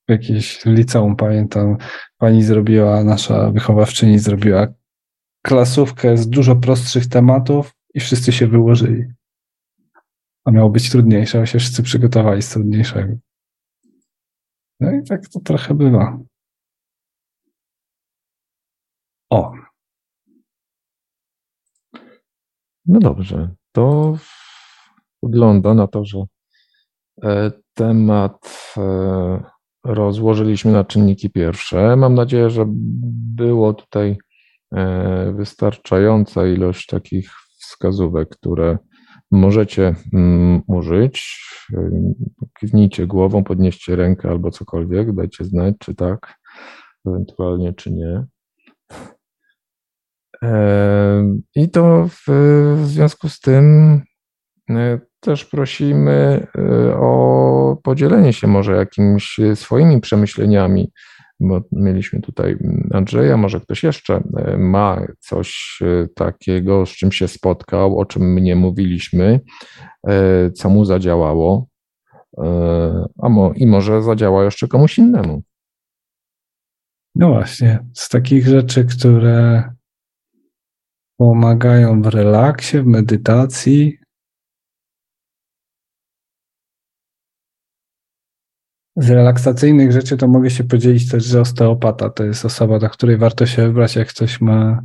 jakieś 0.09 0.65
liceum, 0.65 1.17
pamiętam, 1.17 1.77
pani 2.19 2.43
zrobiła, 2.43 3.05
nasza 3.05 3.51
wychowawczyni 3.51 4.19
zrobiła 4.19 4.67
klasówkę 5.43 6.17
z 6.17 6.29
dużo 6.29 6.57
prostszych 6.57 7.07
tematów 7.07 7.75
i 7.95 8.01
wszyscy 8.01 8.33
się 8.33 8.47
wyłożyli. 8.47 9.05
A 10.45 10.51
miało 10.51 10.71
być 10.71 10.91
trudniejsze, 10.91 11.41
a 11.41 11.47
się 11.47 11.59
wszyscy 11.59 11.83
przygotowali 11.83 12.43
z 12.43 12.51
trudniejszego. 12.51 13.15
No 14.81 14.93
i 14.93 15.03
tak 15.03 15.29
to 15.29 15.41
trochę 15.41 15.75
bywa. 15.75 16.19
O. 19.31 19.53
No 22.87 23.01
dobrze. 23.01 23.55
To 23.73 24.17
wygląda 25.23 25.75
na 25.75 25.87
to, 25.87 26.05
że 26.05 26.19
e, 27.23 27.53
temat 27.75 28.75
e, 28.77 29.58
rozłożyliśmy 29.89 30.73
na 30.73 30.85
czynniki 30.85 31.31
pierwsze. 31.31 31.97
Mam 31.97 32.15
nadzieję, 32.15 32.51
że 32.51 32.65
było 33.37 33.75
tutaj 33.75 34.19
e, 34.75 35.33
wystarczająca 35.33 36.47
ilość 36.47 36.87
takich 36.87 37.31
wskazówek, 37.59 38.29
które 38.29 38.79
możecie 39.31 39.95
mm, 40.13 40.63
użyć. 40.67 41.39
Kiwnijcie 42.61 43.07
głową, 43.07 43.45
podnieście 43.45 43.97
rękę 43.97 44.29
albo 44.31 44.51
cokolwiek, 44.51 45.15
dajcie 45.15 45.45
znać, 45.45 45.75
czy 45.79 45.95
tak, 45.95 46.35
ewentualnie, 47.07 47.73
czy 47.73 47.93
nie. 47.93 48.25
E, 50.43 51.39
I 51.55 51.71
to 51.71 52.09
w, 52.09 52.25
w 52.77 52.87
związku 52.87 53.29
z 53.29 53.41
tym 53.41 54.03
też 55.21 55.45
prosimy 55.45 56.47
y, 56.59 56.97
o 56.97 57.77
podzielenie 57.83 58.33
się 58.33 58.47
może 58.47 58.77
jakimiś 58.77 59.41
swoimi 59.55 60.01
przemyśleniami, 60.01 60.93
bo 61.41 61.61
mieliśmy 61.73 62.21
tutaj 62.21 62.57
Andrzeja, 62.93 63.37
może 63.37 63.61
ktoś 63.61 63.83
jeszcze 63.83 64.17
y, 64.17 64.59
ma 64.59 65.01
coś 65.19 65.79
y, 65.83 66.09
takiego, 66.15 66.87
z 66.87 66.91
czym 66.91 67.13
się 67.13 67.29
spotkał, 67.29 67.99
o 67.99 68.05
czym 68.05 68.39
nie 68.39 68.57
mówiliśmy, 68.57 69.41
co 70.55 70.69
mu 70.69 70.85
zadziałało, 70.85 71.67
a 73.23 73.29
mo, 73.29 73.53
i 73.57 73.67
może 73.67 74.03
zadziała 74.03 74.45
jeszcze 74.45 74.69
komuś 74.69 74.99
innemu. 74.99 75.43
No 77.15 77.29
właśnie, 77.29 77.79
z 77.95 78.09
takich 78.09 78.47
rzeczy, 78.47 78.85
które 78.85 79.65
pomagają 81.17 82.03
w 82.03 82.07
relaksie, 82.07 82.79
w 82.79 82.87
medytacji, 82.87 83.98
Z 88.99 89.11
relaksacyjnych 89.11 89.93
rzeczy 89.93 90.17
to 90.17 90.29
mogę 90.29 90.51
się 90.51 90.65
podzielić 90.65 91.11
też, 91.11 91.25
że 91.25 91.41
osteopata 91.41 92.11
to 92.11 92.25
jest 92.25 92.45
osoba, 92.45 92.79
do 92.79 92.91
której 92.91 93.17
warto 93.17 93.47
się 93.47 93.67
wybrać, 93.67 93.97
jak 93.97 94.09
ktoś 94.09 94.41
ma 94.41 94.83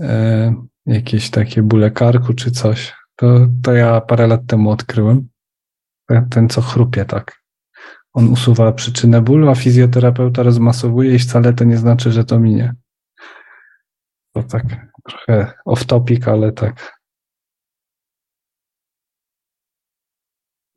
e, 0.00 0.54
jakieś 0.86 1.30
takie 1.30 1.62
bóle 1.62 1.90
karku 1.90 2.34
czy 2.34 2.50
coś. 2.50 2.94
To, 3.16 3.46
to 3.62 3.72
ja 3.72 4.00
parę 4.00 4.26
lat 4.26 4.46
temu 4.46 4.70
odkryłem. 4.70 5.28
Ten, 6.30 6.48
co 6.48 6.60
chrupie 6.60 7.04
tak. 7.04 7.42
On 8.12 8.28
usuwa 8.28 8.72
przyczynę 8.72 9.20
bólu, 9.20 9.48
a 9.48 9.54
fizjoterapeuta 9.54 10.42
rozmasowuje 10.42 11.14
i 11.14 11.18
wcale 11.18 11.52
to 11.52 11.64
nie 11.64 11.76
znaczy, 11.76 12.12
że 12.12 12.24
to 12.24 12.40
minie. 12.40 12.74
To 14.34 14.42
tak 14.42 14.64
trochę 15.08 15.52
off 15.64 15.84
topic, 15.84 16.28
ale 16.28 16.52
tak 16.52 17.01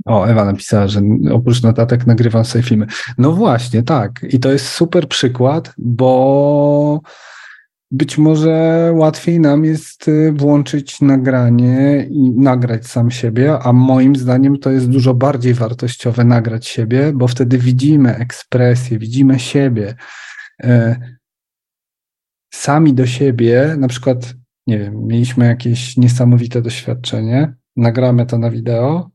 O, 0.05 0.25
Ewa 0.25 0.45
napisała, 0.45 0.87
że 0.87 1.01
oprócz 1.31 1.63
notatek 1.63 2.07
nagrywam 2.07 2.45
sobie 2.45 2.63
filmy. 2.63 2.87
No 3.17 3.31
właśnie, 3.31 3.83
tak. 3.83 4.25
I 4.29 4.39
to 4.39 4.51
jest 4.51 4.67
super 4.67 5.07
przykład, 5.07 5.73
bo 5.77 7.01
być 7.91 8.17
może 8.17 8.91
łatwiej 8.95 9.39
nam 9.39 9.65
jest 9.65 10.07
y, 10.07 10.31
włączyć 10.31 11.01
nagranie 11.01 12.07
i 12.09 12.31
nagrać 12.31 12.87
sam 12.87 13.11
siebie, 13.11 13.59
a 13.59 13.73
moim 13.73 14.15
zdaniem 14.15 14.59
to 14.59 14.71
jest 14.71 14.89
dużo 14.89 15.13
bardziej 15.13 15.53
wartościowe 15.53 16.23
nagrać 16.23 16.67
siebie, 16.67 17.11
bo 17.15 17.27
wtedy 17.27 17.57
widzimy 17.57 18.15
ekspresję, 18.15 18.99
widzimy 18.99 19.39
siebie. 19.39 19.95
E, 20.63 20.99
sami 22.53 22.93
do 22.93 23.05
siebie, 23.05 23.75
na 23.77 23.87
przykład, 23.87 24.33
nie 24.67 24.79
wiem, 24.79 25.07
mieliśmy 25.07 25.45
jakieś 25.45 25.97
niesamowite 25.97 26.61
doświadczenie, 26.61 27.55
nagramy 27.75 28.25
to 28.25 28.37
na 28.37 28.51
wideo, 28.51 29.09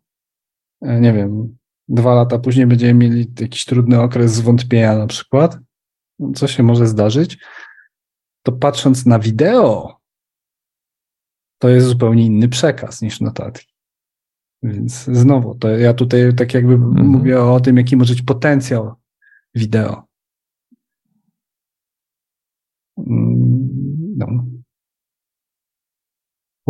nie 0.83 1.13
wiem, 1.13 1.57
dwa 1.89 2.15
lata 2.15 2.39
później 2.39 2.67
będziemy 2.67 2.95
mieli 2.95 3.33
jakiś 3.41 3.65
trudny 3.65 4.01
okres 4.01 4.33
zwątpienia 4.33 4.99
na 4.99 5.07
przykład, 5.07 5.59
co 6.35 6.47
się 6.49 6.63
może 6.63 6.87
zdarzyć, 6.87 7.39
to 8.43 8.53
patrząc 8.53 9.07
na 9.07 9.19
wideo, 9.19 10.01
to 11.59 11.69
jest 11.69 11.87
zupełnie 11.87 12.27
inny 12.27 12.49
przekaz 12.49 13.03
niż 13.03 13.21
notatki. 13.21 13.75
Więc 14.63 15.05
znowu, 15.05 15.55
to 15.55 15.69
ja 15.69 15.95
tutaj 15.95 16.35
tak 16.35 16.55
jakby 16.55 16.75
mhm. 16.75 17.07
mówię 17.07 17.43
o 17.43 17.61
tym, 17.61 17.77
jaki 17.77 17.97
może 17.97 18.15
być 18.15 18.23
potencjał 18.23 18.95
wideo. 19.55 20.05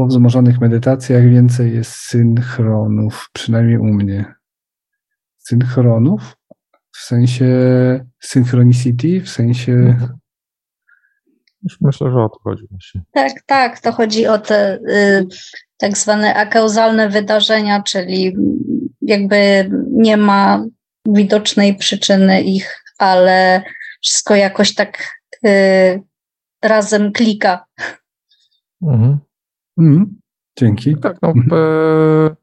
Po 0.00 0.06
wzmożonych 0.06 0.60
medytacjach 0.60 1.22
więcej 1.22 1.74
jest 1.74 1.92
synchronów, 1.92 3.30
przynajmniej 3.32 3.78
u 3.78 3.84
mnie. 3.84 4.34
Synchronów? 5.38 6.36
W 6.92 6.98
sensie 6.98 7.46
synchronicity, 8.20 9.20
w 9.20 9.28
sensie. 9.28 9.72
Mhm. 9.72 10.18
Już 11.62 11.80
myślę, 11.80 12.10
że 12.10 12.16
o 12.16 12.28
to 12.28 12.38
chodzi 12.44 12.66
właśnie. 12.70 13.02
Tak, 13.12 13.32
tak, 13.46 13.80
to 13.80 13.92
chodzi 13.92 14.26
o 14.26 14.38
te 14.38 14.78
y, 14.88 15.26
tak 15.76 15.98
zwane 15.98 16.34
akauzalne 16.34 17.08
wydarzenia, 17.08 17.82
czyli 17.82 18.36
jakby 19.02 19.70
nie 19.90 20.16
ma 20.16 20.64
widocznej 21.06 21.76
przyczyny 21.76 22.42
ich, 22.42 22.84
ale 22.98 23.62
wszystko 24.02 24.34
jakoś 24.34 24.74
tak 24.74 25.20
y, 25.46 26.02
razem 26.62 27.12
klika. 27.12 27.64
Mhm. 28.82 29.29
Mhm. 29.80 30.20
Dzięki. 30.58 30.96
Tak, 30.96 31.18
no, 31.22 31.28
mhm. 31.28 32.36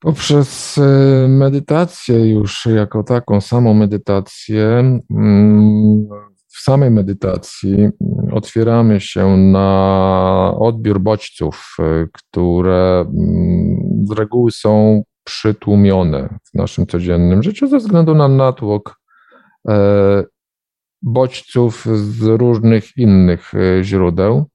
poprzez 0.00 0.78
e, 0.78 1.28
medytację 1.28 2.32
już 2.32 2.66
jako 2.66 3.02
taką 3.02 3.40
samą 3.40 3.74
medytację, 3.74 5.00
mm, 5.10 6.08
w 6.48 6.60
samej 6.60 6.90
medytacji 6.90 7.74
mm, 7.74 7.92
otwieramy 8.32 9.00
się 9.00 9.36
na 9.36 10.54
odbiór 10.58 11.00
bodźców, 11.00 11.76
e, 11.78 12.06
które 12.12 13.00
mm, 13.00 14.06
z 14.06 14.10
reguły 14.10 14.50
są 14.50 15.02
przytłumione 15.24 16.38
w 16.44 16.54
naszym 16.54 16.86
codziennym 16.86 17.42
życiu 17.42 17.66
ze 17.66 17.78
względu 17.78 18.14
na 18.14 18.28
natłok 18.28 19.00
e, 19.68 20.24
bodźców 21.02 21.86
z 21.94 22.22
różnych 22.22 22.96
innych 22.96 23.52
e, 23.54 23.84
źródeł. 23.84 24.46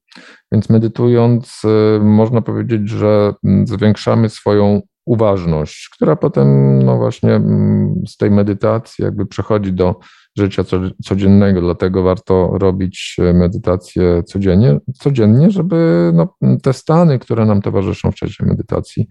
Więc 0.51 0.69
medytując, 0.69 1.61
e, 1.65 1.99
można 1.99 2.41
powiedzieć, 2.41 2.89
że 2.89 3.33
mm, 3.43 3.67
zwiększamy 3.67 4.29
swoją 4.29 4.81
uważność, 5.05 5.89
która 5.93 6.15
potem, 6.15 6.79
no 6.83 6.97
właśnie, 6.97 7.35
mm, 7.35 7.95
z 8.07 8.17
tej 8.17 8.31
medytacji 8.31 9.03
jakby 9.03 9.25
przechodzi 9.25 9.73
do 9.73 9.95
życia 10.37 10.63
codziennego. 11.03 11.61
Dlatego 11.61 12.03
warto 12.03 12.51
robić 12.57 13.15
e, 13.19 13.33
medytację 13.33 14.23
codziennie, 14.23 14.79
codziennie 14.93 15.51
żeby 15.51 16.11
no, 16.13 16.35
te 16.63 16.73
stany, 16.73 17.19
które 17.19 17.45
nam 17.45 17.61
towarzyszą 17.61 18.11
w 18.11 18.15
czasie 18.15 18.45
medytacji, 18.45 19.07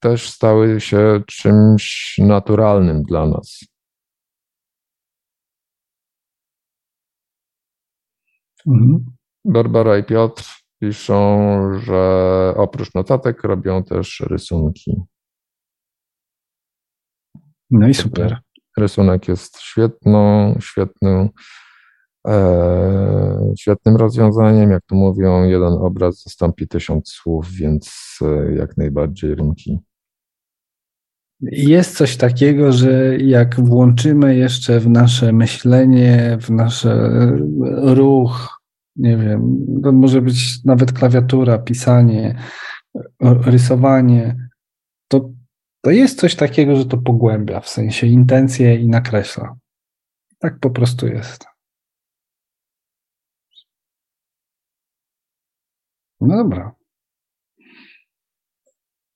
też 0.00 0.30
stały 0.30 0.80
się 0.80 1.22
czymś 1.26 2.14
naturalnym 2.18 3.02
dla 3.02 3.26
nas. 3.26 3.60
Mhm. 8.66 9.04
Barbara 9.44 9.98
i 9.98 10.04
Piotr 10.04 10.59
piszą, 10.80 11.60
że 11.78 12.54
oprócz 12.56 12.94
notatek 12.94 13.44
robią 13.44 13.84
też 13.84 14.22
rysunki. 14.30 15.02
No 17.70 17.88
i 17.88 17.94
super. 17.94 18.38
Rysunek 18.78 19.28
jest 19.28 19.60
świetną, 19.60 20.54
świetną, 20.60 21.28
e, 22.26 23.52
świetnym 23.58 23.96
rozwiązaniem. 23.96 24.70
Jak 24.70 24.82
to 24.86 24.94
mówią, 24.94 25.44
jeden 25.44 25.72
obraz 25.72 26.22
zastąpi 26.22 26.68
tysiąc 26.68 27.08
słów, 27.08 27.50
więc 27.52 28.18
e, 28.22 28.54
jak 28.54 28.76
najbardziej 28.76 29.34
rynki. 29.34 29.78
Jest 31.42 31.96
coś 31.96 32.16
takiego, 32.16 32.72
że 32.72 33.16
jak 33.18 33.60
włączymy 33.60 34.36
jeszcze 34.36 34.80
w 34.80 34.88
nasze 34.88 35.32
myślenie, 35.32 36.38
w 36.40 36.50
nasz 36.50 36.86
ruch, 37.82 38.59
nie 38.96 39.16
wiem, 39.16 39.66
to 39.82 39.92
może 39.92 40.22
być 40.22 40.64
nawet 40.64 40.92
klawiatura, 40.92 41.58
pisanie, 41.58 42.38
rysowanie, 43.20 44.48
to, 45.08 45.30
to 45.80 45.90
jest 45.90 46.20
coś 46.20 46.36
takiego, 46.36 46.76
że 46.76 46.86
to 46.86 46.98
pogłębia, 46.98 47.60
w 47.60 47.68
sensie 47.68 48.06
intencje 48.06 48.76
i 48.76 48.88
nakreśla. 48.88 49.56
Tak 50.38 50.58
po 50.58 50.70
prostu 50.70 51.06
jest. 51.06 51.44
No 56.20 56.36
dobra. 56.36 56.74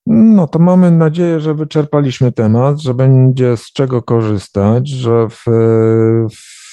No 0.07 0.47
to 0.47 0.59
mamy 0.59 0.91
nadzieję, 0.91 1.41
że 1.41 1.55
wyczerpaliśmy 1.55 2.33
temat, 2.33 2.81
że 2.81 2.95
będzie 2.95 3.57
z 3.57 3.73
czego 3.73 4.03
korzystać, 4.03 4.89
że 4.89 5.29
w, 5.29 5.45
w, 6.35 6.64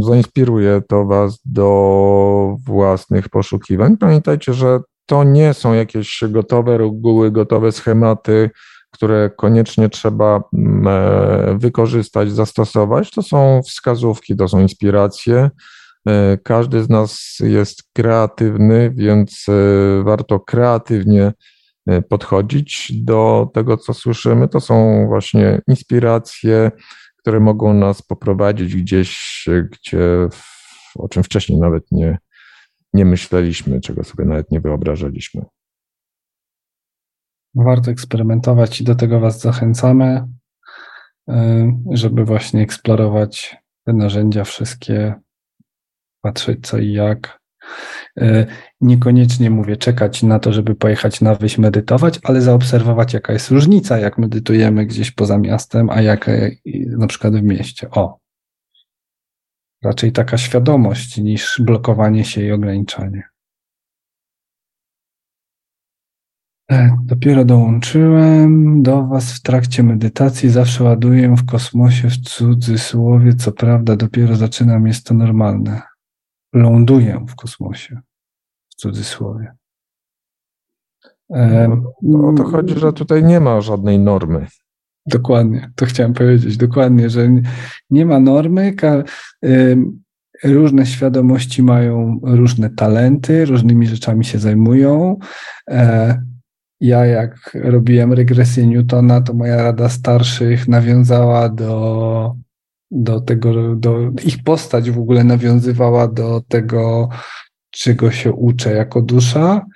zainspiruje 0.00 0.82
to 0.88 1.04
Was 1.04 1.38
do 1.44 2.56
własnych 2.66 3.28
poszukiwań. 3.28 3.96
Pamiętajcie, 3.96 4.54
że 4.54 4.80
to 5.06 5.24
nie 5.24 5.54
są 5.54 5.72
jakieś 5.72 6.24
gotowe 6.28 6.78
reguły, 6.78 7.30
gotowe 7.30 7.72
schematy, 7.72 8.50
które 8.90 9.30
koniecznie 9.36 9.88
trzeba 9.88 10.42
mm, 10.54 10.88
e, 10.88 11.58
wykorzystać, 11.58 12.32
zastosować. 12.32 13.10
To 13.10 13.22
są 13.22 13.60
wskazówki, 13.62 14.36
to 14.36 14.48
są 14.48 14.60
inspiracje. 14.60 15.50
E, 16.08 16.38
każdy 16.42 16.82
z 16.82 16.88
nas 16.88 17.36
jest 17.40 17.82
kreatywny, 17.92 18.92
więc 18.94 19.46
e, 19.48 20.02
warto 20.04 20.40
kreatywnie 20.40 21.32
podchodzić 22.08 22.92
do 23.04 23.48
tego, 23.54 23.76
co 23.76 23.94
słyszymy. 23.94 24.48
To 24.48 24.60
są 24.60 25.06
właśnie 25.06 25.60
inspiracje, 25.68 26.70
które 27.26 27.40
mogą 27.40 27.74
nas 27.74 28.02
poprowadzić 28.02 28.76
gdzieś, 28.76 29.44
gdzie, 29.72 30.28
o 30.94 31.08
czym 31.08 31.22
wcześniej 31.22 31.60
nawet 31.60 31.92
nie, 31.92 32.18
nie 32.92 33.04
myśleliśmy, 33.04 33.80
czego 33.80 34.04
sobie 34.04 34.24
nawet 34.24 34.50
nie 34.50 34.60
wyobrażaliśmy. 34.60 35.44
Warto 37.54 37.90
eksperymentować 37.90 38.80
i 38.80 38.84
do 38.84 38.94
tego 38.94 39.20
Was 39.20 39.40
zachęcamy, 39.40 40.28
e, 41.28 41.72
żeby 41.90 42.24
właśnie 42.24 42.62
eksplorować 42.62 43.56
te 43.84 43.92
narzędzia 43.92 44.44
wszystkie, 44.44 45.14
patrzeć 46.20 46.66
co 46.66 46.78
i 46.78 46.92
jak, 46.92 47.38
niekoniecznie 48.80 49.50
mówię 49.50 49.76
czekać 49.76 50.22
na 50.22 50.38
to, 50.38 50.52
żeby 50.52 50.74
pojechać 50.74 51.20
na 51.20 51.34
wyś 51.34 51.58
medytować, 51.58 52.20
ale 52.22 52.40
zaobserwować, 52.40 53.14
jaka 53.14 53.32
jest 53.32 53.50
różnica, 53.50 53.98
jak 53.98 54.18
medytujemy 54.18 54.86
gdzieś 54.86 55.10
poza 55.10 55.38
miastem, 55.38 55.90
a 55.90 56.02
jak 56.02 56.30
na 56.86 57.06
przykład 57.06 57.36
w 57.36 57.42
mieście. 57.42 57.90
O. 57.90 58.18
Raczej 59.84 60.12
taka 60.12 60.38
świadomość 60.38 61.18
niż 61.18 61.60
blokowanie 61.64 62.24
się 62.24 62.42
i 62.42 62.52
ograniczanie. 62.52 63.22
E, 66.70 66.96
dopiero 67.04 67.44
dołączyłem 67.44 68.82
do 68.82 69.06
Was 69.06 69.32
w 69.32 69.42
trakcie 69.42 69.82
medytacji. 69.82 70.50
Zawsze 70.50 70.84
ładuję 70.84 71.34
w 71.36 71.46
kosmosie 71.46 72.10
w 72.10 72.16
cudzysłowie. 72.16 73.34
Co 73.34 73.52
prawda, 73.52 73.96
dopiero 73.96 74.36
zaczynam, 74.36 74.86
jest 74.86 75.06
to 75.06 75.14
normalne 75.14 75.82
ląduję 76.52 77.24
w 77.28 77.34
kosmosie, 77.34 78.00
w 78.68 78.74
cudzysłowie. 78.74 79.52
No, 82.02 82.28
o 82.28 82.32
to 82.32 82.44
chodzi, 82.44 82.74
że 82.78 82.92
tutaj 82.92 83.24
nie 83.24 83.40
ma 83.40 83.60
żadnej 83.60 83.98
normy. 83.98 84.46
Dokładnie, 85.06 85.70
to 85.76 85.86
chciałem 85.86 86.12
powiedzieć, 86.12 86.56
dokładnie, 86.56 87.10
że 87.10 87.28
nie 87.90 88.06
ma 88.06 88.20
normy. 88.20 88.74
Różne 90.44 90.86
świadomości 90.86 91.62
mają 91.62 92.20
różne 92.22 92.70
talenty, 92.70 93.44
różnymi 93.44 93.86
rzeczami 93.86 94.24
się 94.24 94.38
zajmują. 94.38 95.18
E, 95.70 96.22
ja, 96.80 97.06
jak 97.06 97.50
robiłem 97.54 98.12
regresję 98.12 98.66
Newtona, 98.66 99.20
to 99.20 99.34
moja 99.34 99.56
rada 99.56 99.88
starszych 99.88 100.68
nawiązała 100.68 101.48
do 101.48 102.36
do 102.90 103.20
tego, 103.20 103.76
do, 103.76 103.98
ich 104.24 104.42
postać 104.44 104.90
w 104.90 104.98
ogóle 104.98 105.24
nawiązywała 105.24 106.08
do 106.08 106.42
tego, 106.48 107.08
czego 107.70 108.10
się 108.10 108.32
uczę 108.32 108.72
jako 108.72 109.02
dusza. 109.02 109.66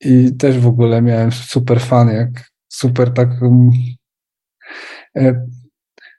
I 0.00 0.36
też 0.36 0.58
w 0.58 0.66
ogóle 0.66 1.02
miałem 1.02 1.32
super 1.32 1.80
fan, 1.80 2.08
jak 2.08 2.50
super 2.68 3.12
tak. 3.12 3.28
E, 5.16 5.46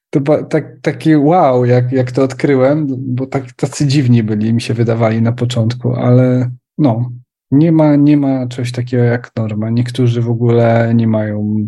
to 0.10 0.44
tak, 0.44 0.66
taki 0.82 1.16
wow, 1.16 1.66
jak, 1.66 1.92
jak 1.92 2.12
to 2.12 2.24
odkryłem, 2.24 2.88
bo 2.90 3.28
tak, 3.28 3.52
tacy 3.52 3.88
dziwni 3.88 4.24
byli, 4.24 4.54
mi 4.54 4.62
się 4.62 4.74
wydawali 4.74 5.22
na 5.22 5.32
początku, 5.32 5.94
ale 5.96 6.52
no, 6.78 7.12
nie 7.52 7.72
ma, 7.72 7.96
nie 7.96 8.18
ma 8.18 8.48
czegoś 8.48 8.72
takiego 8.72 9.04
jak 9.04 9.32
norma. 9.36 9.70
Niektórzy 9.70 10.22
w 10.22 10.30
ogóle 10.30 10.92
nie 10.96 11.08
mają 11.08 11.68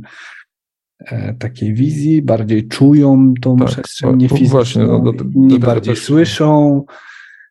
takiej 1.40 1.74
wizji, 1.74 2.22
bardziej 2.22 2.68
czują 2.68 3.34
tą 3.41 3.57
tak, 3.57 3.68
przestrzeń 3.68 4.18
niefizyczną, 4.18 4.49
właśnie, 4.49 4.84
no, 4.84 4.99
do, 4.99 5.14
do, 5.14 5.24
inni 5.24 5.60
bardziej 5.60 5.95
też... 5.95 6.03
słyszą. 6.03 6.84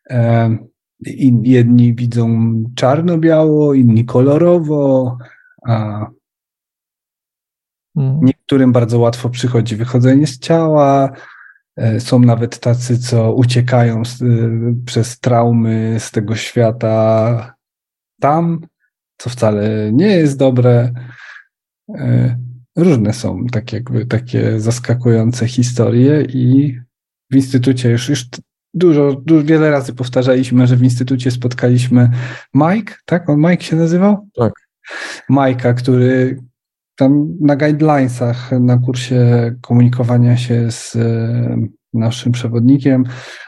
E, 0.09 0.57
jedni 1.43 1.95
widzą 1.95 2.53
czarno-biało, 2.75 3.73
inni 3.73 4.05
kolorowo, 4.05 5.17
a 5.67 6.05
hmm. 7.95 8.19
niektórym 8.21 8.71
bardzo 8.71 8.99
łatwo 8.99 9.29
przychodzi 9.29 9.75
wychodzenie 9.75 10.27
z 10.27 10.39
ciała. 10.39 11.11
E, 11.75 11.99
są 11.99 12.19
nawet 12.19 12.59
tacy, 12.59 12.99
co 12.99 13.33
uciekają 13.33 14.05
z, 14.05 14.23
przez 14.85 15.19
traumy 15.19 15.95
z 15.99 16.11
tego 16.11 16.35
świata 16.35 17.55
tam, 18.19 18.61
co 19.17 19.29
wcale 19.29 19.91
nie 19.93 20.07
jest 20.07 20.37
dobre 20.37 20.93
różne 22.77 23.13
są 23.13 23.45
tak 23.51 23.73
jakby 23.73 24.05
takie 24.05 24.59
zaskakujące 24.59 25.47
historie 25.47 26.21
i 26.21 26.77
w 27.31 27.35
instytucie 27.35 27.89
już, 27.89 28.09
już 28.09 28.25
dużo, 28.73 29.21
dużo, 29.25 29.43
wiele 29.43 29.71
razy 29.71 29.93
powtarzaliśmy, 29.93 30.67
że 30.67 30.75
w 30.75 30.83
instytucie 30.83 31.31
spotkaliśmy 31.31 32.09
Mike, 32.53 32.95
tak? 33.05 33.29
On 33.29 33.39
Mike 33.39 33.63
się 33.63 33.75
nazywał? 33.75 34.29
Tak. 34.35 34.53
Majka, 35.29 35.73
który 35.73 36.39
tam 36.95 37.37
na 37.41 37.55
guidelinesach, 37.55 38.51
na 38.51 38.77
kursie 38.77 39.55
komunikowania 39.61 40.37
się 40.37 40.71
z 40.71 40.95
e, 40.95 41.57
naszym 41.93 42.31
przewodnikiem, 42.31 43.03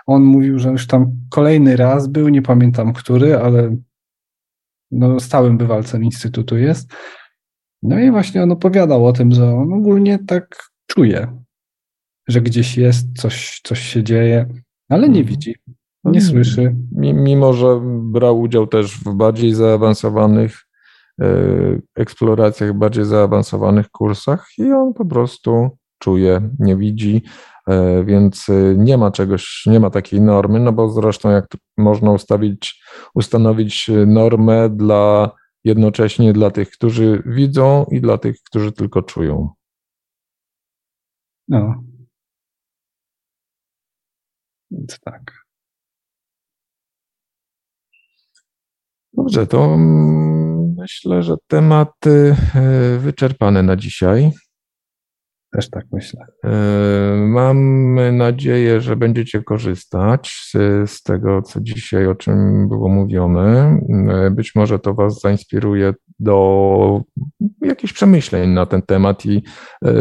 on 0.07 0.23
mówił, 0.23 0.59
że 0.59 0.69
już 0.69 0.87
tam 0.87 1.11
kolejny 1.29 1.75
raz 1.75 2.07
był, 2.07 2.29
nie 2.29 2.41
pamiętam 2.41 2.93
który, 2.93 3.37
ale 3.37 3.75
no, 4.91 5.19
stałym 5.19 5.57
bywalcem 5.57 6.03
Instytutu 6.03 6.57
jest. 6.57 6.93
No 7.83 7.99
i 7.99 8.11
właśnie 8.11 8.43
on 8.43 8.51
opowiadał 8.51 9.05
o 9.05 9.13
tym, 9.13 9.31
że 9.31 9.55
on 9.55 9.73
ogólnie 9.73 10.19
tak 10.27 10.57
czuje, 10.87 11.41
że 12.27 12.41
gdzieś 12.41 12.77
jest, 12.77 13.07
coś, 13.17 13.61
coś 13.63 13.79
się 13.79 14.03
dzieje, 14.03 14.45
ale 14.89 15.09
nie 15.09 15.19
mhm. 15.19 15.25
widzi, 15.25 15.55
nie 16.03 16.19
mhm. 16.19 16.25
słyszy. 16.25 16.75
Mimo, 16.95 17.53
że 17.53 17.79
brał 18.01 18.41
udział 18.41 18.67
też 18.67 18.97
w 18.97 19.13
bardziej 19.13 19.53
zaawansowanych 19.53 20.57
e, 21.21 21.25
eksploracjach, 21.95 22.73
bardziej 22.73 23.05
zaawansowanych 23.05 23.89
kursach 23.89 24.47
i 24.57 24.71
on 24.71 24.93
po 24.93 25.05
prostu 25.05 25.77
czuje, 25.99 26.49
nie 26.59 26.75
widzi, 26.75 27.23
e, 27.67 28.03
więc 28.03 28.47
nie 28.77 28.97
ma 28.97 29.11
czegoś, 29.11 29.63
nie 29.65 29.79
ma 29.79 29.89
takiej 29.89 30.21
normy, 30.21 30.59
no 30.59 30.71
bo 30.71 30.89
zresztą 30.89 31.29
jak 31.29 31.45
można 31.77 32.11
ustawić, 32.11 32.83
ustanowić 33.13 33.91
normę 34.07 34.69
dla 34.69 35.31
jednocześnie 35.63 36.33
dla 36.33 36.51
tych, 36.51 36.69
którzy 36.69 37.23
widzą 37.25 37.85
i 37.91 38.01
dla 38.01 38.17
tych, 38.17 38.41
którzy 38.41 38.71
tylko 38.71 39.01
czują. 39.01 39.49
No. 41.47 41.83
Więc 44.71 44.99
tak. 44.99 45.45
Dobrze, 49.13 49.47
to 49.47 49.77
myślę, 50.77 51.23
że 51.23 51.35
tematy 51.47 52.35
e, 52.55 52.97
wyczerpane 52.97 53.63
na 53.63 53.75
dzisiaj. 53.75 54.31
Też 55.51 55.69
tak 55.69 55.85
myślę. 55.91 56.25
E, 56.43 56.49
mam 57.17 58.17
nadzieję, 58.17 58.81
że 58.81 58.95
będziecie 58.95 59.43
korzystać 59.43 60.31
z, 60.51 60.51
z, 60.91 61.03
tego, 61.03 61.41
co 61.41 61.61
dzisiaj, 61.61 62.07
o 62.07 62.15
czym 62.15 62.67
było 62.69 62.89
mówione. 62.89 63.79
E, 64.09 64.31
być 64.31 64.55
może 64.55 64.79
to 64.79 64.93
Was 64.93 65.21
zainspiruje 65.21 65.93
do 66.19 67.01
jakichś 67.61 67.93
przemyśleń 67.93 68.49
na 68.49 68.65
ten 68.65 68.81
temat 68.81 69.25
i 69.25 69.43
e, 69.85 69.91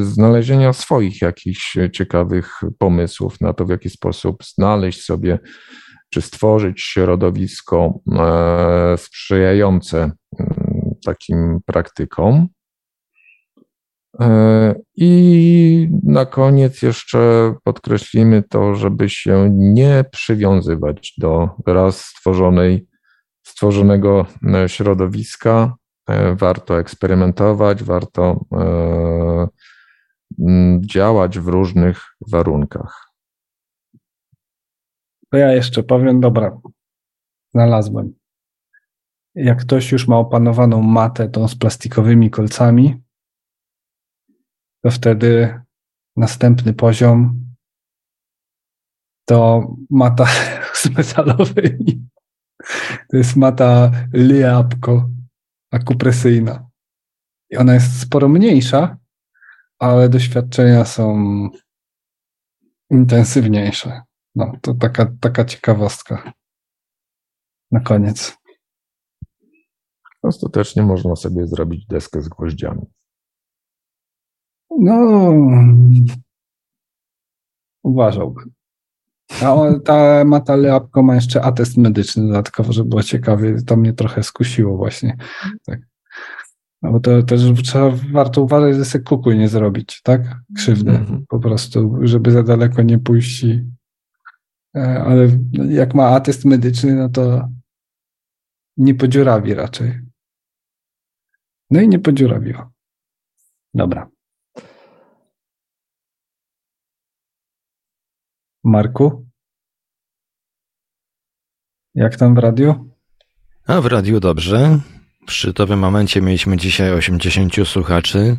znalezienia 0.00 0.72
swoich 0.72 1.22
jakichś 1.22 1.76
ciekawych 1.92 2.60
pomysłów 2.78 3.40
na 3.40 3.52
to, 3.52 3.64
w 3.64 3.70
jaki 3.70 3.90
sposób 3.90 4.44
znaleźć 4.44 5.04
sobie 5.04 5.38
czy 6.10 6.22
stworzyć 6.22 6.82
środowisko 6.82 8.00
sprzyjające 8.96 10.10
takim 11.04 11.60
praktykom. 11.66 12.48
E, 14.20 14.74
I 14.96 15.88
na 16.02 16.26
koniec 16.26 16.82
jeszcze 16.82 17.54
podkreślimy 17.64 18.42
to, 18.42 18.74
żeby 18.74 19.08
się 19.08 19.48
nie 19.52 20.04
przywiązywać 20.12 21.14
do 21.18 21.48
raz 21.66 22.04
stworzonej, 22.04 22.86
stworzonego 23.42 24.26
e, 24.54 24.68
środowiska. 24.68 25.74
E, 26.08 26.34
warto 26.34 26.78
eksperymentować, 26.78 27.82
warto 27.82 28.44
działać 30.80 31.38
w 31.38 31.48
różnych 31.48 32.04
warunkach. 32.30 33.14
To 35.30 35.36
ja 35.36 35.52
jeszcze 35.52 35.82
powiem, 35.82 36.20
dobra, 36.20 36.58
znalazłem. 37.54 38.14
Jak 39.34 39.60
ktoś 39.60 39.92
już 39.92 40.08
ma 40.08 40.18
opanowaną 40.18 40.82
matę 40.82 41.28
tą 41.28 41.48
z 41.48 41.54
plastikowymi 41.54 42.30
kolcami, 42.30 43.03
to 44.84 44.90
wtedy 44.90 45.60
następny 46.16 46.74
poziom 46.74 47.44
to 49.24 49.68
mata 49.90 50.26
z 50.82 50.90
metalowymi. 50.90 52.08
To 53.10 53.16
jest 53.16 53.36
mata 53.36 53.90
Liapko, 54.12 55.10
akupresyjna. 55.70 56.68
I 57.50 57.56
ona 57.56 57.74
jest 57.74 58.00
sporo 58.00 58.28
mniejsza, 58.28 58.96
ale 59.78 60.08
doświadczenia 60.08 60.84
są 60.84 61.14
intensywniejsze. 62.90 64.02
No, 64.34 64.52
to 64.60 64.74
taka, 64.74 65.12
taka 65.20 65.44
ciekawostka. 65.44 66.32
Na 67.70 67.80
koniec. 67.80 68.36
Ostatecznie 70.22 70.82
można 70.82 71.16
sobie 71.16 71.46
zrobić 71.46 71.86
deskę 71.86 72.22
z 72.22 72.28
gwoździami. 72.28 72.86
No, 74.78 75.32
uważałbym. 77.82 78.52
Ta 79.84 80.24
Mata 80.24 80.56
Leapko 80.56 81.02
ma 81.02 81.14
jeszcze 81.14 81.42
atest 81.42 81.76
medyczny 81.76 82.26
dodatkowo, 82.26 82.72
żeby 82.72 82.88
było 82.88 83.02
ciekawie. 83.02 83.62
To 83.62 83.76
mnie 83.76 83.92
trochę 83.92 84.22
skusiło 84.22 84.76
właśnie. 84.76 85.16
Tak. 85.66 85.80
No 86.82 86.92
bo 86.92 87.00
to 87.00 87.22
też 87.22 87.40
trzeba, 87.64 87.90
warto 88.12 88.42
uważać, 88.42 88.76
że 88.76 88.84
sobie 88.84 89.04
kuku 89.04 89.32
nie 89.32 89.48
zrobić, 89.48 90.00
tak? 90.02 90.36
Krzywdy 90.56 90.92
mm-hmm. 90.92 91.22
po 91.28 91.38
prostu, 91.38 91.98
żeby 92.02 92.30
za 92.30 92.42
daleko 92.42 92.82
nie 92.82 92.98
pójść. 92.98 93.44
I, 93.44 93.64
e, 94.76 95.04
ale 95.04 95.28
jak 95.68 95.94
ma 95.94 96.06
atest 96.06 96.44
medyczny, 96.44 96.94
no 96.94 97.08
to 97.08 97.48
nie 98.76 98.94
podziurawi 98.94 99.54
raczej. 99.54 100.00
No 101.70 101.80
i 101.80 101.88
nie 101.88 101.98
podziurawiło. 101.98 102.70
Dobra. 103.74 104.13
Marku? 108.64 109.26
Jak 111.94 112.16
tam 112.16 112.34
w 112.34 112.38
radiu? 112.38 112.90
A 113.66 113.80
w 113.80 113.86
radiu 113.86 114.20
dobrze. 114.20 114.78
W 115.26 115.32
szczytowym 115.32 115.78
momencie 115.78 116.22
mieliśmy 116.22 116.56
dzisiaj 116.56 116.92
80 116.92 117.54
słuchaczy. 117.64 118.36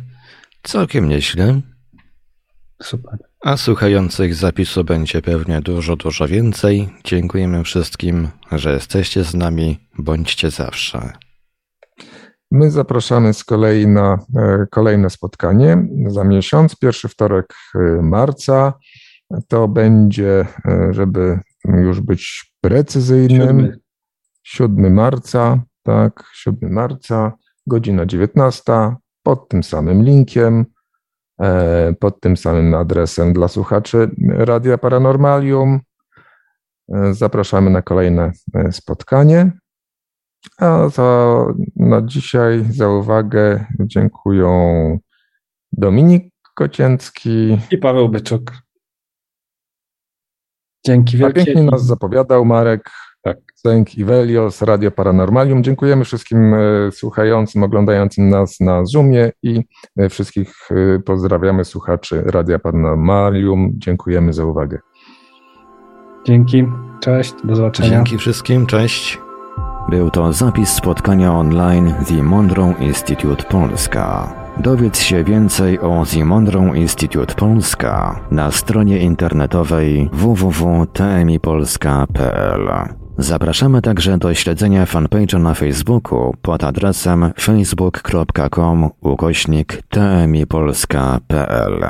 Całkiem 0.62 1.08
nieźle. 1.08 1.60
Super. 2.82 3.18
A 3.40 3.56
słuchających 3.56 4.34
zapisu 4.34 4.84
będzie 4.84 5.22
pewnie 5.22 5.60
dużo, 5.60 5.96
dużo 5.96 6.28
więcej. 6.28 6.88
Dziękujemy 7.04 7.64
wszystkim, 7.64 8.28
że 8.52 8.72
jesteście 8.72 9.24
z 9.24 9.34
nami. 9.34 9.88
Bądźcie 9.98 10.50
zawsze. 10.50 11.12
My 12.50 12.70
zapraszamy 12.70 13.34
z 13.34 13.44
kolei 13.44 13.86
na 13.86 14.18
e, 14.36 14.66
kolejne 14.70 15.10
spotkanie 15.10 15.88
za 16.06 16.24
miesiąc, 16.24 16.76
pierwszy 16.76 17.08
wtorek 17.08 17.54
e, 17.74 17.78
marca 18.02 18.72
to 19.48 19.68
będzie, 19.68 20.46
e, 20.68 20.88
żeby 20.90 21.40
już 21.64 22.00
być 22.00 22.52
precyzyjnym, 22.60 23.78
7, 24.42 24.94
marca, 24.94 25.62
tak, 25.82 26.24
7 26.34 26.72
marca, 26.72 27.32
godzina 27.66 28.06
19, 28.06 28.96
pod 29.22 29.48
tym 29.48 29.62
samym 29.62 30.02
linkiem, 30.02 30.64
e, 31.40 31.94
pod 32.00 32.20
tym 32.20 32.36
samym 32.36 32.74
adresem 32.74 33.32
dla 33.32 33.48
słuchaczy 33.48 34.10
Radia 34.28 34.78
Paranormalium. 34.78 35.80
E, 36.94 37.14
zapraszamy 37.14 37.70
na 37.70 37.82
kolejne 37.82 38.32
spotkanie. 38.70 39.50
A 40.58 40.88
za, 40.88 41.44
na 41.76 42.02
dzisiaj 42.02 42.64
za 42.70 42.88
uwagę 42.88 43.64
dziękuję 43.80 44.48
Dominik 45.72 46.34
Kocięcki 46.54 47.58
i 47.70 47.78
Paweł 47.78 48.08
Byczuk. 48.08 48.65
Dzięki 50.86 51.16
wielkie. 51.16 51.42
A 51.42 51.44
pięknie 51.44 51.62
nas 51.62 51.86
zapowiadał 51.86 52.44
Marek 52.44 52.90
tak. 53.26 53.38
Sęk 53.54 53.98
i 53.98 54.04
Velios, 54.04 54.62
Radio 54.62 54.90
Paranormalium. 54.90 55.64
Dziękujemy 55.64 56.04
wszystkim 56.04 56.54
e, 56.54 56.58
słuchającym, 56.92 57.62
oglądającym 57.62 58.28
nas 58.28 58.60
na 58.60 58.84
Zoomie 58.84 59.32
i 59.42 59.62
e, 59.96 60.08
wszystkich 60.08 60.52
e, 60.70 60.98
pozdrawiamy 60.98 61.64
słuchaczy 61.64 62.22
Radia 62.26 62.58
Paranormalium. 62.58 63.72
Dziękujemy 63.74 64.32
za 64.32 64.44
uwagę. 64.44 64.78
Dzięki, 66.24 66.64
cześć, 67.00 67.34
do 67.44 67.56
zobaczenia. 67.56 67.90
Dzięki 67.90 68.18
wszystkim, 68.18 68.66
cześć. 68.66 69.18
Był 69.90 70.10
to 70.10 70.32
zapis 70.32 70.68
spotkania 70.68 71.32
online 71.32 71.94
The 72.08 72.22
Monroe 72.22 72.74
Institute 72.80 73.44
Polska. 73.44 74.45
Dowiedz 74.58 75.00
się 75.00 75.24
więcej 75.24 75.80
o 75.80 76.04
Zimondrą 76.06 76.74
Instytut 76.74 77.34
Polska 77.34 78.20
na 78.30 78.50
stronie 78.50 78.98
internetowej 78.98 80.10
www.tmipolska.pl. 80.12 82.68
Zapraszamy 83.18 83.82
także 83.82 84.18
do 84.18 84.34
śledzenia 84.34 84.84
fanpage'a 84.84 85.40
na 85.40 85.54
Facebooku 85.54 86.34
pod 86.42 86.64
adresem 86.64 87.32
facebook.com 87.40 88.90
ukośnik 89.00 89.82
tmipolska.pl. 89.88 91.84